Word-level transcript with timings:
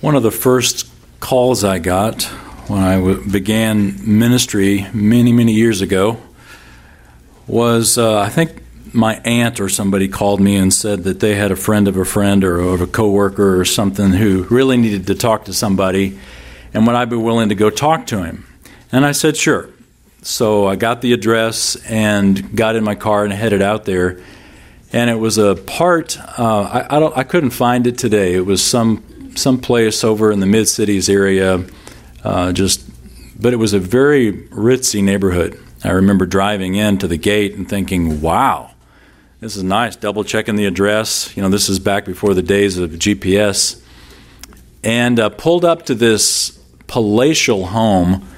One 0.00 0.14
of 0.14 0.22
the 0.22 0.30
first 0.30 0.88
calls 1.20 1.64
I 1.64 1.78
got 1.78 2.24
when 2.68 2.82
I 2.82 2.96
w- 2.96 3.30
began 3.30 3.96
ministry 4.18 4.86
many, 4.92 5.32
many 5.32 5.52
years 5.52 5.80
ago 5.80 6.20
was 7.46 7.98
uh, 7.98 8.18
I 8.18 8.28
think 8.28 8.62
my 8.94 9.16
aunt 9.24 9.60
or 9.60 9.68
somebody 9.68 10.08
called 10.08 10.40
me 10.40 10.56
and 10.56 10.72
said 10.72 11.04
that 11.04 11.20
they 11.20 11.34
had 11.34 11.50
a 11.50 11.56
friend 11.56 11.88
of 11.88 11.96
a 11.96 12.04
friend 12.04 12.44
or 12.44 12.82
a 12.82 12.86
coworker 12.86 13.58
or 13.58 13.64
something 13.64 14.10
who 14.12 14.44
really 14.44 14.76
needed 14.76 15.06
to 15.06 15.14
talk 15.14 15.46
to 15.46 15.52
somebody, 15.52 16.18
and 16.74 16.86
would 16.86 16.96
I 16.96 17.04
be 17.04 17.16
willing 17.16 17.48
to 17.48 17.54
go 17.54 17.70
talk 17.70 18.06
to 18.08 18.22
him? 18.22 18.46
And 18.90 19.04
I 19.04 19.12
said, 19.12 19.36
sure. 19.36 19.70
So 20.22 20.66
I 20.66 20.76
got 20.76 21.00
the 21.00 21.12
address 21.12 21.76
and 21.86 22.54
got 22.54 22.76
in 22.76 22.84
my 22.84 22.94
car 22.94 23.24
and 23.24 23.32
headed 23.32 23.62
out 23.62 23.84
there. 23.86 24.20
And 24.92 25.08
it 25.08 25.14
was 25.14 25.38
a 25.38 25.54
part. 25.54 26.18
Uh, 26.38 26.62
I, 26.62 26.96
I, 26.96 27.00
don't. 27.00 27.16
I 27.16 27.24
couldn't 27.24 27.50
find 27.50 27.86
it 27.86 27.96
today. 27.96 28.34
It 28.34 28.44
was 28.44 28.62
some 28.62 29.02
some 29.34 29.58
place 29.58 30.04
over 30.04 30.30
in 30.30 30.40
the 30.40 30.46
mid 30.46 30.68
cities 30.68 31.08
area. 31.08 31.64
Uh, 32.22 32.52
just, 32.52 32.84
but 33.40 33.52
it 33.52 33.56
was 33.56 33.72
a 33.72 33.78
very 33.78 34.32
ritzy 34.48 35.02
neighborhood. 35.02 35.58
I 35.82 35.90
remember 35.90 36.26
driving 36.26 36.74
in 36.74 36.98
to 36.98 37.08
the 37.08 37.16
gate 37.16 37.54
and 37.54 37.66
thinking, 37.66 38.20
"Wow, 38.20 38.72
this 39.40 39.56
is 39.56 39.62
nice." 39.62 39.96
Double 39.96 40.24
checking 40.24 40.56
the 40.56 40.66
address. 40.66 41.34
You 41.36 41.42
know, 41.42 41.48
this 41.48 41.70
is 41.70 41.78
back 41.78 42.04
before 42.04 42.34
the 42.34 42.42
days 42.42 42.76
of 42.76 42.90
GPS. 42.90 43.80
And 44.84 45.18
uh, 45.18 45.30
pulled 45.30 45.64
up 45.64 45.86
to 45.86 45.94
this 45.94 46.58
palatial 46.86 47.66
home 47.66 48.28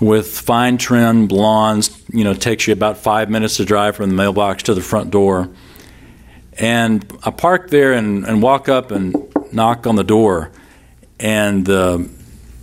with 0.00 0.38
fine 0.38 0.78
trim 0.78 1.26
blondes. 1.26 2.00
You 2.12 2.22
know, 2.22 2.34
takes 2.34 2.68
you 2.68 2.72
about 2.72 2.98
five 2.98 3.30
minutes 3.30 3.56
to 3.56 3.64
drive 3.64 3.96
from 3.96 4.10
the 4.10 4.14
mailbox 4.14 4.62
to 4.64 4.74
the 4.74 4.80
front 4.80 5.10
door. 5.10 5.48
And 6.58 7.10
I 7.24 7.30
park 7.30 7.70
there 7.70 7.92
and, 7.92 8.24
and 8.24 8.42
walk 8.42 8.68
up 8.68 8.90
and 8.90 9.16
knock 9.52 9.86
on 9.86 9.96
the 9.96 10.04
door. 10.04 10.50
And 11.18 11.68
uh, 11.68 11.98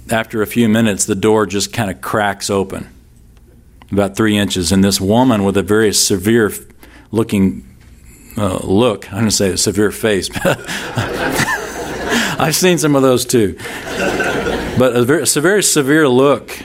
after 0.09 0.41
a 0.41 0.47
few 0.47 0.69
minutes, 0.69 1.05
the 1.05 1.15
door 1.15 1.45
just 1.45 1.73
kind 1.73 1.91
of 1.91 2.01
cracks 2.01 2.49
open 2.49 2.89
about 3.91 4.15
three 4.15 4.37
inches. 4.37 4.71
And 4.71 4.83
this 4.83 5.01
woman 5.01 5.43
with 5.43 5.57
a 5.57 5.63
very 5.63 5.93
severe 5.93 6.51
looking 7.11 7.67
uh, 8.37 8.59
look, 8.63 9.07
I'm 9.07 9.19
going 9.19 9.25
to 9.25 9.31
say 9.31 9.49
a 9.49 9.57
severe 9.57 9.91
face. 9.91 10.29
I've 12.39 12.55
seen 12.55 12.77
some 12.77 12.95
of 12.95 13.01
those 13.01 13.25
too. 13.25 13.57
But 14.77 14.95
a 14.95 15.03
very, 15.03 15.23
a 15.23 15.41
very 15.41 15.63
severe 15.63 16.07
look 16.07 16.57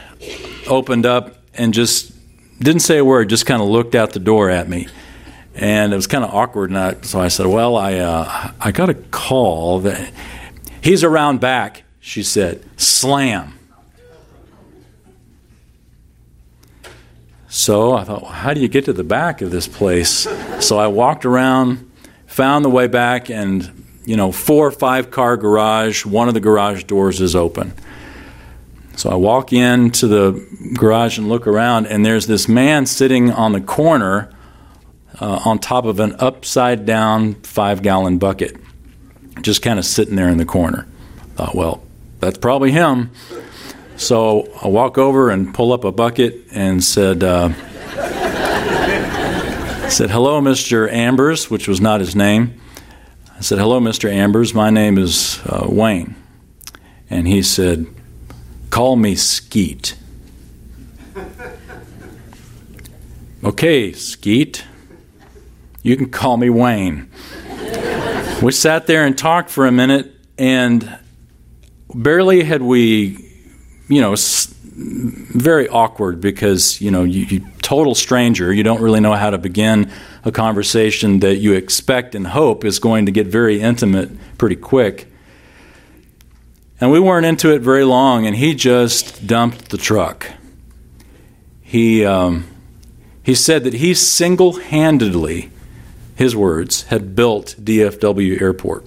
opened 0.69 1.07
up 1.07 1.37
and 1.55 1.75
just 1.75 2.13
didn't 2.61 2.83
say 2.83 2.99
a 2.99 3.05
word, 3.05 3.29
just 3.29 3.47
kind 3.47 3.61
of 3.61 3.69
looked 3.69 3.95
out 3.95 4.13
the 4.13 4.21
door 4.21 4.49
at 4.49 4.69
me. 4.69 4.87
And 5.57 5.93
it 5.93 5.97
was 5.97 6.07
kind 6.07 6.23
of 6.23 6.35
awkward. 6.35 6.71
And 6.71 6.79
I, 6.79 7.01
so 7.01 7.21
I 7.21 7.29
said, 7.29 7.47
Well, 7.47 7.77
I, 7.77 7.95
uh, 7.95 8.53
I 8.61 8.73
got 8.73 8.91
a 8.91 8.95
call 8.95 9.81
that 9.81 10.13
he's 10.83 11.03
around 11.03 11.41
back, 11.41 11.83
she 11.99 12.23
said. 12.23 12.63
Slam. 12.79 13.59
So 17.49 17.95
I 17.95 18.05
thought, 18.05 18.21
well, 18.21 18.31
how 18.31 18.53
do 18.53 18.61
you 18.61 18.69
get 18.69 18.85
to 18.85 18.93
the 18.93 19.03
back 19.03 19.41
of 19.41 19.51
this 19.51 19.67
place? 19.67 20.29
so 20.61 20.79
I 20.79 20.89
walked 20.89 21.25
around, 21.25 21.91
found 22.27 22.67
the 22.67 22.69
way 22.69 22.87
back, 22.87 23.31
and 23.31 23.87
you 24.05 24.17
know, 24.17 24.31
four 24.31 24.67
or 24.67 24.71
five 24.71 25.11
car 25.11 25.39
garage. 25.39 26.05
One 26.05 26.29
of 26.29 26.35
the 26.35 26.41
garage 26.41 26.85
doors 26.85 27.21
is 27.21 27.35
open. 27.35 27.73
So 28.97 29.11
I 29.11 29.15
walk 29.15 29.53
into 29.53 30.07
the 30.07 30.73
garage 30.75 31.19
and 31.19 31.29
look 31.29 31.47
around, 31.47 31.87
and 31.87 32.05
there's 32.05 32.27
this 32.27 32.47
man 32.47 32.85
sitting 32.85 33.31
on 33.31 33.53
the 33.53 33.61
corner 33.61 34.31
uh, 35.21 35.41
on 35.45 35.59
top 35.59 35.85
of 35.85 36.01
an 36.01 36.15
upside 36.19 36.87
down 36.87 37.35
five 37.43 37.83
gallon 37.83 38.19
bucket, 38.19 38.57
just 39.43 39.63
kind 39.63 39.79
of 39.79 39.85
sitting 39.85 40.17
there 40.17 40.29
in 40.29 40.39
the 40.39 40.45
corner. 40.45 40.87
Thought, 41.37 41.55
well, 41.55 41.83
that's 42.21 42.39
probably 42.39 42.73
him. 42.73 43.11
So 43.97 44.49
I 44.63 44.69
walk 44.69 44.99
over 44.99 45.31
and 45.31 45.55
pull 45.55 45.73
up 45.73 45.85
a 45.85 45.93
bucket 45.93 46.47
and 46.53 46.85
said, 46.85 47.25
uh, 47.25 47.49
said, 49.89 50.11
hello, 50.11 50.41
Mr. 50.41 50.91
Ambers, 50.93 51.51
which 51.51 51.67
was 51.67 51.81
not 51.81 52.01
his 52.01 52.15
name. 52.15 52.61
I 53.37 53.41
said, 53.41 53.59
hello, 53.59 53.81
Mr. 53.81 54.11
Ambers. 54.11 54.55
My 54.55 54.71
name 54.71 54.99
is 54.99 55.41
uh, 55.47 55.67
Wayne. 55.69 56.15
And 57.09 57.29
he 57.29 57.43
said, 57.43 57.87
Call 58.71 58.97
me 58.97 59.15
Skeet. 59.15 59.97
okay, 63.45 63.93
Skeet. 63.93 64.65
You 65.87 65.97
can 65.97 66.11
call 66.11 66.37
me 66.37 66.51
Wayne. 66.51 67.09
we 68.43 68.51
sat 68.51 68.89
there 68.89 69.07
and 69.07 69.17
talked 69.17 69.51
for 69.51 69.67
a 69.67 69.71
minute, 69.71 70.13
and 70.37 70.99
barely 71.95 72.43
had 72.43 72.61
we, 72.61 73.25
you 73.87 74.01
know, 74.01 74.17
very 74.75 75.69
awkward 75.69 76.21
because, 76.21 76.81
you 76.81 76.91
know, 76.91 77.05
you, 77.05 77.27
you 77.27 77.47
total 77.63 77.95
stranger, 77.95 78.53
you 78.53 78.65
don't 78.65 78.83
really 78.83 78.99
know 78.99 79.13
how 79.13 79.31
to 79.31 79.39
begin 79.39 79.89
a 80.25 80.33
conversation 80.33 81.21
that 81.21 81.37
you 81.37 81.53
expect 81.53 82.17
and 82.17 82.27
hope 82.27 82.65
is 82.65 82.81
going 82.81 83.07
to 83.07 83.13
get 83.13 83.29
very 83.29 83.61
intimate 83.61 84.11
pretty 84.39 84.57
quick. 84.57 85.07
And 86.81 86.91
we 86.91 86.99
weren't 86.99 87.27
into 87.27 87.55
it 87.55 87.63
very 87.63 87.85
long, 87.85 88.27
and 88.27 88.35
he 88.35 88.57
just 88.57 89.25
dumped 89.25 89.69
the 89.69 89.79
truck. 89.79 90.33
He, 91.63 92.05
um, 92.05 92.49
he 93.23 93.37
said 93.37 93.63
that 93.63 93.75
he 93.75 93.95
single 93.95 94.55
handedly, 94.55 95.53
his 96.17 96.35
words, 96.35 96.83
had 96.85 97.15
built 97.15 97.55
DFW 97.61 98.41
Airport. 98.41 98.85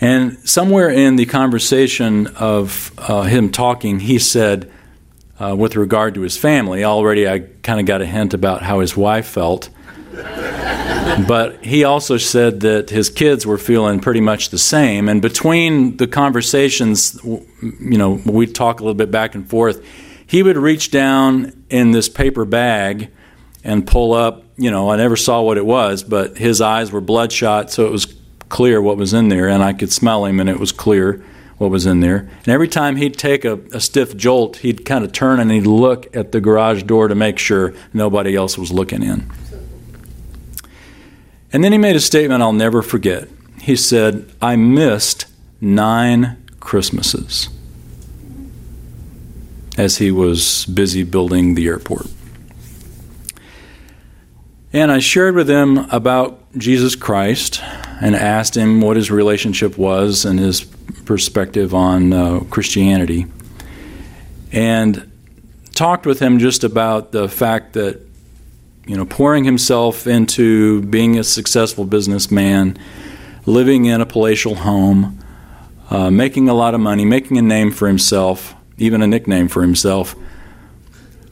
And 0.00 0.38
somewhere 0.48 0.88
in 0.88 1.16
the 1.16 1.26
conversation 1.26 2.28
of 2.28 2.92
uh, 2.96 3.22
him 3.22 3.50
talking, 3.50 4.00
he 4.00 4.18
said, 4.18 4.70
uh, 5.38 5.54
with 5.56 5.76
regard 5.76 6.14
to 6.14 6.22
his 6.22 6.36
family, 6.38 6.84
already 6.84 7.28
I 7.28 7.40
kind 7.62 7.80
of 7.80 7.86
got 7.86 8.00
a 8.00 8.06
hint 8.06 8.32
about 8.32 8.62
how 8.62 8.80
his 8.80 8.96
wife 8.96 9.26
felt 9.26 9.68
but 11.26 11.64
he 11.64 11.84
also 11.84 12.16
said 12.18 12.60
that 12.60 12.90
his 12.90 13.10
kids 13.10 13.44
were 13.44 13.58
feeling 13.58 13.98
pretty 13.98 14.20
much 14.20 14.50
the 14.50 14.58
same. 14.58 15.08
And 15.08 15.20
between 15.20 15.96
the 15.96 16.06
conversations, 16.06 17.18
you 17.24 17.98
know, 17.98 18.20
we'd 18.24 18.54
talk 18.54 18.78
a 18.80 18.82
little 18.84 18.94
bit 18.94 19.10
back 19.10 19.34
and 19.34 19.48
forth. 19.48 19.84
He 20.26 20.42
would 20.42 20.56
reach 20.56 20.90
down 20.90 21.64
in 21.68 21.90
this 21.90 22.08
paper 22.08 22.44
bag 22.44 23.10
and 23.64 23.86
pull 23.86 24.12
up, 24.12 24.43
you 24.56 24.70
know, 24.70 24.90
I 24.90 24.96
never 24.96 25.16
saw 25.16 25.42
what 25.42 25.56
it 25.56 25.66
was, 25.66 26.02
but 26.02 26.38
his 26.38 26.60
eyes 26.60 26.92
were 26.92 27.00
bloodshot, 27.00 27.70
so 27.70 27.86
it 27.86 27.90
was 27.90 28.14
clear 28.48 28.80
what 28.80 28.96
was 28.96 29.12
in 29.12 29.28
there, 29.28 29.48
and 29.48 29.62
I 29.62 29.72
could 29.72 29.92
smell 29.92 30.24
him, 30.24 30.40
and 30.40 30.48
it 30.48 30.60
was 30.60 30.72
clear 30.72 31.24
what 31.58 31.70
was 31.70 31.86
in 31.86 32.00
there. 32.00 32.18
And 32.18 32.48
every 32.48 32.68
time 32.68 32.96
he'd 32.96 33.16
take 33.16 33.44
a, 33.44 33.54
a 33.72 33.80
stiff 33.80 34.16
jolt, 34.16 34.58
he'd 34.58 34.84
kind 34.84 35.04
of 35.04 35.12
turn 35.12 35.40
and 35.40 35.50
he'd 35.50 35.66
look 35.66 36.14
at 36.14 36.32
the 36.32 36.40
garage 36.40 36.82
door 36.82 37.08
to 37.08 37.14
make 37.14 37.38
sure 37.38 37.74
nobody 37.92 38.34
else 38.34 38.58
was 38.58 38.72
looking 38.72 39.02
in. 39.02 39.30
And 41.52 41.62
then 41.62 41.70
he 41.70 41.78
made 41.78 41.94
a 41.94 42.00
statement 42.00 42.42
I'll 42.42 42.52
never 42.52 42.82
forget. 42.82 43.28
He 43.60 43.76
said, 43.76 44.30
I 44.42 44.56
missed 44.56 45.26
nine 45.60 46.44
Christmases 46.58 47.48
as 49.78 49.98
he 49.98 50.10
was 50.10 50.66
busy 50.66 51.04
building 51.04 51.54
the 51.54 51.68
airport. 51.68 52.06
And 54.74 54.90
I 54.90 54.98
shared 54.98 55.36
with 55.36 55.48
him 55.48 55.78
about 55.92 56.40
Jesus 56.58 56.96
Christ 56.96 57.62
and 58.00 58.16
asked 58.16 58.56
him 58.56 58.80
what 58.80 58.96
his 58.96 59.08
relationship 59.08 59.78
was 59.78 60.24
and 60.24 60.36
his 60.36 60.62
perspective 61.04 61.72
on 61.72 62.12
uh, 62.12 62.40
Christianity. 62.50 63.26
And 64.50 65.12
talked 65.76 66.06
with 66.06 66.18
him 66.18 66.40
just 66.40 66.64
about 66.64 67.12
the 67.12 67.28
fact 67.28 67.74
that 67.74 68.00
you 68.84 68.96
know, 68.96 69.04
pouring 69.04 69.44
himself 69.44 70.08
into 70.08 70.82
being 70.82 71.20
a 71.20 71.24
successful 71.24 71.84
businessman, 71.84 72.76
living 73.46 73.84
in 73.84 74.00
a 74.00 74.06
palatial 74.06 74.56
home, 74.56 75.20
uh, 75.88 76.10
making 76.10 76.48
a 76.48 76.54
lot 76.54 76.74
of 76.74 76.80
money, 76.80 77.04
making 77.04 77.38
a 77.38 77.42
name 77.42 77.70
for 77.70 77.86
himself, 77.86 78.56
even 78.76 79.02
a 79.02 79.06
nickname 79.06 79.46
for 79.46 79.62
himself, 79.62 80.16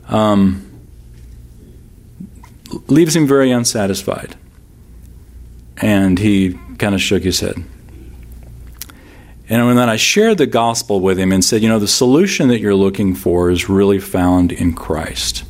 um, 0.06 0.71
leaves 2.88 3.16
him 3.16 3.26
very 3.26 3.50
unsatisfied. 3.50 4.36
And 5.78 6.18
he 6.18 6.58
kind 6.78 6.94
of 6.94 7.00
shook 7.00 7.22
his 7.22 7.40
head. 7.40 7.56
And 9.48 9.78
then 9.78 9.88
I 9.88 9.96
shared 9.96 10.38
the 10.38 10.46
gospel 10.46 11.00
with 11.00 11.18
him 11.18 11.32
and 11.32 11.44
said, 11.44 11.62
you 11.62 11.68
know, 11.68 11.78
the 11.78 11.88
solution 11.88 12.48
that 12.48 12.60
you're 12.60 12.74
looking 12.74 13.14
for 13.14 13.50
is 13.50 13.68
really 13.68 13.98
found 13.98 14.52
in 14.52 14.74
Christ 14.74 15.44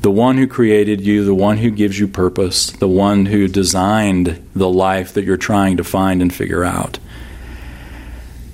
the 0.00 0.10
one 0.10 0.38
who 0.38 0.46
created 0.46 1.00
you, 1.00 1.24
the 1.24 1.34
one 1.34 1.58
who 1.58 1.70
gives 1.70 1.98
you 1.98 2.06
purpose, 2.06 2.70
the 2.70 2.88
one 2.88 3.26
who 3.26 3.48
designed 3.48 4.48
the 4.54 4.68
life 4.68 5.14
that 5.14 5.24
you're 5.24 5.36
trying 5.36 5.76
to 5.76 5.84
find 5.84 6.22
and 6.22 6.32
figure 6.32 6.64
out. 6.64 6.98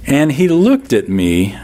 And 0.06 0.32
he 0.32 0.49
looked 0.49 0.93
at 0.93 1.08
me, 1.08 1.55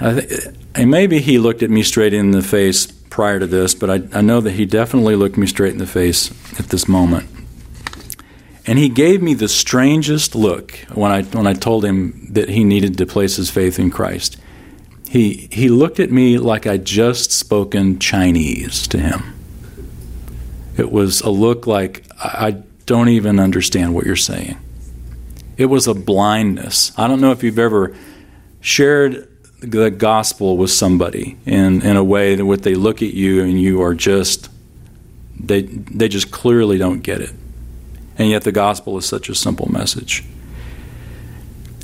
and 0.75 0.91
maybe 0.91 1.19
he 1.20 1.38
looked 1.38 1.62
at 1.62 1.70
me 1.70 1.82
straight 1.82 2.14
in 2.14 2.31
the 2.31 2.43
face 2.43 2.87
prior 3.11 3.41
to 3.41 3.47
this, 3.47 3.75
but 3.75 3.91
I, 3.91 4.19
I 4.19 4.21
know 4.23 4.41
that 4.41 4.53
he 4.53 4.65
definitely 4.65 5.17
looked 5.17 5.37
me 5.37 5.47
straight 5.47 5.73
in 5.73 5.79
the 5.79 5.87
face 5.87 6.31
at 6.59 6.69
this 6.71 6.89
moment. 6.89 7.29
And 8.67 8.79
he 8.79 8.89
gave 8.89 9.21
me 9.21 9.35
the 9.35 9.49
strangest 9.49 10.35
look 10.35 10.73
when 10.95 11.11
I, 11.11 11.23
when 11.23 11.47
I 11.47 11.55
told 11.55 11.85
him 11.85 12.29
that 12.31 12.49
he 12.49 12.62
needed 12.62 12.97
to 12.99 13.07
place 13.07 13.37
his 13.37 13.51
faith 13.51 13.79
in 13.79 13.91
Christ. 13.91 14.37
He, 15.09 15.49
he 15.51 15.69
looked 15.69 15.99
at 15.99 16.12
me 16.12 16.39
like 16.39 16.67
I'd 16.67 16.85
just 16.85 17.33
spoken 17.33 17.99
Chinese 17.99 18.87
to 18.89 18.99
him. 18.99 19.35
It 20.77 20.93
was 20.93 21.21
a 21.23 21.31
look 21.31 21.67
like, 21.67 22.05
I 22.19 22.63
don't 22.87 23.09
even 23.09 23.41
understand 23.41 23.93
what 23.93 24.06
you're 24.06 24.15
saying. 24.15 24.56
It 25.56 25.67
was 25.67 25.87
a 25.87 25.95
blindness. 25.95 26.93
I 26.97 27.09
don't 27.09 27.21
know 27.21 27.33
if 27.33 27.43
you've 27.43 27.59
ever 27.59 27.97
shared 28.61 29.30
the 29.61 29.91
gospel 29.91 30.57
with 30.57 30.71
somebody 30.71 31.37
in, 31.45 31.83
in 31.83 31.97
a 31.97 32.05
way 32.05 32.35
that 32.35 32.45
what 32.47 32.62
they 32.62 32.75
look 32.75 33.03
at 33.03 33.12
you 33.12 33.43
and 33.43 33.61
you 33.61 33.83
are 33.83 33.95
just 33.95 34.49
they 35.39 35.62
they 35.62 36.09
just 36.09 36.31
clearly 36.31 36.79
don't 36.79 37.01
get 37.01 37.21
it. 37.21 37.33
And 38.19 38.29
yet 38.29 38.43
the 38.43 38.53
gospel 38.53 38.99
is 38.99 39.07
such 39.07 39.29
a 39.29 39.35
simple 39.35 39.71
message. 39.71 40.25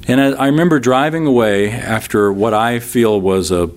And 0.08 0.20
I, 0.20 0.32
I 0.32 0.46
remember 0.46 0.78
driving 0.78 1.26
away 1.26 1.70
after 1.70 2.32
what 2.32 2.54
I 2.54 2.78
feel 2.78 3.20
was 3.20 3.50
a 3.50 3.70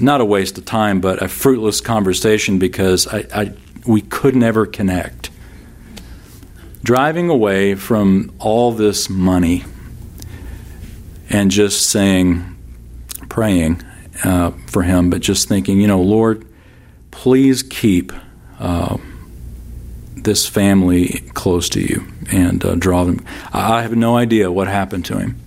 not 0.00 0.20
a 0.20 0.24
waste 0.24 0.58
of 0.58 0.64
time, 0.64 1.00
but 1.00 1.22
a 1.22 1.28
fruitless 1.28 1.80
conversation 1.80 2.58
because 2.58 3.06
I, 3.06 3.26
I 3.34 3.52
we 3.86 4.00
could 4.00 4.36
never 4.36 4.66
connect. 4.66 5.30
Driving 6.82 7.28
away 7.28 7.74
from 7.74 8.32
all 8.38 8.72
this 8.72 9.10
money 9.10 9.64
and 11.28 11.50
just 11.50 11.88
saying, 11.90 12.55
praying 13.36 13.82
uh, 14.24 14.50
for 14.66 14.82
him, 14.82 15.10
but 15.10 15.20
just 15.20 15.46
thinking, 15.46 15.78
you 15.78 15.86
know, 15.86 16.00
Lord, 16.00 16.46
please 17.10 17.62
keep 17.62 18.10
uh, 18.58 18.96
this 20.14 20.48
family 20.48 21.20
close 21.34 21.68
to 21.68 21.82
you 21.82 22.06
and 22.32 22.64
uh, 22.64 22.76
draw 22.76 23.04
them. 23.04 23.22
I 23.52 23.82
have 23.82 23.94
no 23.94 24.16
idea 24.16 24.50
what 24.50 24.68
happened 24.68 25.04
to 25.06 25.18
him. 25.18 25.38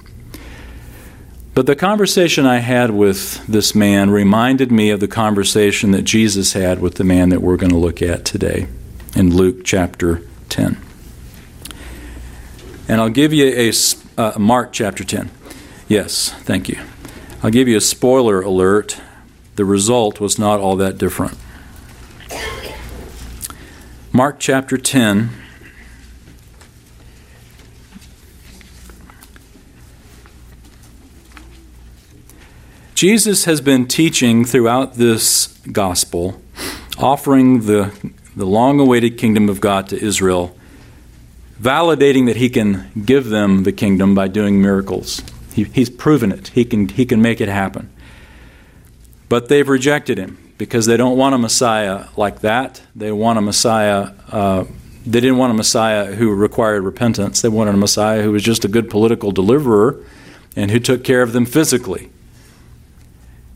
But 1.55 1.65
the 1.65 1.75
conversation 1.75 2.45
I 2.45 2.59
had 2.59 2.91
with 2.91 3.43
this 3.47 3.73
man 3.73 4.11
reminded 4.11 4.71
me 4.71 4.91
of 4.91 4.99
the 4.99 5.07
conversation 5.07 5.89
that 5.89 6.03
Jesus 6.03 6.53
had 6.53 6.79
with 6.81 6.93
the 6.93 7.03
man 7.03 7.29
that 7.29 7.41
we're 7.41 7.57
going 7.57 7.71
to 7.71 7.77
look 7.77 8.03
at 8.03 8.23
today 8.23 8.67
in 9.15 9.35
Luke 9.35 9.63
chapter 9.63 10.21
10. 10.49 10.77
And 12.87 13.01
I'll 13.01 13.09
give 13.09 13.33
you 13.33 13.47
a 13.47 13.71
uh, 14.15 14.37
Mark 14.37 14.73
chapter 14.73 15.03
10. 15.03 15.31
Yes, 15.87 16.29
thank 16.43 16.69
you. 16.69 16.79
I'll 17.41 17.51
give 17.51 17.69
you 17.69 17.77
a 17.77 17.81
spoiler 17.81 18.41
alert. 18.41 18.99
The 19.55 19.63
result 19.63 20.19
was 20.19 20.37
not 20.37 20.59
all 20.59 20.75
that 20.75 20.97
different. 20.97 21.37
Mark 24.11 24.39
chapter 24.39 24.77
10. 24.77 25.29
Jesus 32.93 33.45
has 33.45 33.61
been 33.61 33.87
teaching 33.87 34.43
throughout 34.43 34.95
this 34.95 35.47
gospel, 35.71 36.41
offering 36.97 37.61
the, 37.61 38.13
the 38.35 38.45
long 38.45 38.81
awaited 38.81 39.17
kingdom 39.17 39.47
of 39.47 39.61
God 39.61 39.87
to 39.87 39.97
Israel, 39.97 40.57
validating 41.61 42.25
that 42.25 42.35
he 42.35 42.49
can 42.49 42.91
give 43.05 43.29
them 43.29 43.63
the 43.63 43.71
kingdom 43.71 44.13
by 44.13 44.27
doing 44.27 44.61
miracles. 44.61 45.21
He, 45.53 45.63
he's 45.65 45.89
proven 45.89 46.31
it. 46.31 46.49
He 46.49 46.65
can, 46.65 46.87
he 46.89 47.05
can 47.05 47.21
make 47.21 47.41
it 47.41 47.49
happen. 47.49 47.89
But 49.27 49.47
they've 49.47 49.67
rejected 49.67 50.17
him 50.17 50.37
because 50.57 50.85
they 50.85 50.97
don't 50.97 51.17
want 51.17 51.35
a 51.35 51.37
Messiah 51.37 52.07
like 52.17 52.41
that. 52.41 52.81
They 52.95 53.11
want 53.11 53.37
a 53.37 53.41
Messiah. 53.41 54.11
Uh, 54.29 54.65
they 55.05 55.19
didn't 55.21 55.37
want 55.37 55.51
a 55.51 55.55
Messiah 55.55 56.13
who 56.15 56.33
required 56.33 56.83
repentance. 56.83 57.41
They 57.41 57.49
wanted 57.49 57.75
a 57.75 57.77
Messiah 57.77 58.21
who 58.21 58.31
was 58.31 58.43
just 58.43 58.65
a 58.65 58.67
good 58.67 58.89
political 58.89 59.31
deliverer 59.31 60.03
and 60.55 60.71
who 60.71 60.79
took 60.79 61.03
care 61.03 61.21
of 61.21 61.31
them 61.31 61.45
physically. 61.45 62.09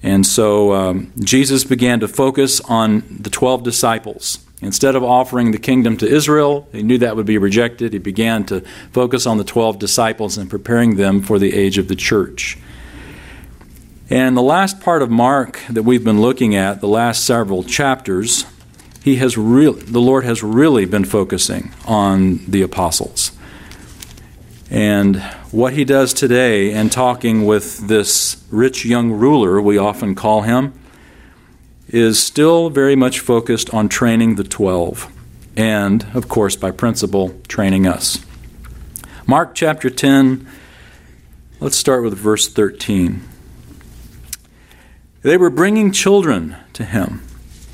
And 0.02 0.26
so 0.26 0.74
um, 0.74 1.12
Jesus 1.20 1.64
began 1.64 2.00
to 2.02 2.08
focus 2.08 2.62
on 2.62 3.04
the 3.10 3.30
12 3.30 3.64
disciples. 3.64 4.40
Instead 4.64 4.96
of 4.96 5.04
offering 5.04 5.52
the 5.52 5.58
kingdom 5.58 5.98
to 5.98 6.08
Israel, 6.08 6.68
he 6.72 6.84
knew 6.84 6.98
that 6.98 7.16
would 7.16 7.26
be 7.26 7.38
rejected. 7.38 7.94
He 7.94 8.00
began 8.00 8.46
to 8.46 8.62
focus 8.92 9.26
on 9.26 9.38
the 9.38 9.44
12 9.44 9.80
disciples 9.80 10.38
and 10.38 10.50
preparing 10.50 10.96
them 10.96 11.22
for 11.22 11.40
the 11.40 11.54
age 11.54 11.78
of 11.78 11.88
the 11.88 11.96
church. 11.96 12.58
And 14.10 14.38
the 14.38 14.42
last 14.42 14.80
part 14.80 15.02
of 15.02 15.10
Mark 15.10 15.62
that 15.70 15.84
we've 15.84 16.04
been 16.04 16.22
looking 16.22 16.56
at, 16.56 16.82
the 16.82 16.88
last 16.88 17.26
several 17.26 17.64
chapters, 17.64 18.46
he 19.04 19.18
has 19.18 19.38
real, 19.38 19.74
the 19.74 20.00
Lord 20.00 20.24
has 20.24 20.44
really 20.44 20.86
been 20.86 21.06
focusing 21.06 21.74
on 21.86 22.38
the 22.48 22.62
apostles. 22.62 23.32
And 24.70 25.22
what 25.52 25.74
he 25.74 25.86
does 25.86 26.14
today 26.14 26.72
in 26.72 26.90
talking 26.90 27.46
with 27.46 27.88
this 27.88 28.44
rich 28.50 28.86
young 28.86 29.12
ruler, 29.12 29.62
we 29.62 29.78
often 29.78 30.16
call 30.16 30.42
him, 30.42 30.74
is 31.94 32.22
still 32.22 32.72
very 32.72 32.96
much 32.96 33.20
focused 33.20 33.72
on 33.72 33.88
training 33.88 34.34
the 34.36 34.44
12 34.44 35.12
and, 35.56 36.08
of 36.16 36.28
course, 36.28 36.56
by 36.56 36.72
principle, 36.72 37.40
training 37.48 37.86
us. 37.86 38.26
Mark 39.28 39.54
chapter 39.54 39.92
10, 39.92 40.48
let's 41.60 41.78
start 41.78 42.04
with 42.04 42.18
verse 42.18 42.50
13. 42.50 43.22
They 45.22 45.38
were 45.38 45.52
bringing 45.52 45.92
children 45.92 46.56
to 46.74 46.84
him 46.84 47.22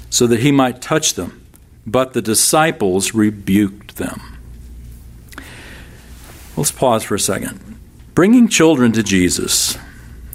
so 0.09 0.27
that 0.27 0.41
he 0.41 0.51
might 0.51 0.81
touch 0.81 1.13
them, 1.13 1.41
but 1.87 2.11
the 2.11 2.21
disciples 2.21 3.13
rebuked 3.13 3.95
them. 3.95 4.37
Let's 6.57 6.71
pause 6.71 7.05
for 7.05 7.15
a 7.15 7.19
second. 7.19 7.79
Bringing 8.15 8.49
children 8.49 8.91
to 8.91 9.01
Jesus 9.01 9.77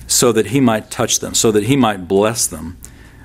so 0.06 0.32
that 0.32 0.46
he 0.46 0.60
might 0.60 0.90
touch 0.90 1.20
them, 1.20 1.34
so 1.34 1.52
that 1.52 1.64
he 1.64 1.76
might 1.76 2.08
bless 2.08 2.46
them 2.46 2.78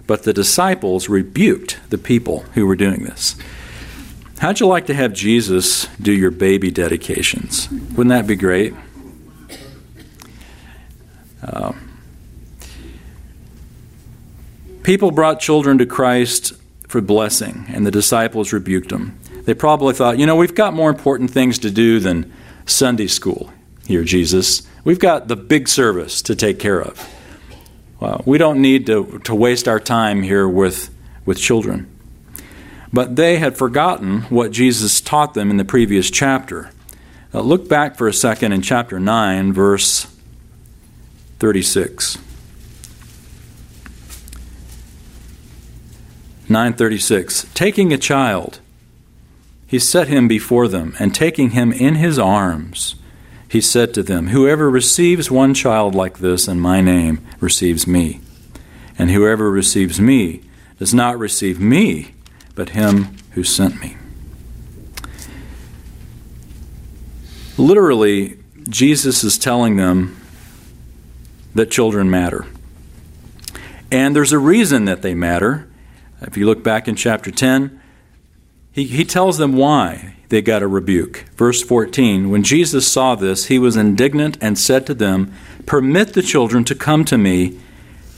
but 0.10 0.24
the 0.24 0.34
disciples 0.34 1.08
rebuked 1.08 1.80
the 1.92 1.98
people 2.00 2.40
who 2.56 2.66
were 2.66 2.76
doing 2.76 3.04
this. 3.04 3.36
How'd 4.40 4.60
you 4.60 4.66
like 4.66 4.88
to 4.88 4.96
have 4.96 5.14
Jesus 5.14 5.86
do 6.02 6.12
your 6.12 6.32
baby 6.32 6.72
dedications? 6.72 7.70
Wouldn't 7.70 8.10
that 8.10 8.26
be 8.26 8.36
great? 8.36 8.74
Uh, 11.44 11.74
people 14.82 15.12
brought 15.12 15.40
children 15.40 15.78
to 15.78 15.86
Christ 15.86 16.54
for 16.88 17.02
blessing, 17.02 17.66
and 17.68 17.86
the 17.86 17.92
disciples 17.92 18.52
rebuked 18.52 18.90
them. 18.90 19.16
They 19.44 19.54
probably 19.54 19.94
thought, 19.94 20.18
you 20.18 20.26
know, 20.26 20.36
we've 20.36 20.56
got 20.56 20.74
more 20.74 20.90
important 20.90 21.30
things 21.30 21.60
to 21.60 21.70
do 21.70 22.00
than 22.00 22.34
Sunday 22.66 23.06
school 23.06 23.54
here, 23.86 24.04
Jesus. 24.04 24.64
We've 24.83 24.98
got 24.98 25.28
the 25.28 25.36
big 25.36 25.68
service 25.68 26.24
to 26.24 26.36
take 26.36 26.57
care 26.57 26.81
of. 26.81 27.07
Well, 28.00 28.22
we 28.26 28.38
don't 28.38 28.62
need 28.62 28.86
to, 28.86 29.20
to 29.26 29.36
waste 29.36 29.68
our 29.68 29.80
time 29.80 30.24
here 30.24 30.48
with, 30.48 30.90
with 31.26 31.38
children. 31.38 31.88
But 32.94 33.16
they 33.16 33.38
had 33.38 33.58
forgotten 33.58 34.22
what 34.24 34.52
Jesus 34.52 35.02
taught 35.02 35.34
them 35.34 35.52
in 35.52 35.58
the 35.58 35.66
previous 35.66 36.10
chapter. 36.10 36.72
Uh, 37.34 37.42
look 37.42 37.68
back 37.68 37.98
for 37.98 38.08
a 38.08 38.14
second 38.14 38.54
in 38.54 38.62
chapter 38.62 39.00
9, 39.00 39.54
verse 39.54 40.08
36. 41.40 42.18
936 46.48 47.46
Taking 47.54 47.94
a 47.94 47.98
child, 47.98 48.60
he 49.68 49.78
set 49.78 50.08
him 50.08 50.28
before 50.28 50.68
them, 50.68 50.96
and 50.98 51.14
taking 51.14 51.52
him 51.52 51.72
in 51.72 51.96
his 51.96 52.18
arms, 52.18 52.96
he 53.50 53.62
said 53.62 53.94
to 53.96 54.04
them, 54.04 54.28
Whoever 54.28 54.70
receives 54.70 55.32
one 55.32 55.54
child 55.54 55.96
like 55.96 56.20
this 56.20 56.48
in 56.48 56.60
my 56.60 56.82
name 56.82 57.26
receives 57.40 57.88
me. 57.88 58.22
And 58.98 59.10
whoever 59.10 59.50
receives 59.50 60.00
me 60.00 60.44
does 60.78 60.94
not 60.94 61.18
receive 61.18 61.60
me, 61.60 62.14
but 62.54 62.70
him 62.70 63.16
who 63.32 63.44
sent 63.44 63.82
me. 63.82 63.98
Literally, 67.58 68.38
Jesus 68.70 69.24
is 69.24 69.38
telling 69.38 69.78
them 69.78 70.16
that 71.56 71.72
children 71.72 72.10
matter. 72.10 72.46
And 73.92 74.16
there's 74.16 74.32
a 74.32 74.40
reason 74.40 74.86
that 74.86 75.02
they 75.02 75.16
matter. 75.16 75.68
If 76.22 76.38
you 76.38 76.46
look 76.46 76.64
back 76.64 76.88
in 76.88 76.96
chapter 76.96 77.32
10, 77.32 77.79
he, 78.80 78.86
he 78.86 79.04
tells 79.04 79.38
them 79.38 79.54
why 79.54 80.16
they 80.30 80.42
got 80.42 80.64
a 80.64 80.68
rebuke. 80.68 81.26
Verse 81.36 81.62
14 81.62 82.30
When 82.30 82.44
Jesus 82.44 82.90
saw 82.90 83.16
this, 83.16 83.48
he 83.48 83.59
was 83.59 83.76
indignant 83.76 84.38
and 84.40 84.57
said 84.57 84.86
to 84.88 84.94
them, 84.94 85.33
Permit 85.66 86.14
the 86.14 86.21
children 86.21 86.64
to 86.64 86.76
come 86.76 87.04
to 87.06 87.18
me, 87.18 87.59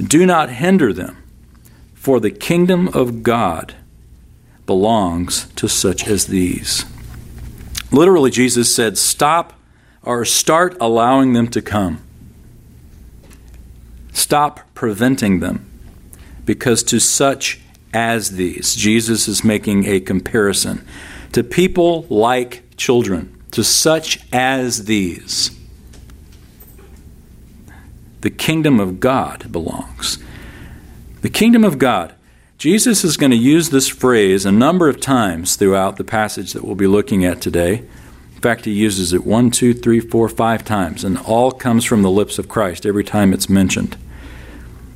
do 0.01 0.25
not 0.25 0.51
hinder 0.51 0.93
them, 0.93 1.17
for 1.95 2.19
the 2.19 2.29
kingdom 2.29 2.89
of 2.89 3.23
God 3.23 3.75
belongs 4.67 5.47
to 5.55 5.67
such 5.67 6.07
as 6.07 6.27
these. 6.27 6.85
Literally, 7.91 8.29
Jesus 8.29 8.73
said, 8.73 8.97
Stop 8.97 9.53
or 10.03 10.25
start 10.25 10.77
allowing 10.79 11.33
them 11.33 11.47
to 11.49 11.61
come. 11.61 12.01
Stop 14.13 14.59
preventing 14.75 15.39
them, 15.39 15.69
because 16.45 16.83
to 16.83 16.99
such 16.99 17.59
as 17.93 18.31
these, 18.31 18.75
Jesus 18.75 19.27
is 19.27 19.43
making 19.43 19.85
a 19.85 19.99
comparison 19.99 20.85
to 21.31 21.43
people 21.43 22.05
like 22.09 22.63
children. 22.77 23.37
to 23.51 23.63
such 23.63 24.19
as 24.31 24.85
these. 24.85 25.51
The 28.21 28.29
kingdom 28.29 28.79
of 28.79 28.99
God 28.99 29.51
belongs. 29.51 30.19
The 31.21 31.29
kingdom 31.29 31.63
of 31.63 31.77
God. 31.77 32.15
Jesus 32.57 33.03
is 33.03 33.17
going 33.17 33.31
to 33.31 33.37
use 33.37 33.69
this 33.69 33.87
phrase 33.87 34.45
a 34.45 34.51
number 34.51 34.87
of 34.87 35.01
times 35.01 35.55
throughout 35.55 35.97
the 35.97 36.03
passage 36.03 36.53
that 36.53 36.63
we'll 36.63 36.75
be 36.75 36.87
looking 36.87 37.25
at 37.25 37.41
today. 37.41 37.79
In 38.35 38.41
fact, 38.41 38.65
he 38.65 38.71
uses 38.71 39.13
it 39.13 39.25
one, 39.25 39.51
two, 39.51 39.73
three, 39.73 39.99
four, 39.99 40.29
five 40.29 40.63
times, 40.63 41.03
and 41.03 41.17
all 41.17 41.51
comes 41.51 41.83
from 41.83 42.03
the 42.03 42.09
lips 42.11 42.39
of 42.39 42.47
Christ 42.47 42.85
every 42.85 43.03
time 43.03 43.33
it's 43.33 43.49
mentioned. 43.49 43.97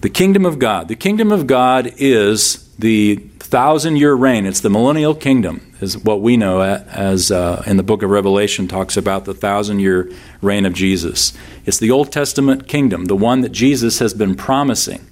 The 0.05 0.11
kingdom 0.11 0.45
of 0.45 0.59
God. 0.59 0.87
The 0.87 0.95
kingdom 0.95 1.31
of 1.31 1.47
God 1.47 1.91
is 1.97 2.69
the 2.77 3.15
thousand 3.39 3.95
year 3.95 4.13
reign. 4.13 4.45
It's 4.45 4.59
the 4.59 4.69
millennial 4.69 5.15
kingdom, 5.15 5.73
is 5.81 5.97
what 5.97 6.21
we 6.21 6.37
know 6.37 6.61
as 6.61 7.31
uh, 7.31 7.63
in 7.65 7.77
the 7.77 7.81
book 7.81 8.03
of 8.03 8.11
Revelation 8.11 8.67
talks 8.67 8.97
about 8.97 9.25
the 9.25 9.33
thousand 9.33 9.79
year 9.79 10.11
reign 10.43 10.67
of 10.67 10.73
Jesus. 10.73 11.33
It's 11.65 11.79
the 11.79 11.89
Old 11.89 12.11
Testament 12.11 12.67
kingdom, 12.67 13.05
the 13.05 13.15
one 13.15 13.41
that 13.41 13.51
Jesus 13.51 13.97
has 13.97 14.13
been 14.13 14.35
promising. 14.35 15.07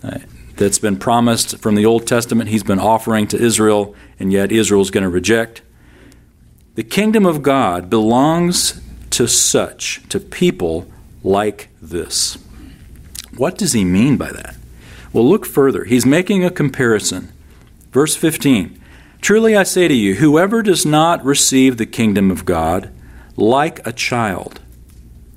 Uh, 0.00 0.18
that's 0.54 0.78
been 0.78 0.96
promised 0.96 1.58
from 1.58 1.74
the 1.74 1.84
Old 1.84 2.06
Testament, 2.06 2.50
he's 2.50 2.62
been 2.62 2.78
offering 2.78 3.26
to 3.26 3.36
Israel, 3.36 3.96
and 4.20 4.32
yet 4.32 4.52
Israel's 4.52 4.92
going 4.92 5.02
to 5.02 5.10
reject. 5.10 5.60
The 6.76 6.84
kingdom 6.84 7.26
of 7.26 7.42
God 7.42 7.90
belongs 7.90 8.80
to 9.10 9.26
such, 9.26 10.08
to 10.08 10.20
people 10.20 10.86
like 11.24 11.68
this. 11.82 12.38
What 13.36 13.58
does 13.58 13.72
he 13.72 13.84
mean 13.84 14.16
by 14.16 14.32
that? 14.32 14.56
Well, 15.12 15.28
look 15.28 15.46
further. 15.46 15.84
He's 15.84 16.06
making 16.06 16.44
a 16.44 16.50
comparison. 16.50 17.32
Verse 17.92 18.16
15 18.16 18.80
Truly 19.20 19.54
I 19.54 19.64
say 19.64 19.86
to 19.86 19.94
you, 19.94 20.14
whoever 20.14 20.62
does 20.62 20.86
not 20.86 21.24
receive 21.24 21.76
the 21.76 21.86
kingdom 21.86 22.30
of 22.30 22.44
God 22.44 22.90
like 23.36 23.86
a 23.86 23.92
child 23.92 24.60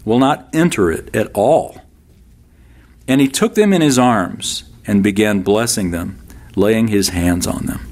will 0.05 0.19
not 0.19 0.50
enter 0.53 0.91
it 0.91 1.13
at 1.15 1.29
all. 1.33 1.81
And 3.07 3.19
he 3.19 3.27
took 3.27 3.55
them 3.55 3.73
in 3.73 3.81
his 3.81 4.00
arms 4.00 4.63
and 4.85 5.03
began 5.03 5.41
blessing 5.41 5.91
them, 5.91 6.25
laying 6.55 6.88
his 6.88 7.09
hands 7.09 7.47
on 7.47 7.65
them. 7.65 7.89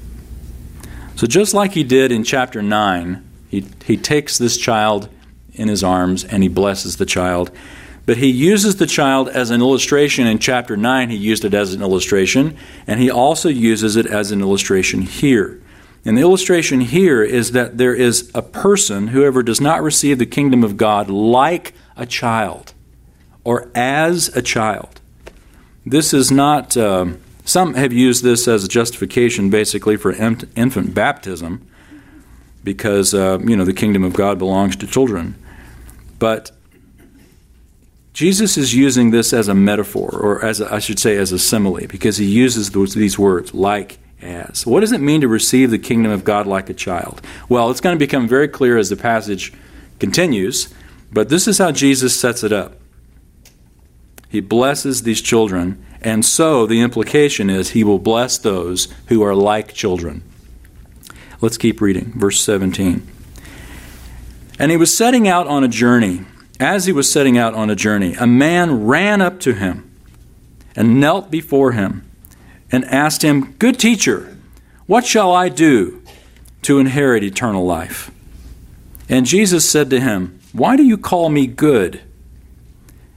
So, 1.16 1.26
just 1.26 1.54
like 1.54 1.72
he 1.72 1.84
did 1.84 2.10
in 2.10 2.24
chapter 2.24 2.62
9, 2.62 3.22
he, 3.48 3.66
he 3.84 3.96
takes 3.96 4.38
this 4.38 4.56
child 4.56 5.08
in 5.52 5.68
his 5.68 5.84
arms 5.84 6.24
and 6.24 6.42
he 6.42 6.48
blesses 6.48 6.96
the 6.96 7.06
child. 7.06 7.50
But 8.04 8.16
he 8.16 8.28
uses 8.28 8.76
the 8.76 8.86
child 8.86 9.28
as 9.28 9.50
an 9.50 9.60
illustration 9.60 10.26
in 10.26 10.38
chapter 10.38 10.76
9. 10.76 11.10
He 11.10 11.16
used 11.16 11.44
it 11.44 11.54
as 11.54 11.72
an 11.72 11.82
illustration, 11.82 12.56
and 12.86 13.00
he 13.00 13.10
also 13.10 13.48
uses 13.48 13.96
it 13.96 14.06
as 14.06 14.32
an 14.32 14.40
illustration 14.40 15.02
here. 15.02 15.60
And 16.04 16.18
the 16.18 16.22
illustration 16.22 16.80
here 16.80 17.22
is 17.22 17.52
that 17.52 17.78
there 17.78 17.94
is 17.94 18.30
a 18.34 18.42
person, 18.42 19.08
whoever 19.08 19.42
does 19.42 19.60
not 19.60 19.82
receive 19.82 20.18
the 20.18 20.26
kingdom 20.26 20.64
of 20.64 20.76
God, 20.76 21.08
like 21.08 21.74
a 21.96 22.06
child 22.06 22.74
or 23.44 23.70
as 23.74 24.28
a 24.36 24.42
child. 24.42 25.00
This 25.84 26.14
is 26.14 26.30
not, 26.30 26.76
uh, 26.76 27.06
some 27.44 27.74
have 27.74 27.92
used 27.92 28.22
this 28.22 28.46
as 28.46 28.64
a 28.64 28.68
justification 28.68 29.50
basically 29.50 29.96
for 29.96 30.12
infant 30.12 30.94
baptism 30.94 31.66
because, 32.62 33.14
uh, 33.14 33.38
you 33.44 33.56
know, 33.56 33.64
the 33.64 33.72
kingdom 33.72 34.04
of 34.04 34.12
God 34.12 34.38
belongs 34.38 34.76
to 34.76 34.86
children. 34.86 35.34
But 36.18 36.52
Jesus 38.12 38.58
is 38.58 38.74
using 38.74 39.10
this 39.10 39.32
as 39.32 39.48
a 39.48 39.54
metaphor, 39.54 40.10
or 40.10 40.44
as 40.44 40.60
a, 40.60 40.72
I 40.72 40.78
should 40.80 40.98
say, 40.98 41.16
as 41.16 41.32
a 41.32 41.38
simile, 41.38 41.86
because 41.88 42.18
he 42.18 42.26
uses 42.26 42.70
those, 42.70 42.94
these 42.94 43.18
words, 43.18 43.54
like 43.54 43.98
as. 44.20 44.66
What 44.66 44.80
does 44.80 44.92
it 44.92 45.00
mean 45.00 45.22
to 45.22 45.28
receive 45.28 45.70
the 45.70 45.78
kingdom 45.78 46.12
of 46.12 46.24
God 46.24 46.46
like 46.46 46.68
a 46.68 46.74
child? 46.74 47.22
Well, 47.48 47.70
it's 47.70 47.80
going 47.80 47.96
to 47.96 47.98
become 47.98 48.28
very 48.28 48.48
clear 48.48 48.76
as 48.76 48.90
the 48.90 48.96
passage 48.96 49.52
continues, 49.98 50.72
but 51.10 51.28
this 51.28 51.48
is 51.48 51.58
how 51.58 51.72
Jesus 51.72 52.18
sets 52.18 52.42
it 52.42 52.52
up. 52.52 52.76
He 54.28 54.40
blesses 54.40 55.02
these 55.02 55.20
children, 55.20 55.84
and 56.00 56.24
so 56.24 56.66
the 56.66 56.80
implication 56.80 57.50
is 57.50 57.70
he 57.70 57.84
will 57.84 57.98
bless 57.98 58.38
those 58.38 58.88
who 59.06 59.22
are 59.22 59.34
like 59.34 59.72
children. 59.72 60.22
Let's 61.40 61.58
keep 61.58 61.80
reading. 61.80 62.12
Verse 62.16 62.40
17. 62.40 63.06
And 64.58 64.70
he 64.70 64.76
was 64.76 64.96
setting 64.96 65.26
out 65.26 65.46
on 65.48 65.64
a 65.64 65.68
journey. 65.68 66.24
As 66.62 66.86
he 66.86 66.92
was 66.92 67.10
setting 67.10 67.36
out 67.36 67.54
on 67.54 67.70
a 67.70 67.74
journey, 67.74 68.14
a 68.14 68.26
man 68.26 68.86
ran 68.86 69.20
up 69.20 69.40
to 69.40 69.52
him 69.52 69.90
and 70.76 71.00
knelt 71.00 71.28
before 71.28 71.72
him 71.72 72.08
and 72.70 72.84
asked 72.84 73.22
him, 73.22 73.56
Good 73.58 73.80
teacher, 73.80 74.38
what 74.86 75.04
shall 75.04 75.32
I 75.32 75.48
do 75.48 76.04
to 76.62 76.78
inherit 76.78 77.24
eternal 77.24 77.66
life? 77.66 78.12
And 79.08 79.26
Jesus 79.26 79.68
said 79.68 79.90
to 79.90 79.98
him, 79.98 80.38
Why 80.52 80.76
do 80.76 80.84
you 80.84 80.96
call 80.96 81.30
me 81.30 81.48
good? 81.48 82.00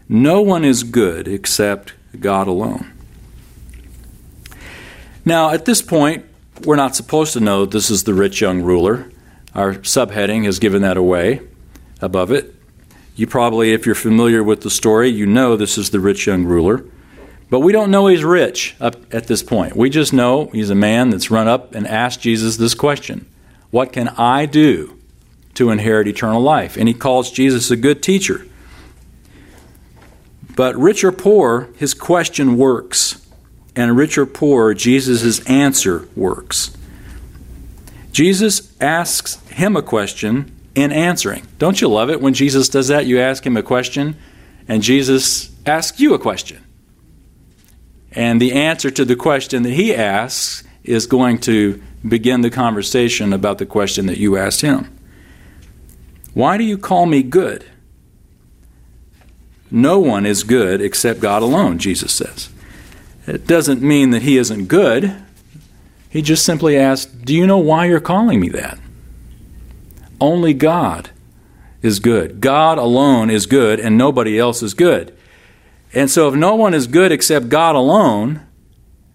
No 0.09 0.41
one 0.41 0.65
is 0.65 0.81
good 0.81 1.27
except 1.27 1.93
God 2.19 2.47
alone. 2.47 2.91
Now, 5.23 5.51
at 5.51 5.65
this 5.65 5.83
point, 5.83 6.25
we're 6.63 6.77
not 6.77 6.95
supposed 6.95 7.33
to 7.33 7.39
know 7.39 7.67
this 7.67 7.91
is 7.91 8.05
the 8.05 8.15
rich 8.15 8.41
young 8.41 8.63
ruler. 8.63 9.11
Our 9.53 9.75
subheading 9.75 10.45
has 10.45 10.57
given 10.57 10.81
that 10.81 10.97
away 10.97 11.41
above 12.01 12.31
it. 12.31 12.54
You 13.15 13.27
probably, 13.27 13.71
if 13.71 13.85
you're 13.85 13.95
familiar 13.95 14.43
with 14.43 14.61
the 14.61 14.69
story, 14.69 15.09
you 15.09 15.25
know 15.25 15.55
this 15.55 15.77
is 15.77 15.91
the 15.91 15.99
rich 15.99 16.27
young 16.27 16.43
ruler. 16.43 16.83
But 17.49 17.59
we 17.59 17.71
don't 17.71 17.91
know 17.91 18.07
he's 18.07 18.23
rich 18.23 18.75
up 18.81 18.95
at 19.13 19.27
this 19.27 19.43
point. 19.43 19.75
We 19.75 19.89
just 19.89 20.11
know 20.11 20.47
he's 20.47 20.69
a 20.69 20.75
man 20.75 21.11
that's 21.11 21.31
run 21.31 21.47
up 21.47 21.75
and 21.75 21.87
asked 21.87 22.21
Jesus 22.21 22.57
this 22.57 22.73
question 22.73 23.25
What 23.71 23.93
can 23.93 24.09
I 24.09 24.45
do 24.45 24.99
to 25.53 25.69
inherit 25.69 26.07
eternal 26.07 26.41
life? 26.41 26.75
And 26.75 26.87
he 26.87 26.93
calls 26.93 27.31
Jesus 27.31 27.71
a 27.71 27.77
good 27.77 28.03
teacher. 28.03 28.45
But 30.55 30.75
rich 30.75 31.03
or 31.03 31.11
poor, 31.11 31.69
his 31.77 31.93
question 31.93 32.57
works 32.57 33.25
and 33.75 33.97
rich 33.97 34.17
or 34.17 34.25
poor, 34.25 34.73
Jesus' 34.73 35.45
answer 35.45 36.07
works. 36.15 36.75
Jesus 38.11 38.73
asks 38.79 39.35
him 39.49 39.75
a 39.75 39.81
question 39.81 40.54
in 40.75 40.91
answering. 40.91 41.47
Don't 41.57 41.79
you 41.81 41.87
love 41.87 42.09
it 42.09 42.21
when 42.21 42.33
Jesus 42.33 42.69
does 42.69 42.89
that? 42.89 43.05
You 43.05 43.19
ask 43.19 43.45
him 43.45 43.57
a 43.57 43.63
question, 43.63 44.17
and 44.67 44.83
Jesus 44.83 45.51
asks 45.65 45.99
you 45.99 46.13
a 46.13 46.19
question. 46.19 46.63
And 48.11 48.41
the 48.41 48.53
answer 48.53 48.91
to 48.91 49.03
the 49.03 49.15
question 49.15 49.63
that 49.63 49.73
he 49.73 49.95
asks 49.95 50.63
is 50.83 51.05
going 51.07 51.39
to 51.39 51.81
begin 52.07 52.41
the 52.41 52.49
conversation 52.49 53.33
about 53.33 53.57
the 53.57 53.65
question 53.65 54.05
that 54.05 54.17
you 54.17 54.37
asked 54.37 54.61
him. 54.61 54.91
Why 56.33 56.57
do 56.57 56.63
you 56.63 56.77
call 56.77 57.05
me 57.05 57.23
good? 57.23 57.65
No 59.71 59.99
one 59.99 60.25
is 60.25 60.43
good 60.43 60.81
except 60.81 61.19
God 61.19 61.41
alone, 61.41 61.79
Jesus 61.79 62.13
says. 62.13 62.49
It 63.25 63.47
doesn't 63.47 63.81
mean 63.81 64.11
that 64.11 64.21
he 64.21 64.37
isn't 64.37 64.67
good. 64.67 65.15
He 66.09 66.21
just 66.21 66.45
simply 66.45 66.77
asked, 66.77 67.25
Do 67.25 67.33
you 67.33 67.47
know 67.47 67.57
why 67.57 67.85
you're 67.85 67.99
calling 67.99 68.39
me 68.39 68.49
that? 68.49 68.77
Only 70.25 70.55
God 70.55 71.11
is 71.83 71.99
good. 71.99 72.41
God 72.41 72.79
alone 72.79 73.29
is 73.29 73.45
good, 73.45 73.79
and 73.79 73.95
nobody 73.95 74.39
else 74.39 74.63
is 74.63 74.73
good. 74.73 75.15
And 75.93 76.09
so, 76.09 76.27
if 76.29 76.33
no 76.33 76.55
one 76.55 76.73
is 76.73 76.87
good 76.87 77.11
except 77.11 77.47
God 77.47 77.75
alone, 77.75 78.41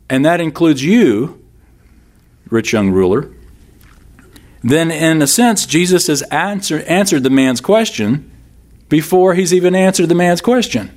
and 0.09 0.25
that 0.25 0.41
includes 0.41 0.85
you, 0.85 1.45
rich 2.49 2.73
young 2.73 2.91
ruler, 2.91 3.29
then 4.63 4.93
in 4.93 5.21
a 5.21 5.27
sense, 5.27 5.67
Jesus 5.67 6.07
has 6.07 6.23
answer, 6.31 6.85
answered 6.87 7.25
the 7.25 7.31
man's 7.31 7.61
question 7.61 8.31
before 8.89 9.35
he's 9.35 9.53
even 9.53 9.75
answered 9.75 10.09
the 10.09 10.15
man's 10.15 10.41
question. 10.41 10.97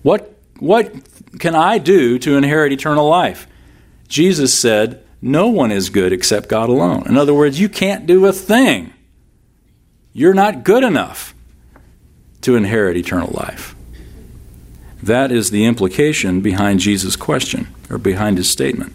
What, 0.00 0.34
what 0.58 0.90
can 1.38 1.54
I 1.54 1.76
do 1.76 2.18
to 2.20 2.38
inherit 2.38 2.72
eternal 2.72 3.06
life? 3.06 3.46
Jesus 4.08 4.58
said, 4.58 5.04
No 5.20 5.48
one 5.48 5.70
is 5.70 5.90
good 5.90 6.14
except 6.14 6.48
God 6.48 6.70
alone. 6.70 7.06
In 7.06 7.18
other 7.18 7.34
words, 7.34 7.60
you 7.60 7.68
can't 7.68 8.06
do 8.06 8.24
a 8.24 8.32
thing. 8.32 8.93
You're 10.16 10.32
not 10.32 10.62
good 10.62 10.84
enough 10.84 11.34
to 12.42 12.54
inherit 12.54 12.96
eternal 12.96 13.32
life. 13.32 13.74
That 15.02 15.32
is 15.32 15.50
the 15.50 15.66
implication 15.66 16.40
behind 16.40 16.78
Jesus' 16.78 17.16
question 17.16 17.66
or 17.90 17.98
behind 17.98 18.38
his 18.38 18.48
statement. 18.48 18.94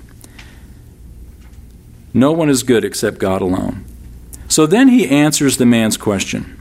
No 2.13 2.31
one 2.31 2.49
is 2.49 2.63
good 2.63 2.85
except 2.85 3.19
God 3.19 3.41
alone. 3.41 3.83
So 4.47 4.65
then 4.65 4.87
he 4.87 5.09
answers 5.09 5.57
the 5.57 5.65
man's 5.65 5.97
question. 5.97 6.57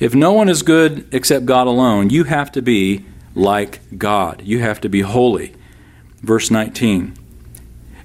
If 0.00 0.14
no 0.14 0.32
one 0.32 0.48
is 0.48 0.62
good 0.62 1.06
except 1.12 1.44
God 1.44 1.66
alone, 1.66 2.08
you 2.08 2.24
have 2.24 2.50
to 2.52 2.62
be 2.62 3.04
like 3.34 3.80
God. 3.98 4.42
You 4.44 4.60
have 4.60 4.80
to 4.80 4.88
be 4.88 5.02
holy. 5.02 5.54
Verse 6.22 6.50
19 6.50 7.14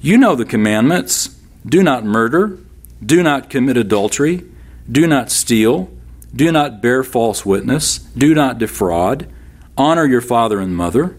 You 0.02 0.18
know 0.18 0.36
the 0.36 0.46
commandments 0.46 1.36
do 1.66 1.82
not 1.82 2.04
murder, 2.04 2.58
do 3.04 3.24
not 3.24 3.50
commit 3.50 3.78
adultery, 3.78 4.44
do 4.92 5.08
not 5.08 5.32
steal, 5.32 5.90
do 6.36 6.52
not 6.52 6.82
bear 6.82 7.04
false 7.04 7.46
witness, 7.46 7.98
do 7.98 8.34
not 8.34 8.58
defraud, 8.58 9.32
honor 9.78 10.06
your 10.06 10.22
father 10.22 10.60
and 10.60 10.76
mother. 10.76 11.18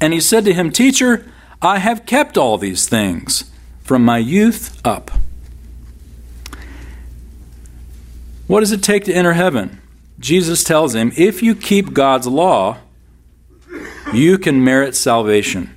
And 0.00 0.12
he 0.12 0.20
said 0.20 0.44
to 0.44 0.54
him, 0.54 0.70
Teacher, 0.70 1.30
I 1.60 1.78
have 1.78 2.06
kept 2.06 2.36
all 2.36 2.58
these 2.58 2.88
things 2.88 3.50
from 3.82 4.04
my 4.04 4.18
youth 4.18 4.80
up. 4.84 5.10
What 8.46 8.60
does 8.60 8.72
it 8.72 8.82
take 8.82 9.04
to 9.04 9.12
enter 9.12 9.32
heaven? 9.32 9.80
Jesus 10.18 10.64
tells 10.64 10.94
him, 10.94 11.12
if 11.16 11.42
you 11.42 11.54
keep 11.54 11.92
God's 11.92 12.26
law, 12.26 12.78
you 14.12 14.38
can 14.38 14.62
merit 14.62 14.94
salvation 14.94 15.74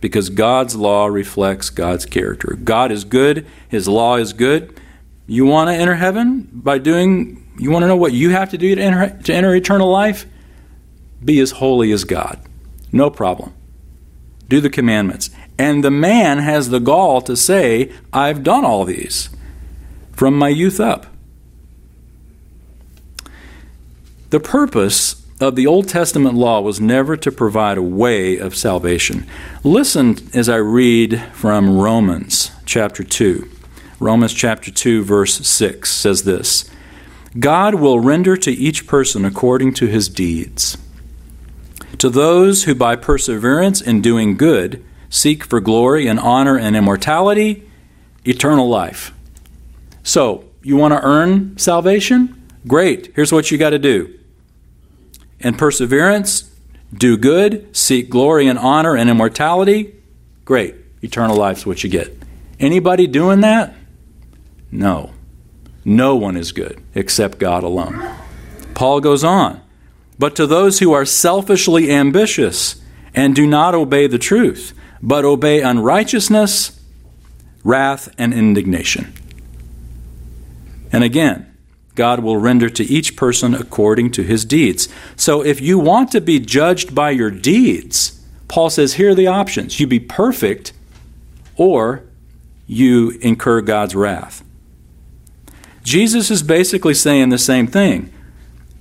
because 0.00 0.30
God's 0.30 0.74
law 0.76 1.06
reflects 1.06 1.70
God's 1.70 2.06
character. 2.06 2.58
God 2.62 2.92
is 2.92 3.04
good, 3.04 3.46
His 3.68 3.88
law 3.88 4.16
is 4.16 4.32
good. 4.32 4.78
You 5.30 5.44
want 5.44 5.68
to 5.68 5.74
enter 5.74 5.94
heaven 5.94 6.48
by 6.52 6.78
doing, 6.78 7.46
you 7.58 7.70
want 7.70 7.82
to 7.82 7.86
know 7.86 7.96
what 7.96 8.14
you 8.14 8.30
have 8.30 8.50
to 8.50 8.58
do 8.58 8.74
to 8.74 8.80
enter, 8.80 9.22
to 9.24 9.34
enter 9.34 9.54
eternal 9.54 9.90
life? 9.90 10.24
Be 11.22 11.38
as 11.38 11.50
holy 11.52 11.92
as 11.92 12.04
God. 12.04 12.40
No 12.92 13.10
problem. 13.10 13.52
Do 14.48 14.62
the 14.62 14.70
commandments. 14.70 15.28
And 15.58 15.84
the 15.84 15.90
man 15.90 16.38
has 16.38 16.70
the 16.70 16.80
gall 16.80 17.20
to 17.20 17.36
say, 17.36 17.92
I've 18.10 18.42
done 18.42 18.64
all 18.64 18.86
these 18.86 19.28
from 20.12 20.34
my 20.34 20.48
youth 20.48 20.80
up. 20.80 21.06
The 24.30 24.40
purpose 24.40 25.26
of 25.38 25.54
the 25.54 25.66
Old 25.66 25.88
Testament 25.88 26.36
law 26.36 26.62
was 26.62 26.80
never 26.80 27.18
to 27.18 27.30
provide 27.30 27.76
a 27.76 27.82
way 27.82 28.38
of 28.38 28.56
salvation. 28.56 29.26
Listen 29.62 30.16
as 30.32 30.48
I 30.48 30.56
read 30.56 31.22
from 31.34 31.78
Romans 31.78 32.50
chapter 32.64 33.04
2. 33.04 33.57
Romans 34.00 34.32
chapter 34.32 34.70
2, 34.70 35.02
verse 35.02 35.46
6 35.46 35.90
says 35.90 36.24
this 36.24 36.70
God 37.38 37.74
will 37.74 38.00
render 38.00 38.36
to 38.36 38.50
each 38.50 38.86
person 38.86 39.24
according 39.24 39.74
to 39.74 39.86
his 39.86 40.08
deeds. 40.08 40.78
To 41.98 42.08
those 42.08 42.64
who 42.64 42.74
by 42.74 42.96
perseverance 42.96 43.80
in 43.80 44.00
doing 44.00 44.36
good 44.36 44.84
seek 45.10 45.44
for 45.44 45.60
glory 45.60 46.06
and 46.06 46.18
honor 46.18 46.56
and 46.58 46.76
immortality, 46.76 47.68
eternal 48.24 48.68
life. 48.68 49.12
So, 50.02 50.44
you 50.62 50.76
want 50.76 50.92
to 50.92 51.02
earn 51.02 51.56
salvation? 51.58 52.46
Great. 52.66 53.12
Here's 53.14 53.32
what 53.32 53.50
you 53.50 53.58
got 53.58 53.70
to 53.70 53.78
do 53.78 54.14
and 55.40 55.56
perseverance, 55.56 56.50
do 56.92 57.16
good, 57.16 57.76
seek 57.76 58.10
glory 58.10 58.48
and 58.48 58.58
honor 58.58 58.96
and 58.96 59.08
immortality, 59.08 59.94
great. 60.44 60.74
Eternal 61.02 61.36
life's 61.36 61.64
what 61.64 61.84
you 61.84 61.90
get. 61.90 62.16
Anybody 62.58 63.06
doing 63.06 63.40
that? 63.42 63.74
No. 64.70 65.12
No 65.84 66.16
one 66.16 66.36
is 66.36 66.52
good 66.52 66.82
except 66.94 67.38
God 67.38 67.64
alone. 67.64 68.14
Paul 68.74 69.00
goes 69.00 69.24
on, 69.24 69.60
but 70.18 70.36
to 70.36 70.46
those 70.46 70.78
who 70.78 70.92
are 70.92 71.04
selfishly 71.04 71.90
ambitious 71.90 72.80
and 73.14 73.34
do 73.34 73.46
not 73.46 73.74
obey 73.74 74.06
the 74.06 74.18
truth, 74.18 74.72
but 75.02 75.24
obey 75.24 75.62
unrighteousness, 75.62 76.80
wrath, 77.64 78.14
and 78.18 78.34
indignation. 78.34 79.12
And 80.92 81.04
again, 81.04 81.46
God 81.94 82.20
will 82.20 82.36
render 82.36 82.70
to 82.70 82.84
each 82.84 83.16
person 83.16 83.54
according 83.54 84.12
to 84.12 84.22
his 84.22 84.44
deeds. 84.44 84.88
So 85.16 85.44
if 85.44 85.60
you 85.60 85.78
want 85.78 86.12
to 86.12 86.20
be 86.20 86.38
judged 86.38 86.94
by 86.94 87.10
your 87.10 87.30
deeds, 87.30 88.24
Paul 88.46 88.70
says 88.70 88.94
here 88.94 89.10
are 89.10 89.14
the 89.14 89.26
options. 89.26 89.80
You 89.80 89.86
be 89.86 90.00
perfect 90.00 90.72
or 91.56 92.04
you 92.66 93.18
incur 93.20 93.62
God's 93.62 93.96
wrath. 93.96 94.44
Jesus 95.88 96.30
is 96.30 96.42
basically 96.42 96.92
saying 96.92 97.30
the 97.30 97.38
same 97.38 97.66
thing. 97.66 98.12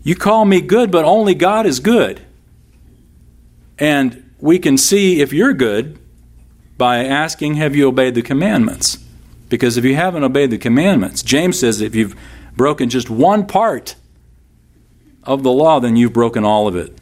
You 0.04 0.14
call 0.14 0.44
me 0.44 0.60
good, 0.60 0.92
but 0.92 1.06
only 1.06 1.34
God 1.36 1.66
is 1.66 1.80
good. 1.80 2.22
And 3.80 4.30
we 4.42 4.60
can 4.60 4.78
see 4.78 5.22
if 5.22 5.32
you're 5.32 5.54
good 5.54 5.98
by 6.78 7.06
asking, 7.06 7.56
Have 7.56 7.78
you 7.78 7.88
obeyed 7.88 8.14
the 8.14 8.22
commandments? 8.22 8.98
Because 9.48 9.78
if 9.78 9.86
you 9.86 9.96
haven't 9.96 10.26
obeyed 10.26 10.52
the 10.52 10.58
commandments, 10.58 11.24
James 11.24 11.58
says 11.58 11.80
if 11.80 11.96
you've 11.96 12.14
broken 12.58 12.90
just 12.90 13.10
one 13.10 13.48
part 13.48 13.96
of 15.24 15.44
the 15.44 15.52
law, 15.52 15.80
then 15.80 15.96
you've 15.96 16.12
broken 16.12 16.44
all 16.44 16.68
of 16.68 16.76
it. 16.76 16.94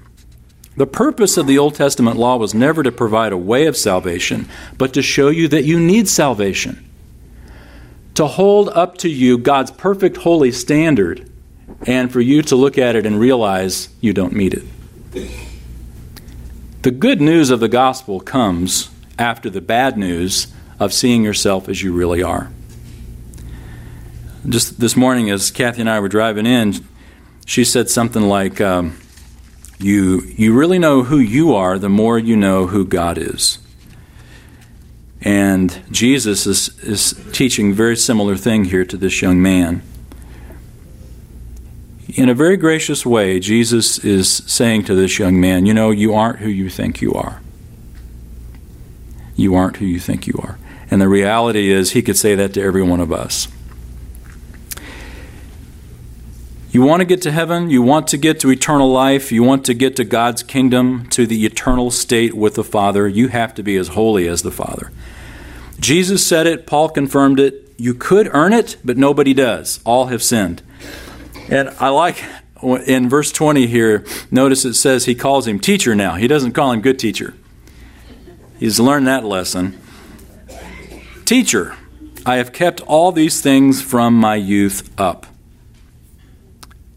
The 0.77 0.85
purpose 0.85 1.35
of 1.35 1.47
the 1.47 1.57
Old 1.57 1.73
Testament 1.73 2.15
law 2.15 2.37
was 2.37 2.53
never 2.53 2.83
to 2.83 2.91
provide 2.91 3.33
a 3.33 3.37
way 3.37 3.65
of 3.65 3.75
salvation, 3.75 4.47
but 4.77 4.93
to 4.93 5.01
show 5.01 5.29
you 5.29 5.47
that 5.47 5.63
you 5.63 5.79
need 5.79 6.07
salvation. 6.07 6.87
To 8.15 8.27
hold 8.27 8.69
up 8.69 8.97
to 8.99 9.09
you 9.09 9.37
God's 9.37 9.71
perfect 9.71 10.17
holy 10.17 10.51
standard, 10.51 11.29
and 11.85 12.11
for 12.11 12.21
you 12.21 12.41
to 12.43 12.55
look 12.55 12.77
at 12.77 12.95
it 12.95 13.05
and 13.05 13.19
realize 13.19 13.89
you 14.01 14.13
don't 14.13 14.33
meet 14.33 14.53
it. 14.53 14.63
The 16.81 16.91
good 16.91 17.21
news 17.21 17.49
of 17.49 17.59
the 17.59 17.67
gospel 17.67 18.19
comes 18.19 18.89
after 19.17 19.49
the 19.49 19.61
bad 19.61 19.97
news 19.97 20.47
of 20.79 20.93
seeing 20.93 21.23
yourself 21.23 21.69
as 21.69 21.81
you 21.81 21.93
really 21.93 22.21
are 22.21 22.51
just 24.47 24.79
this 24.79 24.95
morning, 24.95 25.29
as 25.29 25.51
Kathy 25.51 25.81
and 25.81 25.89
I 25.89 25.99
were 25.99 26.09
driving 26.09 26.45
in, 26.45 26.75
she 27.45 27.63
said 27.63 27.89
something 27.89 28.23
like, 28.23 28.61
um, 28.61 28.97
"You 29.79 30.21
you 30.35 30.53
really 30.53 30.79
know 30.79 31.03
who 31.03 31.17
you 31.17 31.53
are 31.53 31.77
the 31.79 31.89
more 31.89 32.17
you 32.19 32.35
know 32.35 32.67
who 32.67 32.85
God 32.85 33.17
is." 33.17 33.59
And 35.25 35.81
Jesus 35.89 36.45
is 36.45 36.69
is 36.83 37.15
teaching 37.33 37.71
a 37.71 37.73
very 37.73 37.97
similar 37.97 38.35
thing 38.35 38.65
here 38.65 38.85
to 38.85 38.95
this 38.95 39.21
young 39.23 39.41
man. 39.41 39.81
In 42.13 42.29
a 42.29 42.35
very 42.35 42.55
gracious 42.55 43.05
way, 43.05 43.39
Jesus 43.39 43.97
is 43.97 44.29
saying 44.45 44.83
to 44.83 44.93
this 44.93 45.17
young 45.17 45.41
man, 45.41 45.65
"You 45.65 45.73
know, 45.73 45.89
you 45.89 46.13
aren't 46.13 46.39
who 46.39 46.49
you 46.49 46.69
think 46.69 47.01
you 47.01 47.11
are. 47.13 47.41
You 49.35 49.55
aren't 49.55 49.77
who 49.77 49.85
you 49.85 49.99
think 49.99 50.27
you 50.27 50.39
are." 50.41 50.59
And 50.91 51.01
the 51.01 51.09
reality 51.09 51.71
is, 51.71 51.91
he 51.91 52.03
could 52.03 52.17
say 52.17 52.35
that 52.35 52.53
to 52.53 52.61
every 52.61 52.83
one 52.83 52.99
of 52.99 53.11
us. 53.11 53.47
You 56.71 56.83
want 56.83 56.99
to 56.99 57.05
get 57.05 57.21
to 57.23 57.31
heaven, 57.31 57.71
you 57.71 57.81
want 57.81 58.07
to 58.09 58.17
get 58.17 58.39
to 58.41 58.51
eternal 58.51 58.91
life, 58.91 59.31
you 59.31 59.41
want 59.41 59.65
to 59.65 59.73
get 59.73 59.95
to 59.95 60.03
God's 60.03 60.43
kingdom, 60.43 61.07
to 61.09 61.25
the 61.25 61.45
eternal 61.45 61.89
state 61.89 62.35
with 62.35 62.53
the 62.53 62.63
Father, 62.63 63.07
you 63.07 63.29
have 63.29 63.55
to 63.55 63.63
be 63.63 63.75
as 63.77 63.89
holy 63.89 64.27
as 64.27 64.43
the 64.43 64.51
Father. 64.51 64.91
Jesus 65.85 66.25
said 66.25 66.47
it, 66.47 66.65
Paul 66.65 66.89
confirmed 66.89 67.39
it. 67.39 67.71
You 67.77 67.93
could 67.93 68.27
earn 68.33 68.53
it, 68.53 68.75
but 68.83 68.97
nobody 68.97 69.35
does. 69.35 69.81
All 69.85 70.07
have 70.07 70.23
sinned. 70.23 70.63
And 71.47 71.69
I 71.79 71.89
like 71.89 72.23
in 72.63 73.07
verse 73.07 73.31
20 73.31 73.67
here, 73.67 74.03
notice 74.31 74.65
it 74.65 74.73
says 74.73 75.05
he 75.05 75.13
calls 75.13 75.45
him 75.45 75.59
teacher 75.59 75.93
now. 75.93 76.15
He 76.15 76.27
doesn't 76.27 76.53
call 76.53 76.71
him 76.71 76.81
good 76.81 76.97
teacher. 76.97 77.35
He's 78.57 78.79
learned 78.79 79.05
that 79.05 79.25
lesson. 79.25 79.79
Teacher, 81.23 81.77
I 82.25 82.37
have 82.37 82.51
kept 82.51 82.81
all 82.81 83.11
these 83.11 83.39
things 83.39 83.79
from 83.83 84.15
my 84.15 84.37
youth 84.37 84.89
up. 84.99 85.27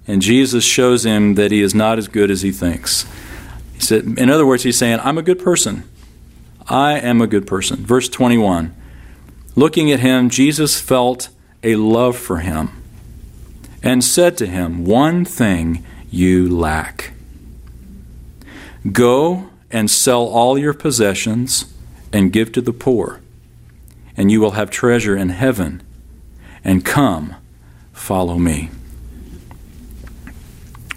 And 0.06 0.22
Jesus 0.22 0.64
shows 0.64 1.04
him 1.04 1.34
that 1.34 1.52
he 1.52 1.60
is 1.60 1.74
not 1.74 1.98
as 1.98 2.08
good 2.08 2.30
as 2.30 2.40
he 2.40 2.52
thinks. 2.52 3.04
He 3.74 3.80
said, 3.80 4.06
in 4.16 4.30
other 4.30 4.46
words, 4.46 4.62
he's 4.62 4.78
saying, 4.78 5.00
I'm 5.02 5.18
a 5.18 5.22
good 5.22 5.40
person. 5.40 5.86
I 6.68 6.98
am 6.98 7.20
a 7.20 7.26
good 7.26 7.46
person. 7.46 7.84
Verse 7.84 8.08
21. 8.08 8.74
Looking 9.56 9.90
at 9.90 10.00
him, 10.00 10.30
Jesus 10.30 10.80
felt 10.80 11.30
a 11.62 11.76
love 11.76 12.16
for 12.16 12.38
him 12.38 12.70
and 13.82 14.04
said 14.04 14.36
to 14.38 14.46
him, 14.46 14.84
One 14.84 15.24
thing 15.24 15.84
you 16.10 16.48
lack. 16.48 17.12
Go 18.92 19.50
and 19.70 19.90
sell 19.90 20.24
all 20.24 20.56
your 20.56 20.74
possessions 20.74 21.72
and 22.12 22.32
give 22.32 22.52
to 22.52 22.60
the 22.60 22.72
poor, 22.72 23.20
and 24.16 24.30
you 24.30 24.40
will 24.40 24.52
have 24.52 24.70
treasure 24.70 25.16
in 25.16 25.30
heaven. 25.30 25.82
And 26.64 26.84
come, 26.84 27.34
follow 27.92 28.38
me. 28.38 28.70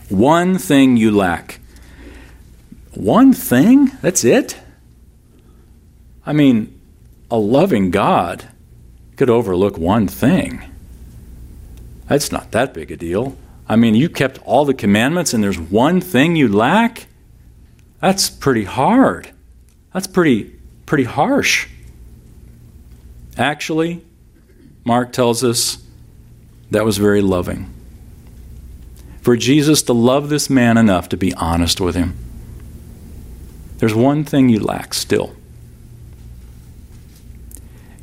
One 0.10 0.58
thing 0.58 0.98
you 0.98 1.12
lack. 1.12 1.60
One 2.94 3.32
thing? 3.34 3.92
That's 4.02 4.24
it? 4.24 4.61
I 6.26 6.34
mean, 6.34 6.80
a 7.30 7.38
loving 7.38 7.92
God 7.92 8.48
could 9.16 9.30
overlook 9.30 9.78
one 9.78 10.08
thing. 10.08 10.62
That's 12.08 12.32
not 12.32 12.52
that 12.52 12.74
big 12.74 12.92
a 12.92 12.98
deal. 12.98 13.38
I 13.68 13.76
mean, 13.76 13.96
you 13.96 14.10
kept 14.10 14.38
all 14.40 14.66
the 14.66 14.74
commandments 14.74 15.34
and 15.34 15.44
there's 15.44 15.60
one 15.60 16.02
thing 16.02 16.36
you 16.36 16.48
lack? 16.48 17.08
That's 18.02 18.30
pretty 18.30 18.66
hard. 18.66 19.32
That's 19.94 20.08
pretty 20.08 20.56
pretty 20.86 21.06
harsh. 21.06 21.70
Actually, 23.38 24.04
Mark 24.84 25.14
tells 25.14 25.44
us 25.44 25.78
that 26.72 26.84
was 26.84 26.98
very 26.98 27.22
loving 27.22 27.74
for 29.22 29.38
Jesus 29.38 29.84
to 29.84 29.94
love 29.94 30.30
this 30.30 30.50
man 30.50 30.78
enough 30.78 31.08
to 31.10 31.18
be 31.18 31.34
honest 31.36 31.80
with 31.80 31.96
him. 31.96 32.18
There's 33.78 33.96
one 33.96 34.26
thing 34.26 34.50
you 34.50 34.60
lack 34.60 34.94
still. 34.94 35.36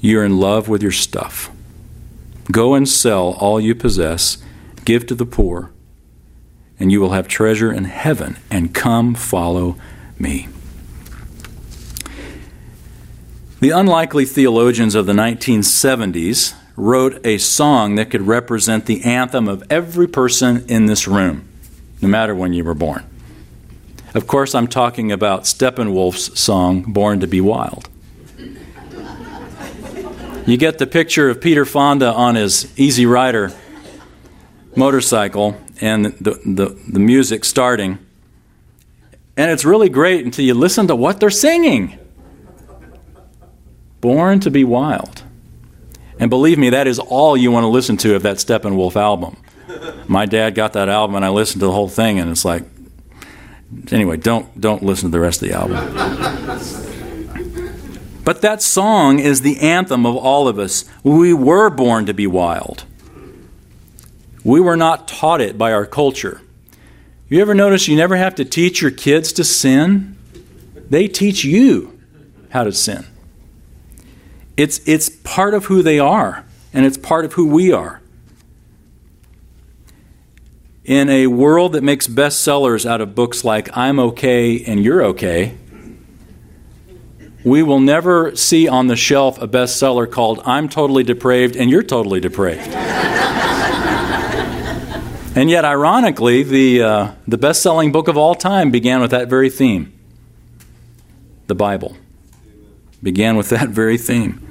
You're 0.01 0.25
in 0.25 0.39
love 0.39 0.69
with 0.69 0.83
your 0.83 0.93
stuff. 0.93 1.51
Go 2.51 2.75
and 2.75 2.89
sell 2.89 3.37
all 3.41 3.61
you 3.61 3.75
possess, 3.75 4.39
give 4.85 5.07
to 5.07 5.15
the 5.15 5.27
poor, 5.27 5.71
and 6.79 6.93
you 6.93 7.01
will 7.01 7.11
have 7.11 7.29
treasure 7.29 7.73
in 7.73 7.85
heaven, 7.85 8.39
and 8.51 8.75
come 8.75 9.15
follow 9.15 9.77
me. 10.19 10.49
The 13.61 13.71
unlikely 13.71 14.25
theologians 14.25 14.95
of 14.95 15.07
the 15.07 15.13
1970s 15.13 16.55
wrote 16.77 17.27
a 17.27 17.39
song 17.39 17.97
that 17.97 18.09
could 18.09 18.23
represent 18.23 18.87
the 18.87 19.03
anthem 19.03 19.49
of 19.49 19.65
every 19.69 20.07
person 20.07 20.65
in 20.69 20.87
this 20.87 21.09
room, 21.09 21.49
no 22.01 22.07
matter 22.07 22.37
when 22.37 22.53
you 22.53 22.63
were 22.63 22.75
born. 22.75 23.05
Of 24.15 24.29
course, 24.29 24.55
I'm 24.55 24.69
talking 24.69 25.11
about 25.11 25.43
Steppenwolf's 25.43 26.39
song, 26.39 26.83
Born 26.83 27.19
to 27.19 27.27
Be 27.27 27.41
Wild. 27.41 27.89
You 30.49 30.57
get 30.57 30.79
the 30.79 30.87
picture 30.87 31.29
of 31.29 31.43
Peter 31.43 31.67
Fonda 31.67 32.11
on 32.11 32.35
his 32.35 32.73
Easy 32.79 33.05
Rider 33.05 33.53
motorcycle 34.75 35.61
and 35.79 36.07
the, 36.07 36.41
the, 36.43 36.81
the 36.91 36.99
music 36.99 37.45
starting. 37.45 37.99
And 39.37 39.51
it's 39.51 39.67
really 39.67 39.91
great 39.91 40.25
until 40.25 40.47
you 40.47 40.55
listen 40.55 40.87
to 40.87 40.97
what 40.97 41.21
they're 41.21 41.29
singing. 41.29 41.99
Born 44.01 44.41
to 44.41 44.51
be 44.51 44.65
wild. 44.65 45.23
And 46.19 46.31
believe 46.31 46.57
me, 46.57 46.71
that 46.71 46.87
is 46.87 46.99
all 46.99 47.37
you 47.37 47.53
want 47.53 47.65
to 47.65 47.69
listen 47.69 47.99
to 47.99 48.15
of 48.15 48.23
that 48.23 48.39
Steppenwolf 48.39 48.97
album. 48.97 49.37
My 50.09 50.25
dad 50.25 50.55
got 50.55 50.73
that 50.73 50.89
album 50.89 51.17
and 51.17 51.27
I 51.27 51.29
listened 51.29 51.61
to 51.61 51.67
the 51.67 51.73
whole 51.73 51.91
thing 51.91 52.21
and 52.21 52.31
it's 52.31 52.47
like 52.47 52.65
anyway, 53.93 54.17
don't 54.17 54.59
don't 54.59 54.83
listen 54.83 55.11
to 55.11 55.13
the 55.13 55.21
rest 55.21 55.43
of 55.43 55.49
the 55.51 55.55
album. 55.55 56.88
But 58.29 58.43
that 58.43 58.61
song 58.61 59.19
is 59.19 59.41
the 59.41 59.59
anthem 59.59 60.05
of 60.05 60.15
all 60.15 60.49
of 60.49 60.59
us. 60.59 60.85
We 61.03 61.33
were 61.33 61.71
born 61.71 62.05
to 62.05 62.13
be 62.13 62.27
wild. 62.27 62.85
We 64.45 64.61
were 64.61 64.77
not 64.77 65.09
taught 65.09 65.41
it 65.41 65.57
by 65.57 65.73
our 65.73 65.87
culture. 65.87 66.43
You 67.31 67.41
ever 67.41 67.55
notice 67.55 67.89
you 67.89 67.97
never 67.97 68.17
have 68.17 68.35
to 68.35 68.45
teach 68.45 68.83
your 68.83 68.91
kids 68.91 69.33
to 69.33 69.45
sin? 69.45 70.15
They 70.91 71.09
teach 71.09 71.43
you 71.43 71.99
how 72.51 72.65
to 72.65 72.73
sin. 72.73 73.07
It's, 74.59 74.87
it's 74.87 75.09
part 75.09 75.55
of 75.55 75.65
who 75.65 75.83
they 75.83 75.99
are, 75.99 76.45
and 76.75 76.85
it's 76.85 76.99
part 76.99 77.25
of 77.25 77.33
who 77.33 77.49
we 77.49 77.73
are. 77.73 78.03
In 80.85 81.09
a 81.09 81.29
world 81.29 81.73
that 81.73 81.83
makes 81.83 82.07
bestsellers 82.07 82.85
out 82.85 83.01
of 83.01 83.15
books 83.15 83.43
like 83.43 83.75
I'm 83.75 83.99
Okay 83.99 84.63
and 84.65 84.85
You're 84.85 85.03
Okay, 85.03 85.57
we 87.45 87.63
will 87.63 87.81
never 87.81 88.35
see 88.35 88.67
on 88.69 88.89
the 88.89 88.97
shelf 88.97 89.41
a 89.41 89.47
bestseller 89.49 90.11
called 90.11 90.41
I'm 90.45 90.69
Totally 90.69 91.05
Depraved 91.05 91.57
and 91.57 91.71
You're 91.71 91.83
Totally 91.83 92.21
Depraved. 92.21 92.69
and 95.37 95.49
yet, 95.49 95.65
ironically, 95.65 96.43
the, 96.43 96.83
uh, 96.83 97.13
the 97.27 97.39
best 97.39 97.63
selling 97.63 97.93
book 97.93 98.09
of 98.09 98.17
all 98.17 98.35
time 98.35 98.71
began 98.71 99.01
with 99.01 99.13
that 99.13 99.29
very 99.29 99.51
theme 99.51 99.93
the 101.47 101.55
Bible. 101.55 101.97
Began 103.03 103.37
with 103.37 103.49
that 103.49 103.71
very 103.71 103.97
theme. 103.97 104.47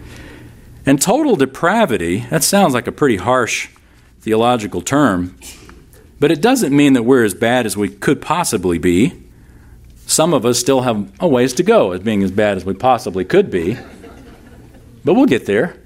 And 0.85 1.01
total 1.01 1.35
depravity, 1.35 2.25
that 2.29 2.43
sounds 2.43 2.73
like 2.73 2.87
a 2.87 2.91
pretty 2.91 3.17
harsh 3.17 3.69
theological 4.21 4.81
term, 4.81 5.37
but 6.19 6.31
it 6.31 6.41
doesn't 6.41 6.75
mean 6.75 6.93
that 6.93 7.03
we're 7.03 7.23
as 7.23 7.33
bad 7.33 7.65
as 7.65 7.77
we 7.77 7.89
could 7.89 8.21
possibly 8.21 8.79
be. 8.79 9.26
Some 10.07 10.33
of 10.33 10.45
us 10.45 10.57
still 10.57 10.81
have 10.81 11.11
a 11.19 11.27
ways 11.27 11.51
to 11.55 11.63
go 11.63 11.91
as 11.91 11.99
being 11.99 12.23
as 12.23 12.31
bad 12.31 12.55
as 12.55 12.63
we 12.63 12.73
possibly 12.73 13.25
could 13.25 13.51
be, 13.51 13.77
but 15.03 15.13
we'll 15.13 15.25
get 15.25 15.45
there. 15.45 15.77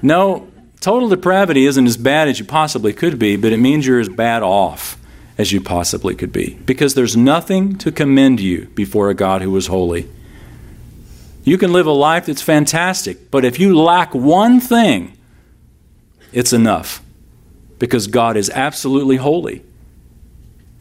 No, 0.00 0.48
total 0.80 1.08
depravity 1.08 1.66
isn't 1.66 1.84
as 1.84 1.96
bad 1.96 2.28
as 2.28 2.38
you 2.38 2.44
possibly 2.44 2.92
could 2.92 3.18
be, 3.18 3.34
but 3.34 3.52
it 3.52 3.56
means 3.56 3.88
you're 3.88 3.98
as 3.98 4.08
bad 4.08 4.44
off 4.44 4.96
as 5.36 5.50
you 5.50 5.60
possibly 5.60 6.14
could 6.14 6.32
be 6.32 6.54
because 6.64 6.94
there's 6.94 7.16
nothing 7.16 7.76
to 7.78 7.90
commend 7.90 8.38
you 8.38 8.66
before 8.66 9.10
a 9.10 9.14
God 9.14 9.42
who 9.42 9.56
is 9.56 9.66
holy. 9.66 10.08
You 11.42 11.58
can 11.58 11.72
live 11.72 11.86
a 11.86 11.92
life 11.92 12.26
that's 12.26 12.40
fantastic, 12.40 13.32
but 13.32 13.44
if 13.44 13.58
you 13.58 13.76
lack 13.76 14.14
one 14.14 14.60
thing, 14.60 15.18
it's 16.32 16.52
enough 16.52 17.02
because 17.80 18.06
God 18.06 18.36
is 18.36 18.48
absolutely 18.50 19.16
holy. 19.16 19.64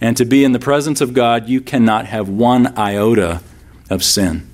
And 0.01 0.17
to 0.17 0.25
be 0.25 0.43
in 0.43 0.51
the 0.51 0.59
presence 0.59 0.99
of 0.99 1.13
God, 1.13 1.47
you 1.47 1.61
cannot 1.61 2.07
have 2.07 2.27
one 2.27 2.75
iota 2.77 3.41
of 3.89 4.03
sin. 4.03 4.47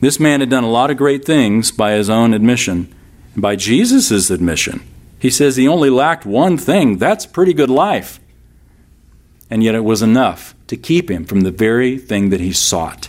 This 0.00 0.18
man 0.18 0.40
had 0.40 0.50
done 0.50 0.64
a 0.64 0.70
lot 0.70 0.90
of 0.90 0.96
great 0.96 1.24
things 1.24 1.70
by 1.70 1.92
his 1.92 2.10
own 2.10 2.34
admission, 2.34 2.92
and 3.34 3.42
by 3.42 3.54
Jesus' 3.54 4.30
admission. 4.30 4.82
He 5.20 5.30
says 5.30 5.56
he 5.56 5.66
only 5.66 5.90
lacked 5.90 6.26
one 6.26 6.58
thing. 6.58 6.98
That's 6.98 7.26
pretty 7.26 7.52
good 7.52 7.70
life. 7.70 8.20
And 9.50 9.62
yet 9.62 9.74
it 9.74 9.84
was 9.84 10.02
enough 10.02 10.54
to 10.66 10.76
keep 10.76 11.10
him 11.10 11.24
from 11.24 11.40
the 11.40 11.50
very 11.50 11.98
thing 11.98 12.30
that 12.30 12.40
he 12.40 12.52
sought. 12.52 13.08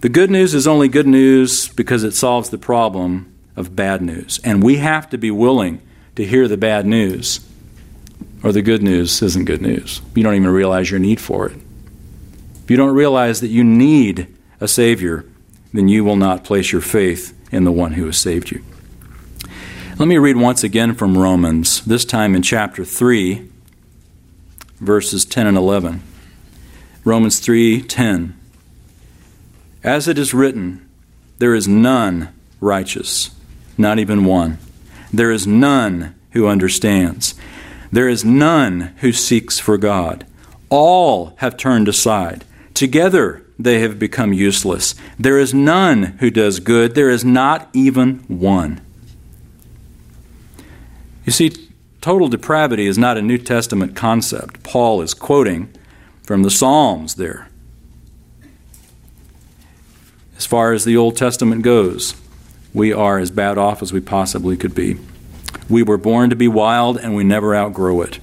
The 0.00 0.08
good 0.08 0.30
news 0.30 0.54
is 0.54 0.66
only 0.66 0.88
good 0.88 1.06
news 1.06 1.68
because 1.68 2.04
it 2.04 2.12
solves 2.12 2.50
the 2.50 2.58
problem 2.58 3.31
of 3.56 3.76
bad 3.76 4.02
news. 4.02 4.40
And 4.44 4.62
we 4.62 4.76
have 4.76 5.08
to 5.10 5.18
be 5.18 5.30
willing 5.30 5.80
to 6.16 6.24
hear 6.24 6.48
the 6.48 6.56
bad 6.56 6.86
news, 6.86 7.40
or 8.42 8.52
the 8.52 8.62
good 8.62 8.82
news 8.82 9.22
isn't 9.22 9.44
good 9.44 9.62
news. 9.62 10.00
You 10.14 10.22
don't 10.22 10.34
even 10.34 10.48
realize 10.48 10.90
your 10.90 11.00
need 11.00 11.20
for 11.20 11.46
it. 11.46 11.56
If 12.64 12.70
you 12.70 12.76
don't 12.76 12.94
realize 12.94 13.40
that 13.40 13.48
you 13.48 13.64
need 13.64 14.26
a 14.60 14.68
Savior, 14.68 15.24
then 15.72 15.88
you 15.88 16.04
will 16.04 16.16
not 16.16 16.44
place 16.44 16.72
your 16.72 16.80
faith 16.80 17.38
in 17.50 17.64
the 17.64 17.72
one 17.72 17.92
who 17.92 18.06
has 18.06 18.18
saved 18.18 18.50
you. 18.50 18.62
Let 19.98 20.08
me 20.08 20.18
read 20.18 20.36
once 20.36 20.64
again 20.64 20.94
from 20.94 21.18
Romans, 21.18 21.84
this 21.84 22.04
time 22.04 22.34
in 22.34 22.42
chapter 22.42 22.84
3, 22.84 23.48
verses 24.80 25.24
10 25.24 25.46
and 25.46 25.56
11. 25.56 26.02
Romans 27.04 27.40
3 27.40 27.82
10. 27.82 28.38
As 29.84 30.06
it 30.06 30.18
is 30.18 30.32
written, 30.32 30.88
there 31.38 31.54
is 31.54 31.66
none 31.66 32.32
righteous, 32.60 33.30
not 33.78 33.98
even 33.98 34.24
one. 34.24 34.58
There 35.12 35.30
is 35.30 35.46
none 35.46 36.14
who 36.32 36.46
understands. 36.46 37.34
There 37.90 38.08
is 38.08 38.24
none 38.24 38.94
who 38.98 39.12
seeks 39.12 39.58
for 39.58 39.76
God. 39.76 40.26
All 40.70 41.34
have 41.36 41.56
turned 41.56 41.88
aside. 41.88 42.44
Together 42.72 43.44
they 43.58 43.80
have 43.80 43.98
become 43.98 44.32
useless. 44.32 44.94
There 45.18 45.38
is 45.38 45.52
none 45.52 46.16
who 46.20 46.30
does 46.30 46.58
good. 46.58 46.94
There 46.94 47.10
is 47.10 47.24
not 47.24 47.68
even 47.74 48.20
one. 48.28 48.80
You 51.24 51.32
see, 51.32 51.52
total 52.00 52.28
depravity 52.28 52.86
is 52.86 52.98
not 52.98 53.18
a 53.18 53.22
New 53.22 53.38
Testament 53.38 53.94
concept. 53.94 54.62
Paul 54.62 55.02
is 55.02 55.14
quoting 55.14 55.72
from 56.22 56.42
the 56.42 56.50
Psalms 56.50 57.16
there. 57.16 57.48
As 60.36 60.46
far 60.46 60.72
as 60.72 60.84
the 60.84 60.96
Old 60.96 61.16
Testament 61.16 61.62
goes, 61.62 62.14
we 62.74 62.92
are 62.92 63.18
as 63.18 63.30
bad 63.30 63.58
off 63.58 63.82
as 63.82 63.92
we 63.92 64.00
possibly 64.00 64.56
could 64.56 64.74
be. 64.74 64.98
We 65.68 65.82
were 65.82 65.98
born 65.98 66.30
to 66.30 66.36
be 66.36 66.48
wild 66.48 66.98
and 66.98 67.14
we 67.14 67.24
never 67.24 67.54
outgrow 67.54 68.00
it. 68.02 68.18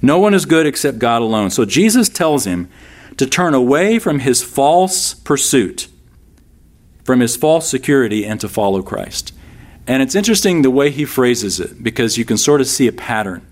No 0.00 0.18
one 0.18 0.34
is 0.34 0.46
good 0.46 0.66
except 0.66 0.98
God 0.98 1.22
alone. 1.22 1.50
So 1.50 1.64
Jesus 1.64 2.08
tells 2.08 2.44
him 2.46 2.68
to 3.16 3.26
turn 3.26 3.54
away 3.54 3.98
from 3.98 4.20
his 4.20 4.42
false 4.42 5.14
pursuit, 5.14 5.88
from 7.04 7.20
his 7.20 7.36
false 7.36 7.68
security, 7.68 8.24
and 8.24 8.40
to 8.40 8.48
follow 8.48 8.82
Christ. 8.82 9.32
And 9.86 10.02
it's 10.02 10.14
interesting 10.14 10.62
the 10.62 10.70
way 10.70 10.90
he 10.90 11.04
phrases 11.04 11.58
it 11.58 11.82
because 11.82 12.16
you 12.16 12.24
can 12.24 12.36
sort 12.36 12.60
of 12.60 12.68
see 12.68 12.86
a 12.86 12.92
pattern. 12.92 13.44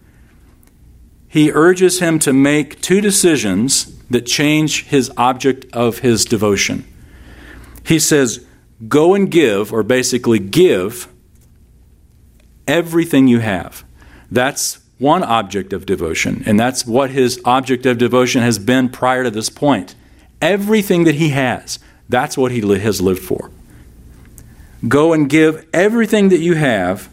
He 1.28 1.50
urges 1.50 1.98
him 1.98 2.18
to 2.20 2.32
make 2.32 2.80
two 2.80 3.00
decisions 3.00 3.92
that 4.08 4.26
change 4.26 4.84
his 4.84 5.10
object 5.16 5.66
of 5.72 5.98
his 5.98 6.24
devotion. 6.24 6.84
He 7.84 7.98
says, 7.98 8.45
Go 8.88 9.14
and 9.14 9.30
give, 9.30 9.72
or 9.72 9.82
basically 9.82 10.38
give, 10.38 11.08
everything 12.66 13.26
you 13.26 13.38
have. 13.38 13.84
That's 14.30 14.80
one 14.98 15.22
object 15.22 15.72
of 15.72 15.86
devotion, 15.86 16.42
and 16.46 16.58
that's 16.58 16.86
what 16.86 17.10
his 17.10 17.40
object 17.44 17.86
of 17.86 17.98
devotion 17.98 18.42
has 18.42 18.58
been 18.58 18.88
prior 18.88 19.24
to 19.24 19.30
this 19.30 19.48
point. 19.48 19.94
Everything 20.42 21.04
that 21.04 21.14
he 21.14 21.30
has, 21.30 21.78
that's 22.08 22.36
what 22.36 22.52
he 22.52 22.60
has 22.60 23.00
lived 23.00 23.22
for. 23.22 23.50
Go 24.86 25.12
and 25.12 25.28
give 25.28 25.66
everything 25.72 26.28
that 26.28 26.40
you 26.40 26.54
have. 26.54 27.08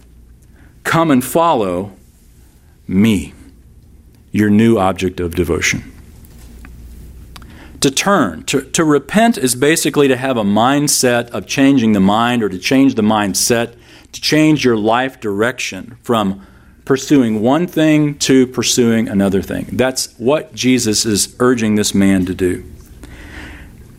Come 0.84 1.12
and 1.12 1.24
follow 1.24 1.94
me, 2.88 3.34
your 4.32 4.50
new 4.50 4.78
object 4.78 5.22
of 5.22 5.34
devotion 5.36 5.93
to 7.84 7.92
turn. 7.92 8.44
To, 8.44 8.62
to 8.62 8.84
repent 8.86 9.38
is 9.38 9.56
basically 9.56 10.08
to 10.08 10.16
have 10.16 10.38
a 10.38 10.44
mindset 10.44 11.30
of 11.32 11.46
changing 11.46 11.92
the 11.92 12.00
mind 12.00 12.42
or 12.42 12.48
to 12.48 12.58
change 12.58 12.96
the 12.96 13.02
mindset, 13.02 13.76
to 14.14 14.22
change 14.22 14.64
your 14.64 14.78
life 14.78 15.20
direction 15.20 15.98
from 16.02 16.48
pursuing 16.86 17.42
one 17.42 17.68
thing 17.68 18.18
to 18.20 18.48
pursuing 18.48 19.10
another 19.10 19.42
thing. 19.42 19.68
That's 19.74 20.14
what 20.18 20.56
Jesus 20.56 21.06
is 21.06 21.36
urging 21.40 21.76
this 21.76 21.94
man 21.94 22.26
to 22.26 22.34
do. 22.34 22.64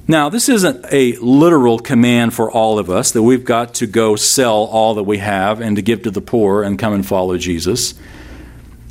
Now, 0.08 0.30
this 0.30 0.48
isn't 0.48 0.86
a 0.90 1.16
literal 1.16 1.78
command 1.78 2.32
for 2.32 2.50
all 2.50 2.78
of 2.78 2.88
us 2.88 3.10
that 3.12 3.22
we've 3.22 3.44
got 3.44 3.74
to 3.74 3.86
go 3.86 4.16
sell 4.16 4.64
all 4.64 4.94
that 4.94 5.02
we 5.02 5.18
have 5.18 5.60
and 5.60 5.76
to 5.76 5.82
give 5.82 6.02
to 6.04 6.10
the 6.10 6.22
poor 6.22 6.62
and 6.62 6.78
come 6.78 6.94
and 6.94 7.06
follow 7.06 7.36
Jesus. 7.36 7.92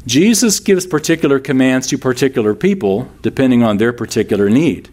Jesus 0.06 0.60
gives 0.60 0.86
particular 0.86 1.40
commands 1.40 1.88
to 1.88 1.98
particular 1.98 2.54
people 2.54 3.10
depending 3.22 3.64
on 3.64 3.78
their 3.78 3.94
particular 3.94 4.50
need. 4.50 4.90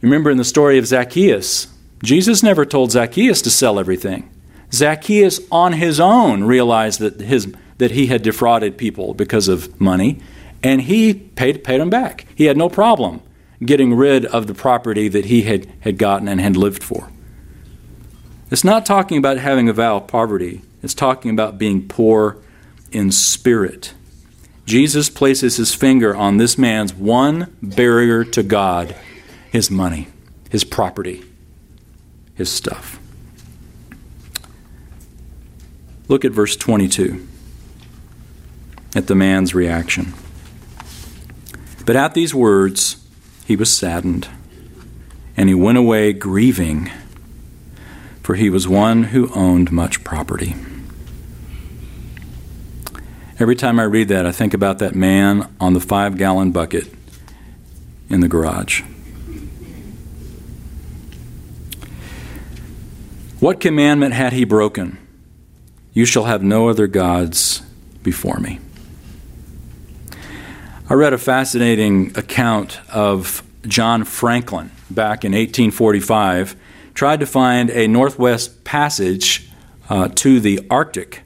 Remember 0.00 0.30
in 0.30 0.38
the 0.38 0.44
story 0.44 0.78
of 0.78 0.86
Zacchaeus, 0.86 1.66
Jesus 2.02 2.42
never 2.42 2.64
told 2.64 2.92
Zacchaeus 2.92 3.42
to 3.42 3.50
sell 3.50 3.80
everything. 3.80 4.30
Zacchaeus 4.72 5.40
on 5.50 5.72
his 5.72 5.98
own 5.98 6.44
realized 6.44 7.00
that 7.00 7.20
his 7.20 7.52
that 7.78 7.92
he 7.92 8.06
had 8.06 8.22
defrauded 8.22 8.76
people 8.76 9.14
because 9.14 9.48
of 9.48 9.80
money, 9.80 10.20
and 10.62 10.82
he 10.82 11.14
paid 11.14 11.64
paid 11.64 11.80
them 11.80 11.90
back. 11.90 12.26
He 12.34 12.44
had 12.44 12.56
no 12.56 12.68
problem 12.68 13.22
getting 13.64 13.94
rid 13.94 14.24
of 14.26 14.46
the 14.46 14.54
property 14.54 15.08
that 15.08 15.24
he 15.26 15.42
had, 15.42 15.66
had 15.80 15.98
gotten 15.98 16.28
and 16.28 16.40
had 16.40 16.56
lived 16.56 16.82
for. 16.82 17.10
It's 18.50 18.64
not 18.64 18.86
talking 18.86 19.18
about 19.18 19.36
having 19.38 19.68
a 19.68 19.72
vow 19.72 19.96
of 19.96 20.06
poverty, 20.06 20.62
it's 20.82 20.94
talking 20.94 21.30
about 21.30 21.58
being 21.58 21.88
poor 21.88 22.38
in 22.92 23.12
spirit. 23.12 23.94
Jesus 24.66 25.08
places 25.08 25.56
his 25.56 25.74
finger 25.74 26.14
on 26.14 26.36
this 26.36 26.58
man's 26.58 26.92
one 26.92 27.56
barrier 27.62 28.24
to 28.24 28.42
God 28.42 28.94
his 29.50 29.70
money, 29.70 30.08
his 30.50 30.64
property, 30.64 31.24
his 32.34 32.50
stuff. 32.50 33.00
Look 36.06 36.24
at 36.24 36.32
verse 36.32 36.56
22 36.56 37.26
at 38.94 39.06
the 39.06 39.14
man's 39.14 39.54
reaction. 39.54 40.14
But 41.84 41.96
at 41.96 42.14
these 42.14 42.34
words, 42.34 43.04
he 43.46 43.56
was 43.56 43.74
saddened, 43.74 44.28
and 45.36 45.48
he 45.48 45.54
went 45.54 45.78
away 45.78 46.12
grieving, 46.12 46.90
for 48.22 48.34
he 48.34 48.50
was 48.50 48.68
one 48.68 49.04
who 49.04 49.32
owned 49.34 49.72
much 49.72 50.04
property. 50.04 50.54
Every 53.40 53.54
time 53.54 53.78
I 53.78 53.84
read 53.84 54.08
that, 54.08 54.26
I 54.26 54.32
think 54.32 54.52
about 54.52 54.80
that 54.80 54.96
man 54.96 55.48
on 55.60 55.72
the 55.72 55.80
five 55.80 56.18
gallon 56.18 56.50
bucket 56.50 56.92
in 58.10 58.18
the 58.18 58.26
garage. 58.26 58.82
What 63.38 63.60
commandment 63.60 64.14
had 64.14 64.32
he 64.32 64.42
broken? 64.44 64.98
You 65.92 66.04
shall 66.04 66.24
have 66.24 66.42
no 66.42 66.68
other 66.68 66.88
gods 66.88 67.62
before 68.02 68.38
me. 68.40 68.58
I 70.90 70.94
read 70.94 71.12
a 71.12 71.18
fascinating 71.18 72.16
account 72.18 72.80
of 72.90 73.44
John 73.68 74.02
Franklin 74.02 74.72
back 74.90 75.24
in 75.24 75.30
1845, 75.30 76.56
tried 76.92 77.20
to 77.20 77.26
find 77.26 77.70
a 77.70 77.86
northwest 77.86 78.64
passage 78.64 79.48
uh, 79.88 80.08
to 80.16 80.40
the 80.40 80.66
Arctic, 80.68 81.22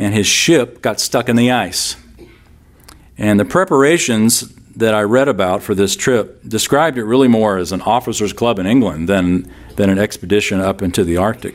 and 0.00 0.14
his 0.14 0.26
ship 0.26 0.80
got 0.80 0.98
stuck 0.98 1.28
in 1.28 1.36
the 1.36 1.50
ice. 1.50 1.94
And 3.18 3.38
the 3.38 3.44
preparations 3.44 4.48
that 4.74 4.94
I 4.94 5.02
read 5.02 5.28
about 5.28 5.62
for 5.62 5.74
this 5.74 5.94
trip 5.94 6.42
described 6.48 6.96
it 6.96 7.04
really 7.04 7.28
more 7.28 7.58
as 7.58 7.70
an 7.70 7.82
officers' 7.82 8.32
club 8.32 8.58
in 8.58 8.66
England 8.66 9.10
than, 9.10 9.52
than 9.76 9.90
an 9.90 9.98
expedition 9.98 10.58
up 10.58 10.80
into 10.80 11.04
the 11.04 11.18
Arctic. 11.18 11.54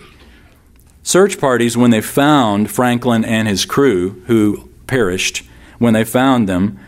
Search 1.01 1.39
parties, 1.39 1.75
when 1.75 1.89
they 1.89 2.01
found 2.01 2.69
Franklin 2.69 3.25
and 3.25 3.47
his 3.47 3.65
crew, 3.65 4.21
who 4.27 4.69
perished, 4.85 5.43
when 5.79 5.93
they 5.93 6.03
found 6.03 6.47
them, 6.47 6.79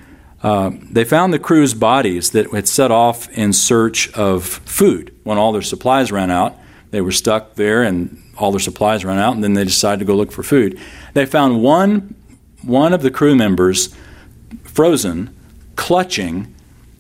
uh, 0.44 0.72
they 0.92 1.04
found 1.04 1.34
the 1.34 1.40
crew's 1.40 1.74
bodies 1.74 2.32
that 2.32 2.52
had 2.52 2.68
set 2.68 2.92
off 2.92 3.28
in 3.30 3.52
search 3.52 4.12
of 4.14 4.46
food 4.46 5.12
when 5.24 5.40
all 5.40 5.52
their 5.52 5.64
supplies 5.64 6.12
ran 6.12 6.30
out. 6.30 6.56
They 6.92 7.02
were 7.02 7.12
stuck 7.12 7.56
there 7.56 7.82
and 7.82 8.22
all 8.38 8.52
their 8.52 8.60
supplies 8.60 9.04
ran 9.04 9.18
out, 9.18 9.34
and 9.34 9.44
then 9.44 9.54
they 9.54 9.64
decided 9.64 10.00
to 10.00 10.06
go 10.06 10.16
look 10.16 10.32
for 10.32 10.44
food. 10.44 10.80
They 11.14 11.26
found 11.26 11.62
one, 11.62 12.16
one 12.62 12.94
of 12.94 13.02
the 13.02 13.12
crew 13.12 13.36
members 13.36 13.96
frozen, 14.64 15.36
clutching 15.76 16.54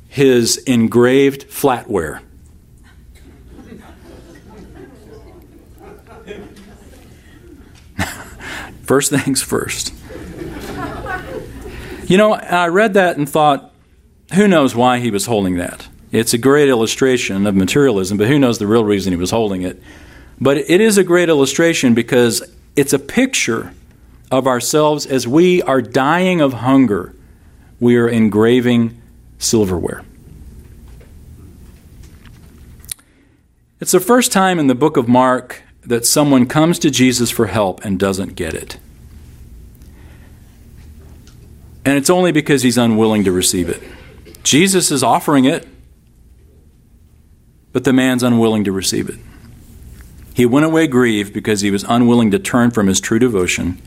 his 0.07 0.57
engraved 0.59 1.47
flatware. 1.49 2.21
first 8.83 9.11
things 9.11 9.41
first. 9.41 9.93
You 12.07 12.17
know, 12.17 12.33
I 12.33 12.67
read 12.69 12.93
that 12.93 13.17
and 13.17 13.29
thought, 13.29 13.73
who 14.33 14.47
knows 14.47 14.73
why 14.73 14.99
he 14.99 15.11
was 15.11 15.25
holding 15.25 15.57
that? 15.57 15.87
It's 16.11 16.33
a 16.33 16.37
great 16.37 16.69
illustration 16.69 17.45
of 17.45 17.55
materialism, 17.55 18.17
but 18.17 18.27
who 18.27 18.39
knows 18.39 18.59
the 18.59 18.67
real 18.67 18.85
reason 18.85 19.11
he 19.11 19.17
was 19.17 19.31
holding 19.31 19.61
it? 19.61 19.81
But 20.39 20.57
it 20.57 20.79
is 20.79 20.97
a 20.97 21.03
great 21.03 21.27
illustration 21.27 21.93
because 21.93 22.41
it's 22.75 22.93
a 22.93 22.99
picture 22.99 23.73
of 24.31 24.47
ourselves 24.47 25.05
as 25.05 25.27
we 25.27 25.61
are 25.63 25.81
dying 25.81 26.41
of 26.41 26.53
hunger. 26.53 27.15
We 27.79 27.97
are 27.97 28.07
engraving 28.07 29.01
silverware. 29.37 30.03
It's 33.79 33.91
the 33.91 33.99
first 33.99 34.31
time 34.31 34.57
in 34.59 34.67
the 34.67 34.75
book 34.75 34.97
of 34.97 35.07
Mark 35.07 35.61
that 35.83 36.05
someone 36.05 36.47
comes 36.47 36.79
to 36.79 36.89
Jesus 36.89 37.29
for 37.29 37.45
help 37.45 37.85
and 37.85 37.99
doesn't 37.99 38.35
get 38.35 38.53
it. 38.53 38.77
And 41.85 41.97
it's 41.97 42.09
only 42.09 42.33
because 42.33 42.63
he's 42.63 42.77
unwilling 42.77 43.23
to 43.23 43.31
receive 43.31 43.69
it. 43.69 43.81
Jesus 44.43 44.91
is 44.91 45.03
offering 45.03 45.45
it, 45.45 45.67
but 47.71 47.85
the 47.85 47.93
man's 47.93 48.23
unwilling 48.23 48.63
to 48.65 48.71
receive 48.71 49.07
it. 49.09 49.19
He 50.33 50.45
went 50.45 50.65
away 50.65 50.87
grieved 50.87 51.33
because 51.33 51.61
he 51.61 51.71
was 51.71 51.85
unwilling 51.87 52.31
to 52.31 52.39
turn 52.39 52.71
from 52.71 52.87
his 52.87 52.99
true 52.99 53.19
devotion 53.19 53.81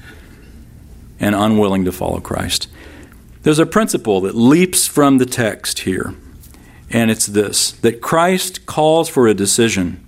and 1.21 1.35
unwilling 1.35 1.85
to 1.85 1.93
follow 1.93 2.19
Christ. 2.19 2.69
There's 3.43 3.59
a 3.59 3.67
principle 3.67 4.21
that 4.23 4.35
leaps 4.35 4.87
from 4.87 5.19
the 5.19 5.27
text 5.27 5.81
here, 5.81 6.15
and 6.91 7.11
it's 7.11 7.27
this 7.27 7.73
that 7.73 8.01
Christ 8.01 8.67
calls 8.67 9.09
for 9.09 9.29
a 9.29 9.35
decision 9.35 10.05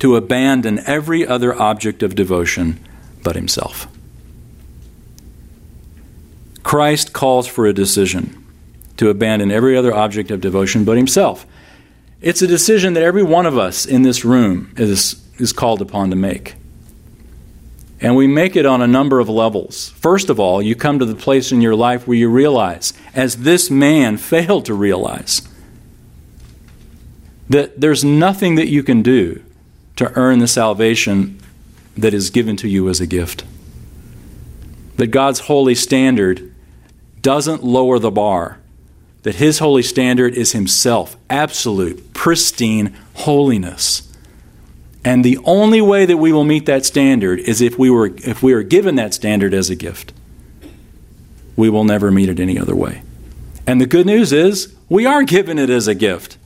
to 0.00 0.16
abandon 0.16 0.80
every 0.86 1.26
other 1.26 1.54
object 1.54 2.02
of 2.02 2.14
devotion 2.14 2.80
but 3.22 3.36
himself. 3.36 3.86
Christ 6.62 7.12
calls 7.12 7.46
for 7.46 7.66
a 7.66 7.72
decision 7.72 8.44
to 8.96 9.10
abandon 9.10 9.50
every 9.50 9.76
other 9.76 9.94
object 9.94 10.30
of 10.30 10.40
devotion 10.40 10.84
but 10.84 10.96
himself. 10.96 11.46
It's 12.20 12.42
a 12.42 12.46
decision 12.46 12.94
that 12.94 13.02
every 13.02 13.22
one 13.22 13.46
of 13.46 13.58
us 13.58 13.84
in 13.84 14.02
this 14.02 14.24
room 14.24 14.72
is, 14.76 15.22
is 15.38 15.52
called 15.52 15.82
upon 15.82 16.10
to 16.10 16.16
make. 16.16 16.54
And 18.04 18.16
we 18.16 18.26
make 18.26 18.54
it 18.54 18.66
on 18.66 18.82
a 18.82 18.86
number 18.86 19.18
of 19.18 19.30
levels. 19.30 19.88
First 19.96 20.28
of 20.28 20.38
all, 20.38 20.60
you 20.60 20.76
come 20.76 20.98
to 20.98 21.06
the 21.06 21.14
place 21.14 21.50
in 21.50 21.62
your 21.62 21.74
life 21.74 22.06
where 22.06 22.18
you 22.18 22.28
realize, 22.28 22.92
as 23.14 23.36
this 23.36 23.70
man 23.70 24.16
failed 24.18 24.66
to 24.66 24.74
realize, 24.74 25.40
that 27.48 27.80
there's 27.80 28.04
nothing 28.04 28.56
that 28.56 28.68
you 28.68 28.82
can 28.82 29.00
do 29.00 29.42
to 29.96 30.12
earn 30.18 30.38
the 30.38 30.46
salvation 30.46 31.40
that 31.96 32.12
is 32.12 32.28
given 32.28 32.58
to 32.58 32.68
you 32.68 32.90
as 32.90 33.00
a 33.00 33.06
gift. 33.06 33.44
That 34.96 35.06
God's 35.06 35.40
holy 35.40 35.74
standard 35.74 36.54
doesn't 37.22 37.64
lower 37.64 37.98
the 37.98 38.10
bar, 38.10 38.58
that 39.22 39.36
His 39.36 39.60
holy 39.60 39.82
standard 39.82 40.34
is 40.34 40.52
Himself, 40.52 41.16
absolute, 41.30 42.12
pristine 42.12 42.94
holiness. 43.14 44.13
And 45.04 45.24
the 45.24 45.38
only 45.44 45.82
way 45.82 46.06
that 46.06 46.16
we 46.16 46.32
will 46.32 46.44
meet 46.44 46.66
that 46.66 46.86
standard 46.86 47.38
is 47.38 47.60
if 47.60 47.78
we, 47.78 47.90
were, 47.90 48.06
if 48.06 48.42
we 48.42 48.54
are 48.54 48.62
given 48.62 48.94
that 48.94 49.12
standard 49.12 49.52
as 49.52 49.68
a 49.68 49.76
gift. 49.76 50.12
We 51.56 51.68
will 51.68 51.84
never 51.84 52.10
meet 52.10 52.30
it 52.30 52.40
any 52.40 52.58
other 52.58 52.74
way. 52.74 53.02
And 53.66 53.80
the 53.80 53.86
good 53.86 54.06
news 54.06 54.32
is, 54.32 54.74
we 54.88 55.06
are 55.06 55.22
given 55.22 55.58
it 55.58 55.70
as 55.70 55.86
a 55.88 55.94
gift 55.94 56.38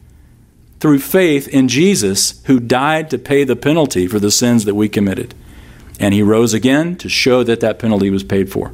through 0.80 0.98
faith 0.98 1.48
in 1.48 1.68
Jesus, 1.68 2.40
who 2.46 2.60
died 2.60 3.10
to 3.10 3.18
pay 3.18 3.42
the 3.44 3.56
penalty 3.56 4.06
for 4.06 4.20
the 4.20 4.30
sins 4.30 4.64
that 4.64 4.76
we 4.76 4.88
committed. 4.88 5.34
And 5.98 6.14
he 6.14 6.22
rose 6.22 6.54
again 6.54 6.96
to 6.96 7.08
show 7.08 7.42
that 7.42 7.60
that 7.60 7.80
penalty 7.80 8.10
was 8.10 8.22
paid 8.22 8.50
for. 8.50 8.72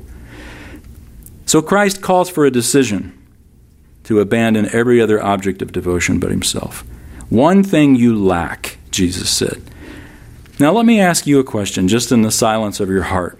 So 1.46 1.62
Christ 1.62 2.02
calls 2.02 2.28
for 2.28 2.44
a 2.44 2.50
decision 2.50 3.18
to 4.04 4.20
abandon 4.20 4.68
every 4.74 5.00
other 5.00 5.22
object 5.22 5.62
of 5.62 5.72
devotion 5.72 6.20
but 6.20 6.30
himself. 6.30 6.84
One 7.30 7.62
thing 7.62 7.94
you 7.94 8.14
lack, 8.22 8.76
Jesus 8.90 9.30
said. 9.30 9.62
Now, 10.60 10.72
let 10.72 10.86
me 10.86 11.00
ask 11.00 11.26
you 11.26 11.40
a 11.40 11.44
question, 11.44 11.88
just 11.88 12.12
in 12.12 12.22
the 12.22 12.30
silence 12.30 12.78
of 12.78 12.88
your 12.88 13.02
heart. 13.02 13.38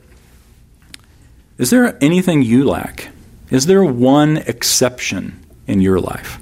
Is 1.59 1.70
there 1.70 1.96
anything 2.03 2.42
you 2.42 2.64
lack? 2.64 3.11
Is 3.50 3.66
there 3.66 3.85
one 3.85 4.38
exception 4.38 5.40
in 5.68 5.81
your 5.81 6.00
life? 6.00 6.40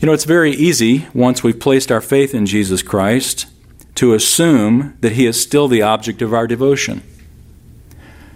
You 0.00 0.06
know, 0.06 0.12
it's 0.12 0.24
very 0.24 0.50
easy, 0.50 1.06
once 1.14 1.44
we've 1.44 1.58
placed 1.58 1.92
our 1.92 2.00
faith 2.00 2.34
in 2.34 2.46
Jesus 2.46 2.82
Christ, 2.82 3.46
to 3.94 4.12
assume 4.12 4.96
that 5.00 5.12
He 5.12 5.24
is 5.24 5.40
still 5.40 5.68
the 5.68 5.82
object 5.82 6.20
of 6.20 6.34
our 6.34 6.48
devotion. 6.48 7.02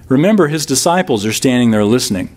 Remember, 0.09 0.49
his 0.49 0.67
disciples 0.67 1.25
are 1.25 1.33
standing 1.33 1.71
there 1.71 1.85
listening, 1.85 2.37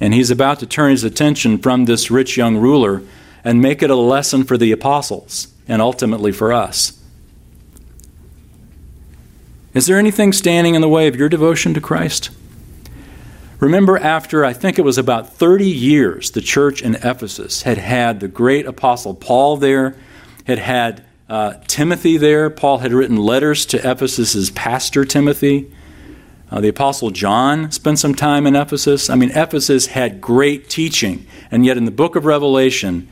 and 0.00 0.14
he's 0.14 0.30
about 0.30 0.60
to 0.60 0.66
turn 0.66 0.92
his 0.92 1.02
attention 1.02 1.58
from 1.58 1.84
this 1.84 2.12
rich 2.12 2.36
young 2.36 2.56
ruler 2.56 3.02
and 3.42 3.60
make 3.60 3.82
it 3.82 3.90
a 3.90 3.96
lesson 3.96 4.44
for 4.44 4.56
the 4.56 4.70
apostles 4.70 5.48
and 5.68 5.82
ultimately 5.82 6.32
for 6.32 6.52
us. 6.52 6.98
Is 9.74 9.86
there 9.86 9.98
anything 9.98 10.32
standing 10.32 10.74
in 10.74 10.80
the 10.80 10.88
way 10.88 11.06
of 11.06 11.14
your 11.14 11.28
devotion 11.28 11.74
to 11.74 11.80
Christ? 11.80 12.30
Remember, 13.60 13.98
after 13.98 14.44
I 14.44 14.52
think 14.52 14.78
it 14.78 14.82
was 14.82 14.98
about 14.98 15.34
30 15.34 15.68
years, 15.68 16.30
the 16.30 16.40
church 16.40 16.80
in 16.80 16.94
Ephesus 16.96 17.62
had 17.62 17.76
had 17.76 18.20
the 18.20 18.28
great 18.28 18.66
apostle 18.66 19.14
Paul 19.14 19.56
there, 19.56 19.96
had 20.46 20.58
had 20.58 21.04
uh, 21.28 21.54
Timothy 21.66 22.16
there. 22.16 22.50
Paul 22.50 22.78
had 22.78 22.92
written 22.92 23.16
letters 23.16 23.66
to 23.66 23.84
Ephesus's 23.84 24.50
pastor 24.50 25.04
Timothy. 25.04 25.70
Uh, 26.50 26.60
the 26.60 26.68
apostle 26.68 27.10
John 27.10 27.70
spent 27.70 27.98
some 27.98 28.14
time 28.14 28.46
in 28.46 28.56
Ephesus. 28.56 29.10
I 29.10 29.16
mean, 29.16 29.30
Ephesus 29.30 29.88
had 29.88 30.20
great 30.20 30.70
teaching, 30.70 31.26
and 31.50 31.66
yet 31.66 31.76
in 31.76 31.84
the 31.84 31.90
book 31.90 32.16
of 32.16 32.24
Revelation, 32.24 33.08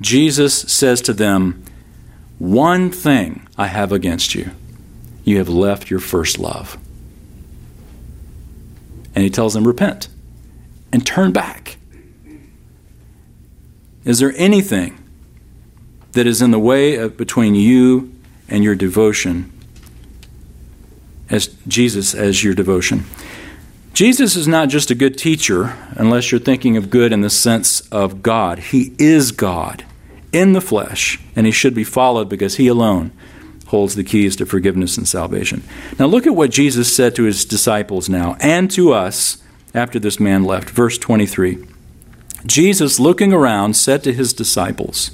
Jesus 0.00 0.54
says 0.54 1.00
to 1.02 1.12
them, 1.12 1.64
One 2.42 2.90
thing 2.90 3.46
I 3.56 3.68
have 3.68 3.92
against 3.92 4.34
you 4.34 4.50
you 5.22 5.38
have 5.38 5.48
left 5.48 5.90
your 5.90 6.00
first 6.00 6.40
love. 6.40 6.76
And 9.14 9.22
he 9.22 9.30
tells 9.30 9.54
them, 9.54 9.64
Repent 9.64 10.08
and 10.92 11.06
turn 11.06 11.30
back. 11.30 11.76
Is 14.04 14.18
there 14.18 14.34
anything 14.36 14.98
that 16.14 16.26
is 16.26 16.42
in 16.42 16.50
the 16.50 16.58
way 16.58 16.96
of, 16.96 17.16
between 17.16 17.54
you 17.54 18.12
and 18.48 18.64
your 18.64 18.74
devotion 18.74 19.52
as 21.30 21.46
Jesus 21.68 22.12
as 22.12 22.42
your 22.42 22.54
devotion? 22.54 23.04
Jesus 23.94 24.34
is 24.34 24.48
not 24.48 24.68
just 24.68 24.90
a 24.90 24.96
good 24.96 25.16
teacher 25.16 25.76
unless 25.92 26.32
you're 26.32 26.40
thinking 26.40 26.76
of 26.76 26.90
good 26.90 27.12
in 27.12 27.20
the 27.20 27.30
sense 27.30 27.82
of 27.92 28.20
God. 28.20 28.58
He 28.58 28.96
is 28.98 29.30
God 29.30 29.84
in 30.32 30.52
the 30.52 30.60
flesh, 30.60 31.18
and 31.36 31.46
he 31.46 31.52
should 31.52 31.74
be 31.74 31.84
followed 31.84 32.28
because 32.28 32.56
he 32.56 32.68
alone 32.68 33.12
holds 33.72 33.94
the 33.94 34.04
keys 34.04 34.36
to 34.36 34.44
forgiveness 34.44 34.98
and 34.98 35.08
salvation. 35.08 35.62
Now, 35.98 36.04
look 36.04 36.26
at 36.26 36.36
what 36.36 36.50
Jesus 36.50 36.94
said 36.94 37.16
to 37.16 37.22
his 37.22 37.46
disciples 37.46 38.06
now 38.06 38.36
and 38.38 38.70
to 38.72 38.92
us 38.92 39.42
after 39.72 39.98
this 39.98 40.20
man 40.20 40.44
left. 40.44 40.68
Verse 40.68 40.98
23 40.98 41.66
Jesus, 42.44 43.00
looking 43.00 43.32
around, 43.32 43.74
said 43.74 44.04
to 44.04 44.12
his 44.12 44.32
disciples, 44.32 45.12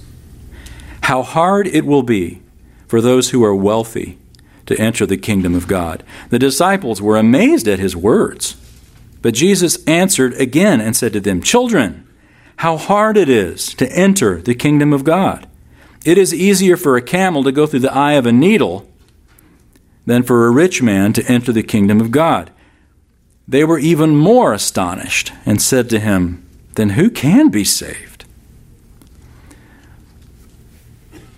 How 1.02 1.22
hard 1.22 1.66
it 1.68 1.84
will 1.84 2.02
be 2.02 2.42
for 2.88 3.00
those 3.00 3.30
who 3.30 3.44
are 3.44 3.54
wealthy 3.54 4.18
to 4.66 4.78
enter 4.80 5.06
the 5.06 5.16
kingdom 5.16 5.54
of 5.54 5.68
God. 5.68 6.02
The 6.30 6.38
disciples 6.38 7.00
were 7.00 7.16
amazed 7.16 7.68
at 7.68 7.78
his 7.78 7.94
words. 7.94 8.56
But 9.22 9.34
Jesus 9.34 9.84
answered 9.86 10.34
again 10.34 10.80
and 10.80 10.96
said 10.96 11.12
to 11.12 11.20
them, 11.20 11.42
Children, 11.42 12.07
how 12.58 12.76
hard 12.76 13.16
it 13.16 13.28
is 13.28 13.72
to 13.74 13.90
enter 13.92 14.42
the 14.42 14.54
kingdom 14.54 14.92
of 14.92 15.04
God. 15.04 15.48
It 16.04 16.18
is 16.18 16.34
easier 16.34 16.76
for 16.76 16.96
a 16.96 17.02
camel 17.02 17.44
to 17.44 17.52
go 17.52 17.66
through 17.66 17.80
the 17.80 17.94
eye 17.94 18.14
of 18.14 18.26
a 18.26 18.32
needle 18.32 18.88
than 20.06 20.24
for 20.24 20.46
a 20.46 20.50
rich 20.50 20.82
man 20.82 21.12
to 21.12 21.24
enter 21.30 21.52
the 21.52 21.62
kingdom 21.62 22.00
of 22.00 22.10
God. 22.10 22.50
They 23.46 23.62
were 23.62 23.78
even 23.78 24.16
more 24.16 24.52
astonished 24.52 25.32
and 25.46 25.62
said 25.62 25.88
to 25.90 26.00
him, 26.00 26.44
Then 26.74 26.90
who 26.90 27.10
can 27.10 27.48
be 27.48 27.62
saved? 27.62 28.24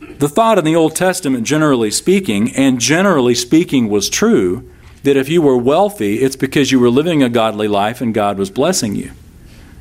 The 0.00 0.28
thought 0.28 0.58
in 0.58 0.64
the 0.64 0.76
Old 0.76 0.96
Testament, 0.96 1.46
generally 1.46 1.90
speaking, 1.90 2.54
and 2.54 2.80
generally 2.80 3.34
speaking 3.34 3.88
was 3.88 4.08
true, 4.08 4.70
that 5.02 5.16
if 5.16 5.28
you 5.28 5.42
were 5.42 5.56
wealthy, 5.56 6.20
it's 6.20 6.36
because 6.36 6.72
you 6.72 6.80
were 6.80 6.90
living 6.90 7.22
a 7.22 7.28
godly 7.28 7.68
life 7.68 8.00
and 8.00 8.14
God 8.14 8.38
was 8.38 8.50
blessing 8.50 8.94
you. 8.94 9.12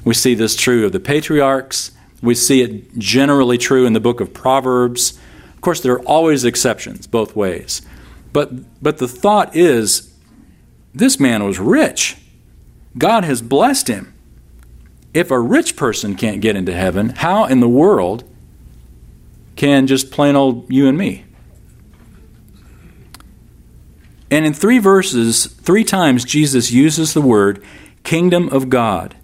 We 0.03 0.13
see 0.13 0.33
this 0.33 0.55
true 0.55 0.85
of 0.85 0.91
the 0.91 0.99
patriarchs 0.99 1.91
we 2.21 2.35
see 2.35 2.61
it 2.61 2.97
generally 2.97 3.57
true 3.57 3.85
in 3.85 3.93
the 3.93 3.99
book 3.99 4.19
of 4.19 4.33
Proverbs. 4.33 5.17
Of 5.55 5.61
course, 5.61 5.81
there 5.81 5.93
are 5.93 6.03
always 6.03 6.43
exceptions 6.43 7.07
both 7.07 7.35
ways. 7.35 7.81
But, 8.33 8.81
but 8.83 8.97
the 8.97 9.07
thought 9.07 9.55
is 9.55 10.13
this 10.93 11.19
man 11.19 11.43
was 11.43 11.59
rich. 11.59 12.17
God 12.97 13.23
has 13.23 13.41
blessed 13.41 13.87
him. 13.87 14.13
If 15.13 15.31
a 15.31 15.39
rich 15.39 15.75
person 15.75 16.15
can't 16.15 16.41
get 16.41 16.55
into 16.55 16.73
heaven, 16.73 17.09
how 17.09 17.45
in 17.45 17.61
the 17.61 17.69
world 17.69 18.23
can 19.55 19.87
just 19.87 20.11
plain 20.11 20.35
old 20.35 20.71
you 20.71 20.87
and 20.87 20.97
me? 20.97 21.25
And 24.31 24.45
in 24.45 24.53
three 24.53 24.77
verses, 24.77 25.47
three 25.47 25.83
times, 25.83 26.23
Jesus 26.23 26.71
uses 26.71 27.13
the 27.13 27.21
word 27.21 27.63
kingdom 28.03 28.49
of 28.49 28.69
God. 28.69 29.15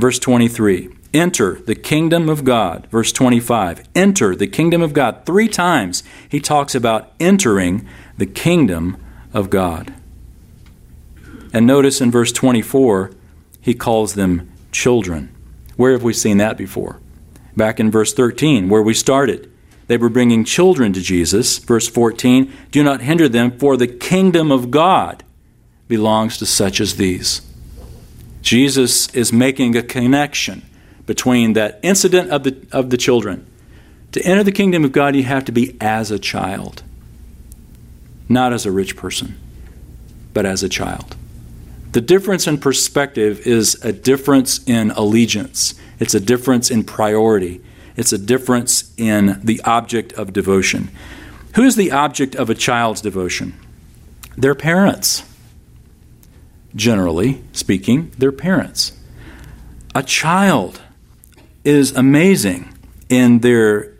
Verse 0.00 0.18
23 0.18 0.88
Enter 1.12 1.60
the 1.66 1.74
kingdom 1.74 2.28
of 2.28 2.44
God. 2.44 2.86
Verse 2.90 3.12
25. 3.12 3.88
Enter 3.94 4.36
the 4.36 4.46
kingdom 4.46 4.80
of 4.80 4.92
God. 4.92 5.26
Three 5.26 5.48
times 5.48 6.02
he 6.28 6.40
talks 6.40 6.74
about 6.74 7.12
entering 7.18 7.86
the 8.16 8.26
kingdom 8.26 8.96
of 9.34 9.50
God. 9.50 9.92
And 11.52 11.66
notice 11.66 12.00
in 12.00 12.12
verse 12.12 12.30
24, 12.30 13.10
he 13.60 13.74
calls 13.74 14.14
them 14.14 14.50
children. 14.70 15.34
Where 15.76 15.92
have 15.92 16.04
we 16.04 16.12
seen 16.12 16.38
that 16.38 16.56
before? 16.56 17.00
Back 17.56 17.80
in 17.80 17.90
verse 17.90 18.14
13, 18.14 18.68
where 18.68 18.82
we 18.82 18.94
started. 18.94 19.50
They 19.88 19.96
were 19.96 20.08
bringing 20.08 20.44
children 20.44 20.92
to 20.92 21.00
Jesus. 21.00 21.58
Verse 21.58 21.88
14, 21.88 22.52
do 22.70 22.84
not 22.84 23.00
hinder 23.00 23.28
them, 23.28 23.58
for 23.58 23.76
the 23.76 23.88
kingdom 23.88 24.52
of 24.52 24.70
God 24.70 25.24
belongs 25.88 26.38
to 26.38 26.46
such 26.46 26.80
as 26.80 26.94
these. 26.96 27.42
Jesus 28.42 29.12
is 29.14 29.32
making 29.32 29.76
a 29.76 29.82
connection 29.82 30.62
between 31.06 31.54
that 31.54 31.80
incident 31.82 32.30
of 32.30 32.44
the, 32.44 32.66
of 32.72 32.90
the 32.90 32.96
children. 32.96 33.46
To 34.12 34.22
enter 34.22 34.42
the 34.42 34.52
kingdom 34.52 34.84
of 34.84 34.92
God, 34.92 35.14
you 35.14 35.22
have 35.24 35.44
to 35.46 35.52
be 35.52 35.76
as 35.80 36.10
a 36.10 36.18
child, 36.18 36.82
not 38.28 38.52
as 38.52 38.66
a 38.66 38.72
rich 38.72 38.96
person, 38.96 39.38
but 40.32 40.46
as 40.46 40.62
a 40.62 40.68
child. 40.68 41.16
The 41.92 42.00
difference 42.00 42.46
in 42.46 42.58
perspective 42.58 43.46
is 43.46 43.74
a 43.84 43.92
difference 43.92 44.62
in 44.66 44.92
allegiance, 44.92 45.74
it's 45.98 46.14
a 46.14 46.20
difference 46.20 46.70
in 46.70 46.84
priority, 46.84 47.60
it's 47.96 48.12
a 48.12 48.18
difference 48.18 48.92
in 48.96 49.40
the 49.42 49.60
object 49.64 50.12
of 50.12 50.32
devotion. 50.32 50.90
Who 51.56 51.62
is 51.62 51.74
the 51.76 51.90
object 51.90 52.36
of 52.36 52.48
a 52.48 52.54
child's 52.54 53.00
devotion? 53.00 53.58
Their 54.36 54.54
parents. 54.54 55.24
Generally 56.74 57.42
speaking, 57.52 58.12
their 58.18 58.32
parents. 58.32 58.92
A 59.94 60.02
child 60.02 60.80
is 61.64 61.92
amazing 61.92 62.72
in 63.08 63.40
their 63.40 63.92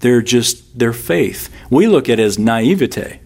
their 0.00 0.22
just 0.22 0.78
their 0.78 0.92
faith. 0.92 1.52
We 1.70 1.86
look 1.86 2.08
at 2.08 2.20
it 2.20 2.22
as 2.22 2.38
naivete. 2.38 3.20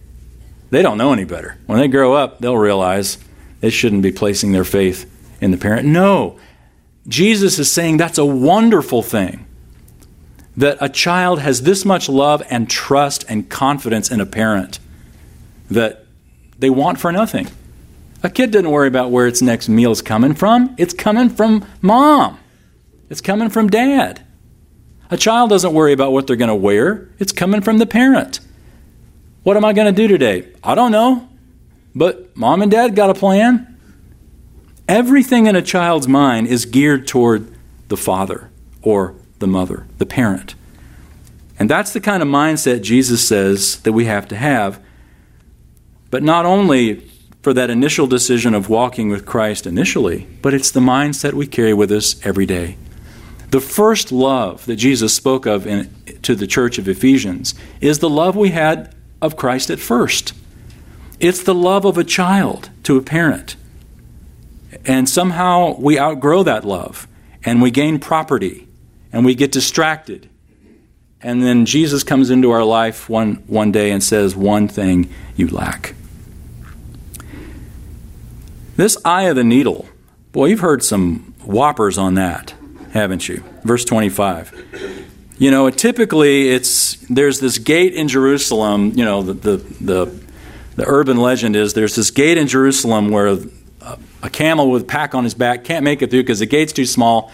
They 0.69 0.81
don't 0.81 0.97
know 0.97 1.13
any 1.13 1.25
better. 1.25 1.57
When 1.67 1.79
they 1.79 1.87
grow 1.87 2.13
up, 2.13 2.39
they'll 2.39 2.57
realize 2.57 3.19
they 3.59 3.69
shouldn't 3.69 4.01
be 4.01 4.11
placing 4.11 4.53
their 4.53 4.63
faith 4.63 5.09
in 5.39 5.51
the 5.51 5.57
parent. 5.57 5.87
No. 5.87 6.39
Jesus 7.07 7.59
is 7.59 7.71
saying 7.71 7.97
that's 7.97 8.17
a 8.17 8.25
wonderful 8.25 9.03
thing. 9.03 9.45
That 10.57 10.77
a 10.81 10.89
child 10.89 11.39
has 11.39 11.63
this 11.63 11.83
much 11.85 12.09
love 12.09 12.41
and 12.49 12.69
trust 12.69 13.25
and 13.27 13.49
confidence 13.49 14.11
in 14.11 14.21
a 14.21 14.25
parent 14.25 14.79
that 15.69 16.05
they 16.57 16.69
want 16.69 16.99
for 16.99 17.11
nothing. 17.11 17.49
A 18.23 18.29
kid 18.29 18.51
doesn't 18.51 18.71
worry 18.71 18.87
about 18.87 19.11
where 19.11 19.27
its 19.27 19.41
next 19.41 19.67
meal 19.67 19.91
is 19.91 20.01
coming 20.01 20.33
from. 20.33 20.73
It's 20.77 20.93
coming 20.93 21.29
from 21.29 21.65
mom. 21.81 22.39
It's 23.09 23.19
coming 23.19 23.49
from 23.49 23.69
dad. 23.69 24.25
A 25.11 25.17
child 25.17 25.49
doesn't 25.49 25.73
worry 25.73 25.91
about 25.91 26.13
what 26.13 26.25
they're 26.25 26.37
going 26.37 26.47
to 26.47 26.55
wear, 26.55 27.09
it's 27.19 27.33
coming 27.33 27.61
from 27.61 27.77
the 27.77 27.85
parent. 27.85 28.39
What 29.43 29.57
am 29.57 29.65
I 29.65 29.73
going 29.73 29.93
to 29.93 30.01
do 30.01 30.07
today? 30.07 30.47
I 30.63 30.73
don't 30.73 30.91
know. 30.91 31.27
But 31.93 32.35
mom 32.35 32.61
and 32.61 32.71
dad 32.71 32.95
got 32.95 33.09
a 33.09 33.13
plan. 33.13 33.77
Everything 34.87 35.45
in 35.45 35.55
a 35.55 35.61
child's 35.61 36.07
mind 36.07 36.47
is 36.47 36.65
geared 36.65 37.07
toward 37.07 37.53
the 37.89 37.97
father 37.97 38.49
or 38.81 39.15
the 39.39 39.47
mother, 39.47 39.85
the 39.97 40.05
parent. 40.05 40.55
And 41.59 41.69
that's 41.69 41.93
the 41.93 41.99
kind 41.99 42.23
of 42.23 42.29
mindset 42.29 42.81
Jesus 42.81 43.25
says 43.27 43.77
that 43.81 43.91
we 43.91 44.05
have 44.05 44.27
to 44.29 44.35
have. 44.35 44.81
But 46.09 46.23
not 46.23 46.45
only 46.45 47.09
for 47.43 47.53
that 47.53 47.69
initial 47.69 48.07
decision 48.07 48.55
of 48.55 48.69
walking 48.69 49.09
with 49.09 49.25
Christ 49.25 49.67
initially, 49.67 50.25
but 50.41 50.53
it's 50.53 50.71
the 50.71 50.79
mindset 50.79 51.33
we 51.33 51.45
carry 51.45 51.73
with 51.73 51.91
us 51.91 52.15
every 52.25 52.45
day. 52.45 52.77
The 53.49 53.59
first 53.59 54.13
love 54.13 54.65
that 54.65 54.77
Jesus 54.77 55.13
spoke 55.13 55.45
of 55.45 55.67
in, 55.67 55.93
to 56.21 56.35
the 56.35 56.47
church 56.47 56.77
of 56.77 56.87
Ephesians 56.87 57.53
is 57.81 57.99
the 57.99 58.09
love 58.09 58.37
we 58.37 58.51
had 58.51 58.95
of 59.21 59.35
Christ 59.35 59.69
at 59.69 59.79
first. 59.79 60.33
It's 61.19 61.43
the 61.43 61.53
love 61.53 61.83
of 61.83 61.97
a 61.97 62.03
child 62.05 62.69
to 62.83 62.97
a 62.97 63.01
parent. 63.01 63.57
And 64.85 65.07
somehow 65.07 65.75
we 65.77 65.99
outgrow 65.99 66.43
that 66.43 66.63
love 66.63 67.09
and 67.43 67.61
we 67.61 67.71
gain 67.71 67.99
property 67.99 68.69
and 69.11 69.25
we 69.25 69.35
get 69.35 69.51
distracted. 69.51 70.29
And 71.21 71.43
then 71.43 71.65
Jesus 71.65 72.03
comes 72.03 72.29
into 72.29 72.51
our 72.51 72.63
life 72.63 73.09
one, 73.09 73.35
one 73.47 73.73
day 73.73 73.91
and 73.91 74.01
says, 74.01 74.33
One 74.33 74.69
thing 74.69 75.09
you 75.35 75.49
lack. 75.49 75.93
This 78.75 78.97
eye 79.05 79.23
of 79.23 79.35
the 79.35 79.43
needle, 79.43 79.87
boy, 80.31 80.47
you've 80.47 80.59
heard 80.59 80.83
some 80.83 81.35
whoppers 81.43 81.97
on 81.97 82.15
that 82.15 82.53
haven't 82.93 83.27
you? 83.27 83.43
Verse 83.63 83.83
25. 83.83 85.09
You 85.39 85.51
know, 85.51 85.69
typically 85.71 86.49
it's 86.49 86.95
there's 87.09 87.39
this 87.39 87.57
gate 87.57 87.95
in 87.95 88.07
Jerusalem. 88.07 88.91
You 88.95 89.03
know, 89.03 89.23
the 89.23 89.33
the 89.33 89.57
the, 89.81 90.23
the 90.75 90.85
urban 90.87 91.17
legend 91.17 91.55
is 91.55 91.73
there's 91.73 91.95
this 91.95 92.11
gate 92.11 92.37
in 92.37 92.47
Jerusalem 92.47 93.09
where 93.09 93.27
a, 93.27 93.39
a 94.21 94.29
camel 94.29 94.69
with 94.69 94.83
a 94.83 94.85
pack 94.85 95.15
on 95.15 95.23
his 95.23 95.33
back 95.33 95.63
can't 95.63 95.83
make 95.83 96.01
it 96.01 96.11
through 96.11 96.21
because 96.21 96.39
the 96.39 96.45
gate's 96.45 96.71
too 96.71 96.85
small. 96.85 97.31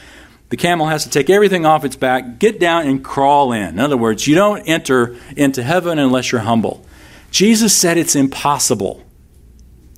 The 0.47 0.57
camel 0.57 0.87
has 0.87 1.03
to 1.03 1.11
take 1.11 1.29
everything 1.29 1.65
off 1.65 1.85
its 1.85 1.95
back, 1.95 2.39
get 2.39 2.59
down, 2.59 2.87
and 2.87 3.03
crawl 3.03 3.51
in. 3.51 3.67
In 3.67 3.79
other 3.79 3.97
words, 3.97 4.25
you 4.25 4.33
don't 4.33 4.61
enter 4.67 5.15
into 5.37 5.61
heaven 5.61 5.99
unless 5.99 6.31
you're 6.31 6.41
humble. 6.41 6.83
Jesus 7.29 7.75
said 7.75 7.97
it's 7.97 8.15
impossible. 8.15 9.03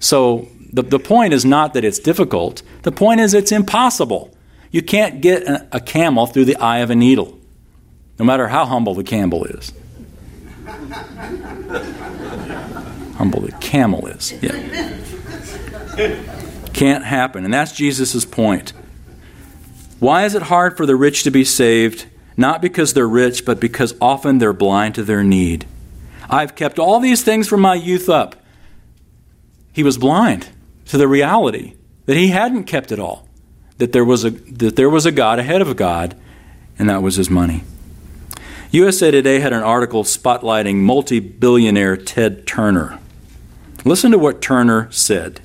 So 0.01 0.49
the, 0.73 0.83
the 0.83 0.99
point 0.99 1.33
is 1.33 1.43
not 1.43 1.73
that 1.73 1.83
it's 1.83 1.99
difficult, 1.99 2.63
the 2.83 2.91
point 2.91 3.19
is 3.19 3.33
it's 3.33 3.51
impossible. 3.51 4.33
You 4.71 4.81
can't 4.81 5.19
get 5.21 5.43
a, 5.43 5.67
a 5.73 5.79
camel 5.81 6.27
through 6.27 6.45
the 6.45 6.55
eye 6.55 6.79
of 6.79 6.89
a 6.89 6.95
needle, 6.95 7.37
no 8.17 8.25
matter 8.25 8.47
how 8.47 8.65
humble 8.65 8.93
the 8.93 9.03
camel 9.03 9.43
is. 9.43 9.73
humble 13.17 13.41
the 13.41 13.51
camel 13.59 14.07
is. 14.07 14.33
Yeah. 14.41 14.97
Can't 16.73 17.03
happen. 17.03 17.43
And 17.43 17.53
that's 17.53 17.73
Jesus' 17.73 18.23
point. 18.23 18.71
Why 19.99 20.23
is 20.23 20.35
it 20.35 20.43
hard 20.43 20.77
for 20.77 20.85
the 20.85 20.95
rich 20.95 21.23
to 21.23 21.31
be 21.31 21.43
saved? 21.43 22.05
Not 22.37 22.61
because 22.61 22.93
they're 22.93 23.09
rich, 23.09 23.45
but 23.45 23.59
because 23.59 23.93
often 23.99 24.37
they're 24.37 24.53
blind 24.53 24.95
to 24.95 25.03
their 25.03 25.23
need. 25.23 25.65
I've 26.29 26.55
kept 26.55 26.79
all 26.79 27.01
these 27.01 27.23
things 27.23 27.49
from 27.49 27.59
my 27.59 27.75
youth 27.75 28.07
up. 28.07 28.37
He 29.73 29.83
was 29.83 29.97
blind 29.97 30.47
to 30.91 30.97
the 30.97 31.07
reality 31.07 31.73
that 32.05 32.17
he 32.17 32.27
hadn't 32.27 32.65
kept 32.65 32.91
it 32.91 32.99
all, 32.99 33.25
that 33.77 33.93
there 33.93 34.03
was 34.03 34.25
a, 34.25 34.31
that 34.31 34.75
there 34.75 34.89
was 34.89 35.05
a 35.05 35.11
God 35.11 35.39
ahead 35.39 35.61
of 35.61 35.77
God, 35.77 36.17
and 36.77 36.89
that 36.89 37.01
was 37.01 37.15
his 37.15 37.29
money. 37.29 37.63
USA 38.71 39.09
Today 39.09 39.39
had 39.39 39.53
an 39.53 39.63
article 39.63 40.03
spotlighting 40.03 40.75
multi 40.75 41.21
billionaire 41.21 41.95
Ted 41.95 42.45
Turner. 42.45 42.99
Listen 43.85 44.11
to 44.11 44.17
what 44.17 44.41
Turner 44.41 44.91
said. 44.91 45.39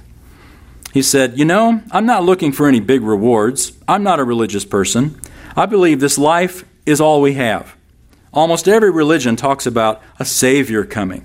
He 0.92 1.00
said, 1.00 1.38
You 1.38 1.44
know, 1.44 1.80
I'm 1.92 2.06
not 2.06 2.24
looking 2.24 2.50
for 2.50 2.66
any 2.66 2.80
big 2.80 3.02
rewards. 3.02 3.70
I'm 3.86 4.02
not 4.02 4.18
a 4.18 4.24
religious 4.24 4.64
person. 4.64 5.20
I 5.54 5.66
believe 5.66 6.00
this 6.00 6.18
life 6.18 6.64
is 6.86 7.00
all 7.00 7.20
we 7.20 7.34
have. 7.34 7.76
Almost 8.32 8.66
every 8.66 8.90
religion 8.90 9.36
talks 9.36 9.64
about 9.64 10.02
a 10.18 10.24
Savior 10.24 10.84
coming. 10.84 11.24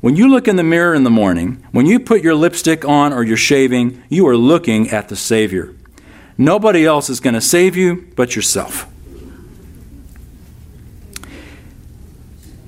When 0.00 0.14
you 0.14 0.28
look 0.28 0.46
in 0.46 0.56
the 0.56 0.62
mirror 0.62 0.94
in 0.94 1.02
the 1.02 1.10
morning, 1.10 1.64
when 1.72 1.86
you 1.86 1.98
put 1.98 2.22
your 2.22 2.34
lipstick 2.34 2.84
on 2.84 3.12
or 3.12 3.24
you're 3.24 3.36
shaving, 3.36 4.02
you 4.08 4.26
are 4.28 4.36
looking 4.36 4.90
at 4.90 5.08
the 5.08 5.16
Savior. 5.16 5.74
Nobody 6.36 6.84
else 6.86 7.10
is 7.10 7.18
going 7.18 7.34
to 7.34 7.40
save 7.40 7.76
you 7.76 8.06
but 8.14 8.36
yourself. 8.36 8.86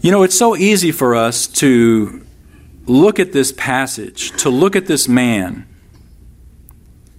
You 0.00 0.10
know, 0.10 0.22
it's 0.22 0.36
so 0.36 0.56
easy 0.56 0.90
for 0.90 1.14
us 1.14 1.46
to 1.46 2.26
look 2.86 3.20
at 3.20 3.32
this 3.32 3.52
passage, 3.52 4.32
to 4.42 4.50
look 4.50 4.74
at 4.74 4.86
this 4.86 5.06
man, 5.06 5.66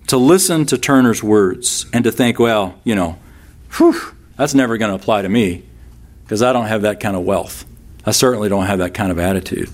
to 0.08 0.18
listen 0.18 0.66
to 0.66 0.78
Turner's 0.78 1.24
words 1.24 1.86
and 1.94 2.04
to 2.04 2.12
think, 2.12 2.38
well, 2.38 2.76
you 2.84 2.96
know, 2.96 3.18
whew, 3.78 3.96
that's 4.36 4.54
never 4.54 4.78
going 4.78 4.90
to 4.90 4.96
apply 4.96 5.22
to 5.22 5.30
me 5.30 5.64
because 6.24 6.42
I 6.42 6.52
don't 6.52 6.66
have 6.66 6.82
that 6.82 7.00
kind 7.00 7.16
of 7.16 7.24
wealth. 7.24 7.66
I 8.06 8.12
certainly 8.12 8.50
don't 8.50 8.66
have 8.66 8.80
that 8.80 8.94
kind 8.94 9.12
of 9.12 9.20
attitude. 9.20 9.70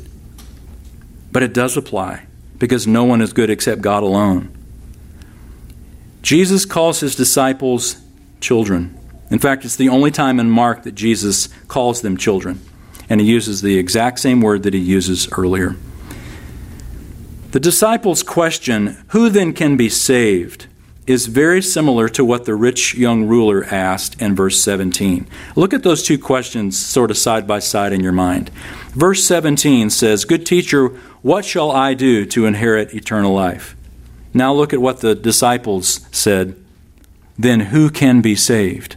But 1.37 1.43
it 1.43 1.53
does 1.53 1.77
apply 1.77 2.25
because 2.57 2.87
no 2.87 3.03
one 3.03 3.21
is 3.21 3.31
good 3.31 3.51
except 3.51 3.83
God 3.83 4.01
alone. 4.01 4.49
Jesus 6.23 6.65
calls 6.65 7.01
his 7.01 7.15
disciples 7.15 7.97
children. 8.41 8.97
In 9.29 9.37
fact, 9.37 9.63
it's 9.63 9.75
the 9.75 9.89
only 9.89 10.09
time 10.09 10.39
in 10.39 10.49
Mark 10.49 10.81
that 10.81 10.95
Jesus 10.95 11.49
calls 11.67 12.01
them 12.01 12.17
children. 12.17 12.59
And 13.07 13.21
he 13.21 13.27
uses 13.27 13.61
the 13.61 13.77
exact 13.77 14.17
same 14.17 14.41
word 14.41 14.63
that 14.63 14.73
he 14.73 14.79
uses 14.79 15.29
earlier. 15.31 15.75
The 17.51 17.59
disciples' 17.59 18.23
question, 18.23 18.97
Who 19.09 19.29
then 19.29 19.53
can 19.53 19.77
be 19.77 19.89
saved? 19.89 20.65
is 21.07 21.27
very 21.27 21.61
similar 21.61 22.09
to 22.09 22.23
what 22.23 22.43
the 22.43 22.53
rich 22.53 22.93
young 22.93 23.25
ruler 23.25 23.63
asked 23.63 24.21
in 24.21 24.35
verse 24.35 24.61
17. 24.61 25.25
Look 25.55 25.73
at 25.73 25.83
those 25.83 26.03
two 26.03 26.19
questions 26.19 26.77
sort 26.77 27.09
of 27.09 27.17
side 27.17 27.47
by 27.47 27.59
side 27.59 27.93
in 27.93 28.01
your 28.01 28.11
mind. 28.11 28.49
Verse 28.91 29.23
17 29.23 29.89
says, 29.89 30.25
Good 30.25 30.45
teacher, 30.45 30.89
what 31.21 31.45
shall 31.45 31.71
I 31.71 31.93
do 31.93 32.25
to 32.27 32.45
inherit 32.45 32.93
eternal 32.93 33.33
life? 33.33 33.75
Now 34.33 34.53
look 34.53 34.73
at 34.73 34.81
what 34.81 35.01
the 35.01 35.15
disciples 35.15 36.07
said. 36.11 36.55
Then 37.37 37.59
who 37.59 37.89
can 37.89 38.21
be 38.21 38.35
saved? 38.35 38.95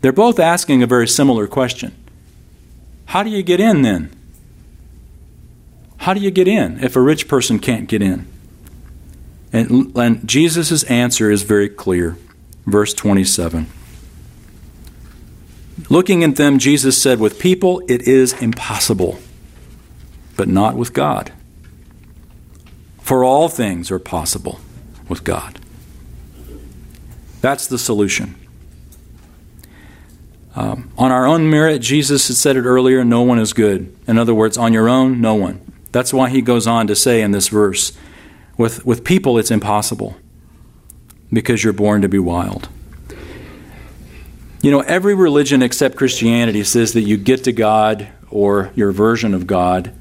They're 0.00 0.12
both 0.12 0.38
asking 0.38 0.82
a 0.82 0.86
very 0.86 1.08
similar 1.08 1.46
question. 1.46 1.94
How 3.06 3.22
do 3.22 3.30
you 3.30 3.42
get 3.42 3.60
in 3.60 3.82
then? 3.82 4.10
How 5.98 6.14
do 6.14 6.20
you 6.20 6.30
get 6.30 6.48
in 6.48 6.82
if 6.82 6.96
a 6.96 7.00
rich 7.00 7.28
person 7.28 7.58
can't 7.58 7.88
get 7.88 8.00
in? 8.00 8.26
And, 9.52 9.94
and 9.96 10.26
Jesus' 10.26 10.84
answer 10.84 11.30
is 11.30 11.42
very 11.42 11.68
clear. 11.68 12.16
Verse 12.66 12.94
27. 12.94 13.66
Looking 15.88 16.22
at 16.22 16.36
them, 16.36 16.58
Jesus 16.58 17.00
said, 17.00 17.18
With 17.18 17.38
people 17.38 17.80
it 17.88 18.02
is 18.02 18.32
impossible, 18.40 19.18
but 20.40 20.48
not 20.48 20.74
with 20.74 20.94
God. 20.94 21.34
For 23.02 23.22
all 23.22 23.50
things 23.50 23.90
are 23.90 23.98
possible 23.98 24.58
with 25.06 25.22
God. 25.22 25.58
That's 27.42 27.66
the 27.66 27.76
solution. 27.76 28.36
Um, 30.56 30.90
on 30.96 31.12
our 31.12 31.26
own 31.26 31.50
merit, 31.50 31.82
Jesus 31.82 32.26
had 32.28 32.38
said 32.38 32.56
it 32.56 32.64
earlier 32.64 33.04
no 33.04 33.20
one 33.20 33.38
is 33.38 33.52
good. 33.52 33.94
In 34.06 34.16
other 34.16 34.34
words, 34.34 34.56
on 34.56 34.72
your 34.72 34.88
own, 34.88 35.20
no 35.20 35.34
one. 35.34 35.60
That's 35.92 36.10
why 36.10 36.30
he 36.30 36.40
goes 36.40 36.66
on 36.66 36.86
to 36.86 36.96
say 36.96 37.20
in 37.20 37.32
this 37.32 37.48
verse 37.48 37.92
with, 38.56 38.86
with 38.86 39.04
people, 39.04 39.36
it's 39.36 39.50
impossible 39.50 40.16
because 41.30 41.62
you're 41.62 41.74
born 41.74 42.00
to 42.00 42.08
be 42.08 42.18
wild. 42.18 42.70
You 44.62 44.70
know, 44.70 44.80
every 44.80 45.14
religion 45.14 45.60
except 45.60 45.98
Christianity 45.98 46.64
says 46.64 46.94
that 46.94 47.02
you 47.02 47.18
get 47.18 47.44
to 47.44 47.52
God 47.52 48.08
or 48.30 48.70
your 48.74 48.90
version 48.90 49.34
of 49.34 49.46
God 49.46 49.94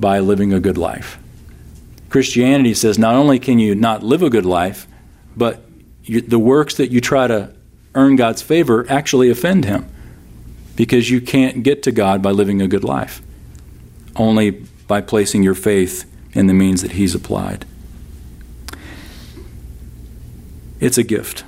by 0.00 0.18
living 0.18 0.52
a 0.52 0.60
good 0.60 0.78
life. 0.78 1.18
Christianity 2.08 2.74
says 2.74 2.98
not 2.98 3.14
only 3.14 3.38
can 3.38 3.58
you 3.58 3.74
not 3.74 4.02
live 4.02 4.22
a 4.22 4.30
good 4.30 4.46
life, 4.46 4.88
but 5.36 5.62
you, 6.02 6.20
the 6.20 6.38
works 6.38 6.74
that 6.76 6.90
you 6.90 7.00
try 7.00 7.26
to 7.26 7.54
earn 7.94 8.16
God's 8.16 8.42
favor 8.42 8.86
actually 8.88 9.30
offend 9.30 9.64
Him 9.64 9.88
because 10.74 11.10
you 11.10 11.20
can't 11.20 11.62
get 11.62 11.82
to 11.84 11.92
God 11.92 12.22
by 12.22 12.30
living 12.30 12.60
a 12.60 12.68
good 12.68 12.84
life. 12.84 13.22
Only 14.16 14.50
by 14.88 15.00
placing 15.02 15.42
your 15.42 15.54
faith 15.54 16.10
in 16.32 16.46
the 16.46 16.54
means 16.54 16.82
that 16.82 16.92
He's 16.92 17.14
applied. 17.14 17.64
It's 20.80 20.98
a 20.98 21.04
gift. 21.04 21.44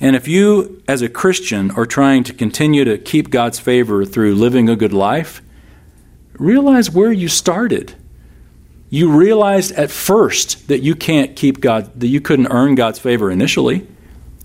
And 0.00 0.14
if 0.14 0.28
you, 0.28 0.82
as 0.86 1.00
a 1.00 1.08
Christian, 1.08 1.70
are 1.70 1.86
trying 1.86 2.22
to 2.24 2.34
continue 2.34 2.84
to 2.84 2.98
keep 2.98 3.30
God's 3.30 3.58
favor 3.58 4.04
through 4.04 4.34
living 4.34 4.68
a 4.68 4.76
good 4.76 4.92
life, 4.92 5.40
realize 6.38 6.90
where 6.90 7.12
you 7.12 7.28
started. 7.28 7.94
You 8.90 9.10
realized 9.10 9.72
at 9.72 9.90
first 9.90 10.68
that 10.68 10.80
you 10.80 10.94
can't 10.94 11.34
keep 11.34 11.60
God, 11.60 11.98
that 11.98 12.06
you 12.06 12.20
couldn't 12.20 12.48
earn 12.48 12.74
God's 12.74 12.98
favor 12.98 13.30
initially. 13.30 13.86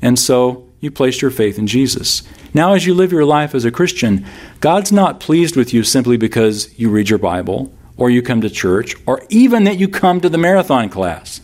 And 0.01 0.17
so 0.17 0.67
you 0.79 0.89
placed 0.89 1.21
your 1.21 1.31
faith 1.31 1.59
in 1.59 1.67
Jesus. 1.67 2.23
Now, 2.53 2.73
as 2.73 2.85
you 2.85 2.93
live 2.93 3.11
your 3.11 3.25
life 3.25 3.53
as 3.53 3.65
a 3.65 3.71
Christian, 3.71 4.25
God's 4.59 4.91
not 4.91 5.19
pleased 5.19 5.55
with 5.55 5.73
you 5.73 5.83
simply 5.83 6.17
because 6.17 6.77
you 6.77 6.89
read 6.89 7.09
your 7.09 7.19
Bible 7.19 7.71
or 7.97 8.09
you 8.09 8.23
come 8.23 8.41
to 8.41 8.49
church, 8.49 8.95
or 9.05 9.23
even 9.29 9.65
that 9.65 9.77
you 9.77 9.87
come 9.87 10.19
to 10.19 10.29
the 10.29 10.37
marathon 10.37 10.89
class. 10.89 11.39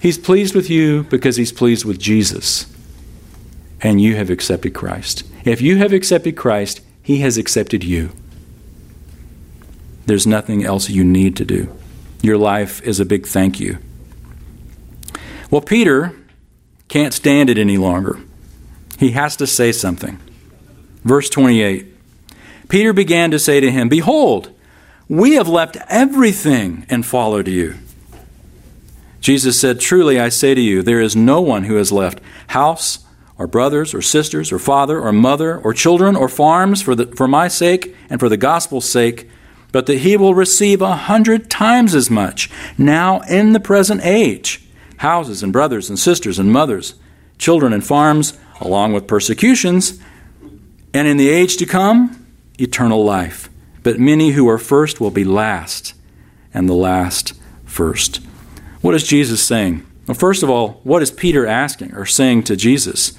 He's 0.00 0.16
pleased 0.16 0.54
with 0.54 0.70
you 0.70 1.02
because 1.02 1.36
he's 1.36 1.52
pleased 1.52 1.84
with 1.84 1.98
Jesus, 1.98 2.64
and 3.82 4.00
you 4.00 4.16
have 4.16 4.30
accepted 4.30 4.72
Christ. 4.72 5.22
If 5.44 5.60
you 5.60 5.76
have 5.76 5.92
accepted 5.92 6.34
Christ, 6.34 6.80
he 7.02 7.18
has 7.18 7.36
accepted 7.36 7.84
you. 7.84 8.12
There's 10.08 10.26
nothing 10.26 10.64
else 10.64 10.88
you 10.88 11.04
need 11.04 11.36
to 11.36 11.44
do. 11.44 11.70
Your 12.22 12.38
life 12.38 12.80
is 12.82 12.98
a 12.98 13.04
big 13.04 13.26
thank 13.26 13.60
you. 13.60 13.76
Well, 15.50 15.60
Peter 15.60 16.16
can't 16.88 17.12
stand 17.12 17.50
it 17.50 17.58
any 17.58 17.76
longer. 17.76 18.18
He 18.98 19.10
has 19.10 19.36
to 19.36 19.46
say 19.46 19.70
something. 19.70 20.18
Verse 21.04 21.28
28 21.28 21.94
Peter 22.70 22.94
began 22.94 23.30
to 23.30 23.38
say 23.38 23.60
to 23.60 23.70
him, 23.70 23.90
Behold, 23.90 24.50
we 25.10 25.34
have 25.34 25.46
left 25.46 25.76
everything 25.88 26.86
and 26.88 27.04
followed 27.04 27.46
you. 27.46 27.74
Jesus 29.20 29.60
said, 29.60 29.78
Truly 29.78 30.18
I 30.18 30.30
say 30.30 30.54
to 30.54 30.60
you, 30.60 30.82
there 30.82 31.02
is 31.02 31.16
no 31.16 31.42
one 31.42 31.64
who 31.64 31.74
has 31.74 31.92
left 31.92 32.20
house, 32.48 33.04
or 33.36 33.46
brothers, 33.46 33.92
or 33.92 34.00
sisters, 34.00 34.52
or 34.52 34.58
father, 34.58 34.98
or 34.98 35.12
mother, 35.12 35.58
or 35.58 35.74
children, 35.74 36.16
or 36.16 36.30
farms 36.30 36.80
for, 36.80 36.94
the, 36.94 37.06
for 37.08 37.28
my 37.28 37.46
sake 37.46 37.94
and 38.08 38.18
for 38.18 38.30
the 38.30 38.38
gospel's 38.38 38.88
sake, 38.88 39.28
but 39.72 39.86
that 39.86 39.98
he 39.98 40.16
will 40.16 40.34
receive 40.34 40.80
a 40.80 40.96
hundred 40.96 41.50
times 41.50 41.94
as 41.94 42.10
much 42.10 42.50
now 42.76 43.20
in 43.22 43.52
the 43.52 43.60
present 43.60 44.00
age 44.04 44.64
houses 44.98 45.42
and 45.42 45.52
brothers 45.52 45.88
and 45.88 45.98
sisters 45.98 46.38
and 46.38 46.52
mothers, 46.52 46.94
children 47.38 47.72
and 47.72 47.84
farms, 47.84 48.38
along 48.60 48.92
with 48.92 49.06
persecutions, 49.06 50.00
and 50.92 51.06
in 51.06 51.16
the 51.16 51.28
age 51.28 51.56
to 51.56 51.66
come, 51.66 52.26
eternal 52.58 53.04
life. 53.04 53.48
But 53.82 53.98
many 53.98 54.30
who 54.30 54.48
are 54.48 54.58
first 54.58 55.00
will 55.00 55.10
be 55.10 55.24
last, 55.24 55.94
and 56.52 56.68
the 56.68 56.74
last 56.74 57.34
first. 57.64 58.20
What 58.80 58.94
is 58.94 59.06
Jesus 59.06 59.42
saying? 59.42 59.86
Well, 60.06 60.14
first 60.14 60.42
of 60.42 60.50
all, 60.50 60.80
what 60.82 61.02
is 61.02 61.10
Peter 61.10 61.46
asking 61.46 61.94
or 61.94 62.06
saying 62.06 62.44
to 62.44 62.56
Jesus? 62.56 63.12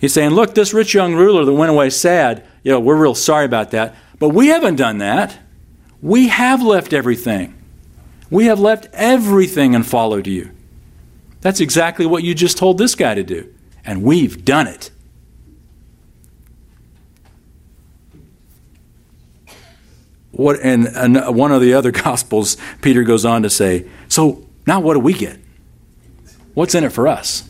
He's 0.00 0.12
saying, 0.12 0.30
Look, 0.30 0.54
this 0.54 0.74
rich 0.74 0.94
young 0.94 1.14
ruler 1.14 1.44
that 1.44 1.52
went 1.52 1.70
away 1.70 1.90
sad, 1.90 2.44
you 2.62 2.72
know, 2.72 2.80
we're 2.80 2.96
real 2.96 3.14
sorry 3.14 3.44
about 3.44 3.70
that. 3.70 3.94
But 4.18 4.30
we 4.30 4.48
haven't 4.48 4.76
done 4.76 4.98
that. 4.98 5.38
We 6.02 6.28
have 6.28 6.62
left 6.62 6.92
everything. 6.92 7.56
We 8.30 8.46
have 8.46 8.60
left 8.60 8.88
everything 8.92 9.74
and 9.74 9.86
followed 9.86 10.26
you. 10.26 10.50
That's 11.40 11.60
exactly 11.60 12.06
what 12.06 12.22
you 12.22 12.34
just 12.34 12.56
told 12.56 12.78
this 12.78 12.94
guy 12.94 13.14
to 13.14 13.22
do. 13.22 13.52
And 13.84 14.02
we've 14.02 14.44
done 14.44 14.66
it. 14.66 14.90
What, 20.32 20.60
and, 20.60 20.86
and 20.86 21.36
one 21.36 21.52
of 21.52 21.60
the 21.60 21.74
other 21.74 21.90
Gospels, 21.92 22.56
Peter 22.82 23.02
goes 23.02 23.24
on 23.24 23.42
to 23.42 23.50
say, 23.50 23.86
So 24.08 24.46
now 24.66 24.80
what 24.80 24.94
do 24.94 25.00
we 25.00 25.12
get? 25.12 25.38
What's 26.54 26.74
in 26.74 26.84
it 26.84 26.92
for 26.92 27.08
us? 27.08 27.48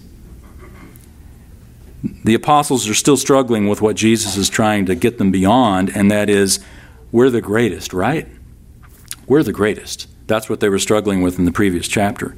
The 2.25 2.35
apostles 2.35 2.89
are 2.89 2.95
still 2.95 3.17
struggling 3.17 3.69
with 3.69 3.83
what 3.83 3.97
Jesus 3.97 4.37
is 4.37 4.49
trying 4.49 4.87
to 4.87 4.95
get 4.95 5.19
them 5.19 5.31
beyond, 5.31 5.95
and 5.95 6.11
that 6.11 6.31
is, 6.31 6.61
we're 7.13 7.29
the 7.29 7.43
greatest, 7.43 7.93
right? 7.93 8.27
We're 9.31 9.45
the 9.45 9.53
greatest. 9.53 10.09
That's 10.27 10.51
what 10.51 10.59
they 10.59 10.69
were 10.69 10.81
struggling 10.81 11.23
with 11.23 11.39
in 11.39 11.45
the 11.45 11.53
previous 11.53 11.87
chapter. 11.87 12.35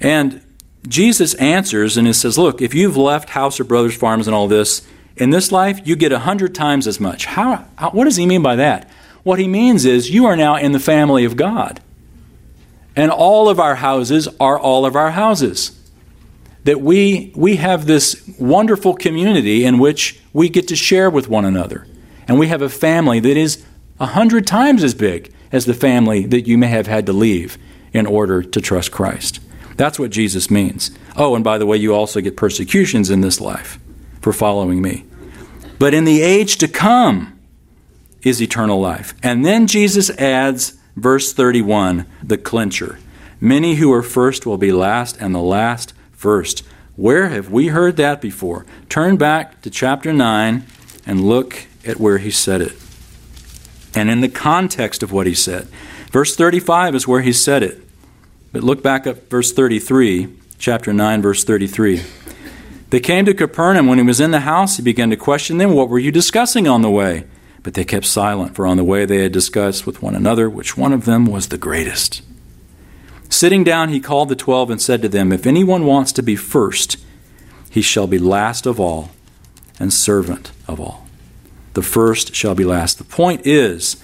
And 0.00 0.40
Jesus 0.86 1.34
answers 1.34 1.96
and 1.96 2.06
he 2.06 2.12
says, 2.12 2.38
Look, 2.38 2.62
if 2.62 2.74
you've 2.74 2.96
left 2.96 3.30
house 3.30 3.58
or 3.58 3.64
brothers, 3.64 3.96
farms, 3.96 4.28
and 4.28 4.36
all 4.36 4.46
this, 4.46 4.86
in 5.16 5.30
this 5.30 5.50
life, 5.50 5.80
you 5.84 5.96
get 5.96 6.12
a 6.12 6.20
hundred 6.20 6.54
times 6.54 6.86
as 6.86 7.00
much. 7.00 7.24
How, 7.26 7.66
how, 7.74 7.90
what 7.90 8.04
does 8.04 8.14
he 8.14 8.24
mean 8.24 8.40
by 8.40 8.54
that? 8.54 8.88
What 9.24 9.40
he 9.40 9.48
means 9.48 9.84
is 9.84 10.08
you 10.08 10.26
are 10.26 10.36
now 10.36 10.54
in 10.54 10.70
the 10.70 10.78
family 10.78 11.24
of 11.24 11.34
God. 11.34 11.80
And 12.94 13.10
all 13.10 13.48
of 13.48 13.58
our 13.58 13.74
houses 13.74 14.28
are 14.38 14.56
all 14.56 14.86
of 14.86 14.94
our 14.94 15.10
houses. 15.10 15.76
That 16.62 16.80
we, 16.82 17.32
we 17.34 17.56
have 17.56 17.86
this 17.86 18.22
wonderful 18.38 18.94
community 18.94 19.64
in 19.64 19.80
which 19.80 20.20
we 20.32 20.48
get 20.48 20.68
to 20.68 20.76
share 20.76 21.10
with 21.10 21.28
one 21.28 21.44
another. 21.44 21.84
And 22.28 22.38
we 22.38 22.46
have 22.46 22.62
a 22.62 22.68
family 22.68 23.18
that 23.18 23.36
is 23.36 23.64
a 23.98 24.06
hundred 24.06 24.46
times 24.46 24.84
as 24.84 24.94
big 24.94 25.33
as 25.54 25.66
the 25.66 25.72
family 25.72 26.26
that 26.26 26.48
you 26.48 26.58
may 26.58 26.66
have 26.66 26.88
had 26.88 27.06
to 27.06 27.12
leave 27.12 27.56
in 27.92 28.06
order 28.06 28.42
to 28.42 28.60
trust 28.60 28.90
Christ. 28.90 29.38
That's 29.76 30.00
what 30.00 30.10
Jesus 30.10 30.50
means. 30.50 30.90
Oh, 31.16 31.36
and 31.36 31.44
by 31.44 31.58
the 31.58 31.64
way, 31.64 31.76
you 31.76 31.94
also 31.94 32.20
get 32.20 32.36
persecutions 32.36 33.08
in 33.08 33.20
this 33.20 33.40
life 33.40 33.78
for 34.20 34.32
following 34.32 34.82
me. 34.82 35.04
But 35.78 35.94
in 35.94 36.04
the 36.04 36.22
age 36.22 36.56
to 36.56 36.66
come 36.66 37.38
is 38.22 38.42
eternal 38.42 38.80
life. 38.80 39.14
And 39.22 39.44
then 39.44 39.68
Jesus 39.68 40.10
adds 40.18 40.76
verse 40.96 41.32
31, 41.32 42.04
the 42.20 42.38
clincher. 42.38 42.98
Many 43.40 43.76
who 43.76 43.92
are 43.92 44.02
first 44.02 44.46
will 44.46 44.58
be 44.58 44.72
last, 44.72 45.16
and 45.20 45.32
the 45.32 45.38
last 45.38 45.92
first. 46.10 46.64
Where 46.96 47.28
have 47.28 47.48
we 47.48 47.68
heard 47.68 47.96
that 47.98 48.20
before? 48.20 48.66
Turn 48.88 49.16
back 49.16 49.62
to 49.62 49.70
chapter 49.70 50.12
9 50.12 50.64
and 51.06 51.28
look 51.28 51.66
at 51.84 52.00
where 52.00 52.18
he 52.18 52.32
said 52.32 52.60
it. 52.60 52.72
And 53.96 54.10
in 54.10 54.20
the 54.20 54.28
context 54.28 55.02
of 55.02 55.12
what 55.12 55.26
he 55.26 55.34
said. 55.34 55.68
Verse 56.10 56.36
35 56.36 56.94
is 56.94 57.08
where 57.08 57.22
he 57.22 57.32
said 57.32 57.62
it. 57.62 57.80
But 58.52 58.62
look 58.62 58.82
back 58.82 59.06
at 59.06 59.28
verse 59.28 59.52
33, 59.52 60.28
chapter 60.58 60.92
9, 60.92 61.22
verse 61.22 61.44
33. 61.44 62.02
They 62.90 63.00
came 63.00 63.24
to 63.24 63.34
Capernaum. 63.34 63.88
When 63.88 63.98
he 63.98 64.04
was 64.04 64.20
in 64.20 64.30
the 64.30 64.40
house, 64.40 64.76
he 64.76 64.82
began 64.82 65.10
to 65.10 65.16
question 65.16 65.58
them, 65.58 65.72
What 65.72 65.88
were 65.88 65.98
you 65.98 66.12
discussing 66.12 66.68
on 66.68 66.82
the 66.82 66.90
way? 66.90 67.24
But 67.64 67.74
they 67.74 67.84
kept 67.84 68.06
silent, 68.06 68.54
for 68.54 68.66
on 68.66 68.76
the 68.76 68.84
way 68.84 69.04
they 69.04 69.22
had 69.22 69.32
discussed 69.32 69.86
with 69.86 70.02
one 70.02 70.14
another 70.14 70.48
which 70.48 70.76
one 70.76 70.92
of 70.92 71.04
them 71.04 71.26
was 71.26 71.48
the 71.48 71.58
greatest. 71.58 72.22
Sitting 73.28 73.64
down, 73.64 73.88
he 73.88 73.98
called 73.98 74.28
the 74.28 74.36
twelve 74.36 74.70
and 74.70 74.80
said 74.80 75.02
to 75.02 75.08
them, 75.08 75.32
If 75.32 75.46
anyone 75.46 75.86
wants 75.86 76.12
to 76.12 76.22
be 76.22 76.36
first, 76.36 76.98
he 77.68 77.82
shall 77.82 78.06
be 78.06 78.18
last 78.18 78.66
of 78.66 78.78
all 78.78 79.10
and 79.80 79.92
servant 79.92 80.52
of 80.68 80.80
all. 80.80 81.03
The 81.74 81.82
first 81.82 82.34
shall 82.34 82.54
be 82.54 82.64
last. 82.64 82.98
The 82.98 83.04
point 83.04 83.46
is, 83.46 84.02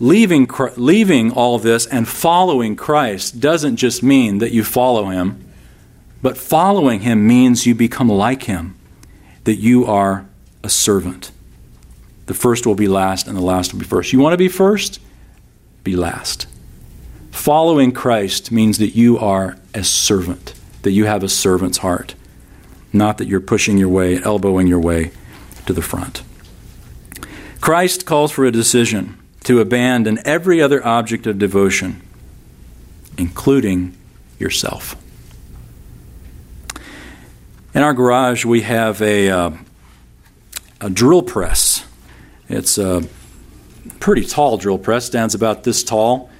leaving, 0.00 0.48
leaving 0.76 1.32
all 1.32 1.58
this 1.58 1.86
and 1.86 2.08
following 2.08 2.76
Christ 2.76 3.40
doesn't 3.40 3.76
just 3.76 4.02
mean 4.02 4.38
that 4.38 4.52
you 4.52 4.64
follow 4.64 5.10
him, 5.10 5.44
but 6.22 6.38
following 6.38 7.00
him 7.00 7.26
means 7.26 7.66
you 7.66 7.74
become 7.74 8.08
like 8.08 8.44
him, 8.44 8.74
that 9.44 9.56
you 9.56 9.84
are 9.84 10.26
a 10.64 10.70
servant. 10.70 11.30
The 12.26 12.34
first 12.34 12.66
will 12.66 12.74
be 12.74 12.88
last, 12.88 13.26
and 13.26 13.36
the 13.36 13.42
last 13.42 13.72
will 13.72 13.80
be 13.80 13.86
first. 13.86 14.12
You 14.12 14.20
want 14.20 14.32
to 14.32 14.38
be 14.38 14.48
first? 14.48 14.98
Be 15.84 15.94
last. 15.94 16.46
Following 17.32 17.92
Christ 17.92 18.50
means 18.50 18.78
that 18.78 18.94
you 18.94 19.18
are 19.18 19.58
a 19.74 19.84
servant, 19.84 20.54
that 20.82 20.92
you 20.92 21.04
have 21.04 21.22
a 21.22 21.28
servant's 21.28 21.78
heart, 21.78 22.14
not 22.94 23.18
that 23.18 23.26
you're 23.26 23.40
pushing 23.40 23.76
your 23.76 23.88
way, 23.88 24.22
elbowing 24.22 24.66
your 24.66 24.80
way 24.80 25.10
to 25.66 25.72
the 25.72 25.82
front. 25.82 26.22
Christ 27.60 28.06
calls 28.06 28.32
for 28.32 28.44
a 28.44 28.50
decision 28.50 29.18
to 29.44 29.60
abandon 29.60 30.18
every 30.24 30.60
other 30.60 30.84
object 30.86 31.26
of 31.26 31.38
devotion, 31.38 32.02
including 33.16 33.96
yourself. 34.38 34.96
In 37.74 37.82
our 37.82 37.94
garage, 37.94 38.44
we 38.44 38.62
have 38.62 39.00
a, 39.00 39.30
uh, 39.30 39.50
a 40.80 40.90
drill 40.90 41.22
press. 41.22 41.86
It's 42.48 42.76
a 42.76 43.02
pretty 43.98 44.24
tall 44.24 44.58
drill 44.58 44.78
press, 44.78 45.06
stands 45.06 45.34
about 45.34 45.64
this 45.64 45.82
tall. 45.82 46.30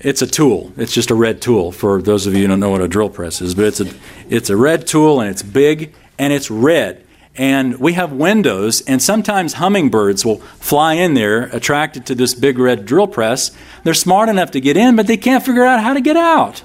It's 0.00 0.20
a 0.20 0.26
tool. 0.26 0.72
It's 0.76 0.92
just 0.92 1.10
a 1.10 1.14
red 1.14 1.40
tool 1.40 1.70
for 1.72 2.02
those 2.02 2.26
of 2.26 2.34
you 2.34 2.42
who 2.42 2.48
don't 2.48 2.60
know 2.60 2.70
what 2.70 2.80
a 2.80 2.88
drill 2.88 3.08
press 3.08 3.40
is, 3.40 3.54
but 3.54 3.66
it's 3.66 3.80
a, 3.80 3.94
it's 4.28 4.50
a 4.50 4.56
red 4.56 4.86
tool 4.86 5.20
and 5.20 5.30
it's 5.30 5.42
big 5.42 5.94
and 6.18 6.32
it's 6.32 6.50
red 6.50 7.03
and 7.36 7.78
we 7.78 7.94
have 7.94 8.12
windows, 8.12 8.80
and 8.82 9.02
sometimes 9.02 9.54
hummingbirds 9.54 10.24
will 10.24 10.38
fly 10.60 10.94
in 10.94 11.14
there 11.14 11.44
attracted 11.44 12.06
to 12.06 12.14
this 12.14 12.34
big 12.34 12.58
red 12.58 12.86
drill 12.86 13.08
press. 13.08 13.50
They're 13.82 13.94
smart 13.94 14.28
enough 14.28 14.52
to 14.52 14.60
get 14.60 14.76
in, 14.76 14.94
but 14.94 15.06
they 15.06 15.16
can't 15.16 15.44
figure 15.44 15.64
out 15.64 15.82
how 15.82 15.94
to 15.94 16.00
get 16.00 16.16
out. 16.16 16.62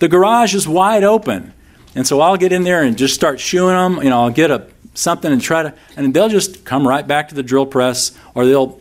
The 0.00 0.08
garage 0.08 0.54
is 0.54 0.66
wide 0.66 1.04
open, 1.04 1.52
and 1.94 2.06
so 2.06 2.20
I'll 2.20 2.36
get 2.36 2.52
in 2.52 2.64
there 2.64 2.82
and 2.82 2.98
just 2.98 3.14
start 3.14 3.38
shooing 3.38 3.74
them. 3.74 4.02
You 4.02 4.10
know, 4.10 4.22
I'll 4.22 4.30
get 4.30 4.50
a 4.50 4.68
something 4.94 5.32
and 5.32 5.40
try 5.40 5.62
to, 5.62 5.74
and 5.96 6.12
they'll 6.12 6.28
just 6.28 6.64
come 6.64 6.86
right 6.86 7.06
back 7.06 7.28
to 7.28 7.34
the 7.34 7.42
drill 7.42 7.66
press, 7.66 8.16
or 8.34 8.46
they'll. 8.46 8.80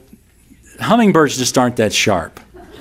Hummingbirds 0.79 1.37
just 1.37 1.55
aren't 1.55 1.75
that 1.75 1.93
sharp. 1.93 2.39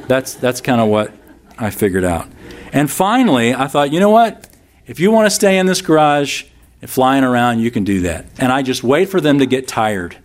That's 0.08 0.34
that's 0.34 0.62
kind 0.62 0.80
of 0.80 0.88
what 0.88 1.12
I 1.58 1.68
figured 1.68 2.04
out. 2.04 2.26
And 2.72 2.90
finally, 2.90 3.54
I 3.54 3.66
thought, 3.66 3.92
you 3.92 4.00
know 4.00 4.10
what? 4.10 4.48
If 4.86 4.98
you 4.98 5.10
want 5.10 5.26
to 5.26 5.30
stay 5.30 5.58
in 5.58 5.66
this 5.66 5.82
garage, 5.82 6.44
and 6.82 6.90
flying 6.90 7.24
around, 7.24 7.60
you 7.60 7.70
can 7.70 7.84
do 7.84 8.00
that. 8.02 8.26
And 8.38 8.52
I 8.52 8.62
just 8.62 8.82
wait 8.82 9.08
for 9.08 9.20
them 9.20 9.38
to 9.38 9.46
get 9.46 9.68
tired. 9.68 10.16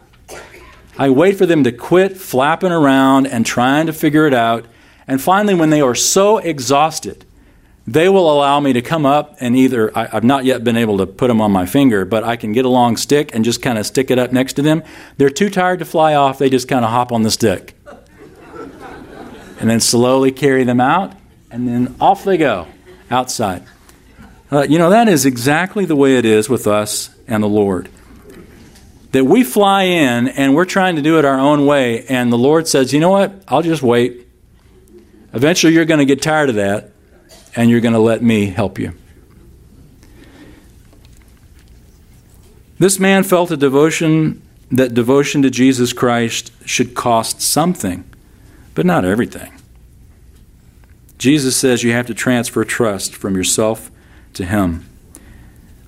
I 0.98 1.12
wait 1.12 1.38
for 1.38 1.46
them 1.46 1.64
to 1.64 1.72
quit 1.72 2.18
flapping 2.18 2.72
around 2.72 3.28
and 3.28 3.46
trying 3.46 3.86
to 3.86 3.94
figure 3.94 4.26
it 4.26 4.34
out. 4.34 4.66
And 5.08 5.22
finally, 5.22 5.54
when 5.54 5.70
they 5.70 5.82
are 5.82 5.94
so 5.94 6.40
exhausted, 6.40 7.24
they 7.86 8.10
will 8.10 8.30
allow 8.30 8.60
me 8.60 8.74
to 8.74 8.82
come 8.82 9.06
up 9.06 9.38
and 9.40 9.56
either, 9.56 9.96
I, 9.96 10.08
have 10.08 10.24
not 10.24 10.44
yet 10.44 10.64
been 10.64 10.76
able 10.76 10.98
to 10.98 11.06
put 11.06 11.28
them 11.28 11.40
on 11.40 11.52
my 11.52 11.68
finger, 11.68 12.04
but 12.04 12.24
I 12.24 12.36
can 12.36 12.52
get 12.52 12.66
a 12.66 12.70
long 12.70 12.98
stick 12.98 13.34
and 13.34 13.46
just 13.46 13.62
kind 13.62 13.78
of 13.78 13.86
stick 13.86 14.10
it 14.10 14.18
up 14.18 14.34
next 14.34 14.54
to 14.54 14.64
them. 14.64 14.84
They're 15.18 15.30
too 15.30 15.52
tired 15.52 15.80
to 15.80 15.86
fly 15.86 16.16
off, 16.16 16.40
they 16.40 16.50
just 16.50 16.68
kind 16.68 16.84
of 16.84 16.92
hop 16.92 17.12
on 17.12 17.22
the 17.22 17.32
stick. 17.32 17.76
and 19.60 19.70
then 19.70 19.80
slowly 19.80 20.32
carry 20.32 20.64
them 20.64 20.82
out, 20.82 21.14
and 21.50 21.68
then 21.68 21.96
off 22.02 22.24
they 22.26 22.38
go 22.38 22.68
outside. 23.10 23.64
Uh, 24.52 24.62
you 24.62 24.78
know, 24.78 24.90
that 24.92 25.10
is 25.10 25.26
exactly 25.26 25.86
the 25.86 25.96
way 25.96 26.18
it 26.18 26.26
is 26.26 26.48
with 26.50 26.68
us 26.68 27.10
and 27.28 27.44
the 27.44 27.48
Lord. 27.48 27.90
That 29.12 29.26
we 29.26 29.44
fly 29.44 29.84
in 29.84 30.28
and 30.30 30.56
we're 30.56 30.66
trying 30.66 30.96
to 30.96 31.02
do 31.02 31.20
it 31.20 31.26
our 31.26 31.40
own 31.40 31.66
way, 31.66 32.06
and 32.06 32.32
the 32.32 32.38
Lord 32.38 32.68
says, 32.68 32.94
you 32.94 33.00
know 33.00 33.10
what? 33.10 33.34
I'll 33.48 33.62
just 33.62 33.84
wait. 33.84 34.28
Eventually, 35.34 35.74
you're 35.74 35.86
going 35.86 36.00
to 36.00 36.06
get 36.06 36.22
tired 36.22 36.50
of 36.50 36.56
that, 36.56 36.92
and 37.56 37.70
you're 37.70 37.82
going 37.82 37.94
to 37.94 38.00
let 38.00 38.22
me 38.24 38.46
help 38.46 38.80
you. 38.80 38.94
This 42.80 43.00
man 43.00 43.24
felt 43.24 43.52
a 43.52 43.58
devotion 43.58 44.42
that 44.72 44.94
devotion 44.94 45.42
to 45.42 45.50
Jesus 45.50 45.94
Christ 45.94 46.52
should 46.66 46.94
cost 46.94 47.42
something, 47.42 48.04
but 48.76 48.86
not 48.86 49.06
everything. 49.06 49.52
Jesus 51.18 51.56
says 51.58 51.84
you 51.84 51.94
have 51.94 52.08
to 52.08 52.14
transfer 52.14 52.64
trust 52.64 53.16
from 53.16 53.36
yourself 53.36 53.90
to 54.38 54.46
him. 54.46 54.88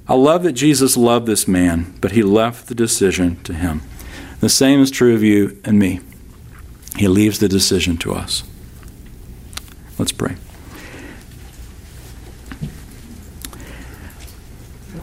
I 0.07 0.15
love 0.15 0.43
that 0.43 0.53
Jesus 0.53 0.97
loved 0.97 1.27
this 1.27 1.47
man, 1.47 1.95
but 2.01 2.11
he 2.11 2.23
left 2.23 2.67
the 2.67 2.75
decision 2.75 3.41
to 3.43 3.53
him. 3.53 3.81
The 4.39 4.49
same 4.49 4.81
is 4.81 4.91
true 4.91 5.13
of 5.13 5.23
you 5.23 5.59
and 5.63 5.77
me. 5.77 5.99
He 6.97 7.07
leaves 7.07 7.39
the 7.39 7.47
decision 7.47 7.97
to 7.97 8.13
us. 8.13 8.43
Let's 9.97 10.11
pray. 10.11 10.35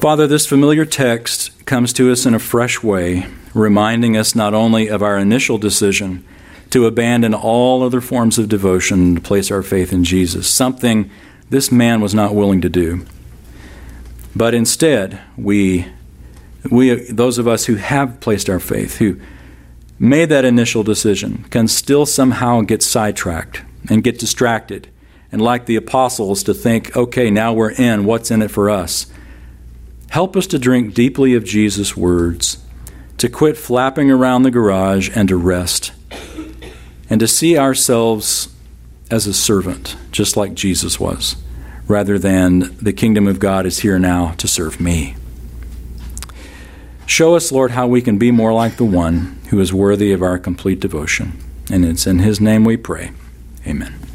Father, 0.00 0.26
this 0.26 0.46
familiar 0.46 0.84
text 0.84 1.64
comes 1.66 1.92
to 1.94 2.10
us 2.12 2.26
in 2.26 2.34
a 2.34 2.38
fresh 2.38 2.82
way, 2.82 3.26
reminding 3.54 4.16
us 4.16 4.34
not 4.34 4.54
only 4.54 4.88
of 4.88 5.02
our 5.02 5.18
initial 5.18 5.58
decision 5.58 6.24
to 6.70 6.86
abandon 6.86 7.32
all 7.32 7.82
other 7.82 8.00
forms 8.00 8.38
of 8.38 8.48
devotion 8.48 9.00
and 9.00 9.16
to 9.16 9.22
place 9.22 9.50
our 9.50 9.62
faith 9.62 9.92
in 9.92 10.04
Jesus, 10.04 10.48
something 10.48 11.10
this 11.48 11.70
man 11.70 12.00
was 12.00 12.14
not 12.14 12.34
willing 12.34 12.60
to 12.60 12.68
do. 12.68 13.06
But 14.36 14.52
instead, 14.52 15.18
we, 15.38 15.86
we 16.70 16.94
those 17.10 17.38
of 17.38 17.48
us 17.48 17.64
who 17.64 17.76
have 17.76 18.20
placed 18.20 18.50
our 18.50 18.60
faith, 18.60 18.98
who 18.98 19.18
made 19.98 20.28
that 20.28 20.44
initial 20.44 20.82
decision, 20.82 21.44
can 21.44 21.66
still 21.68 22.04
somehow 22.04 22.60
get 22.60 22.82
sidetracked 22.82 23.62
and 23.88 24.04
get 24.04 24.18
distracted. 24.18 24.88
And 25.32 25.40
like 25.40 25.64
the 25.64 25.76
apostles, 25.76 26.42
to 26.42 26.52
think, 26.52 26.94
okay, 26.94 27.30
now 27.30 27.54
we're 27.54 27.70
in, 27.70 28.04
what's 28.04 28.30
in 28.30 28.42
it 28.42 28.50
for 28.50 28.68
us? 28.68 29.06
Help 30.10 30.36
us 30.36 30.46
to 30.48 30.58
drink 30.58 30.92
deeply 30.92 31.32
of 31.34 31.42
Jesus' 31.42 31.96
words, 31.96 32.58
to 33.16 33.30
quit 33.30 33.56
flapping 33.56 34.10
around 34.10 34.42
the 34.42 34.50
garage 34.50 35.10
and 35.16 35.30
to 35.30 35.36
rest, 35.36 35.92
and 37.08 37.20
to 37.20 37.26
see 37.26 37.56
ourselves 37.56 38.54
as 39.10 39.26
a 39.26 39.32
servant, 39.32 39.96
just 40.12 40.36
like 40.36 40.52
Jesus 40.52 41.00
was, 41.00 41.36
rather 41.88 42.18
than 42.18 42.76
the 42.82 42.92
kingdom 42.92 43.26
of 43.26 43.38
God 43.38 43.66
is 43.66 43.80
here 43.80 43.98
now 43.98 44.32
to 44.32 44.48
serve 44.48 44.80
me. 44.80 45.16
Show 47.06 47.36
us, 47.36 47.52
Lord, 47.52 47.70
how 47.72 47.86
we 47.86 48.02
can 48.02 48.18
be 48.18 48.30
more 48.32 48.52
like 48.52 48.76
the 48.76 48.84
one 48.84 49.38
who 49.50 49.60
is 49.60 49.72
worthy 49.72 50.12
of 50.12 50.22
our 50.22 50.38
complete 50.38 50.80
devotion. 50.80 51.38
And 51.70 51.84
it's 51.84 52.06
in 52.06 52.18
his 52.18 52.40
name 52.40 52.64
we 52.64 52.76
pray. 52.76 53.12
Amen. 53.66 54.05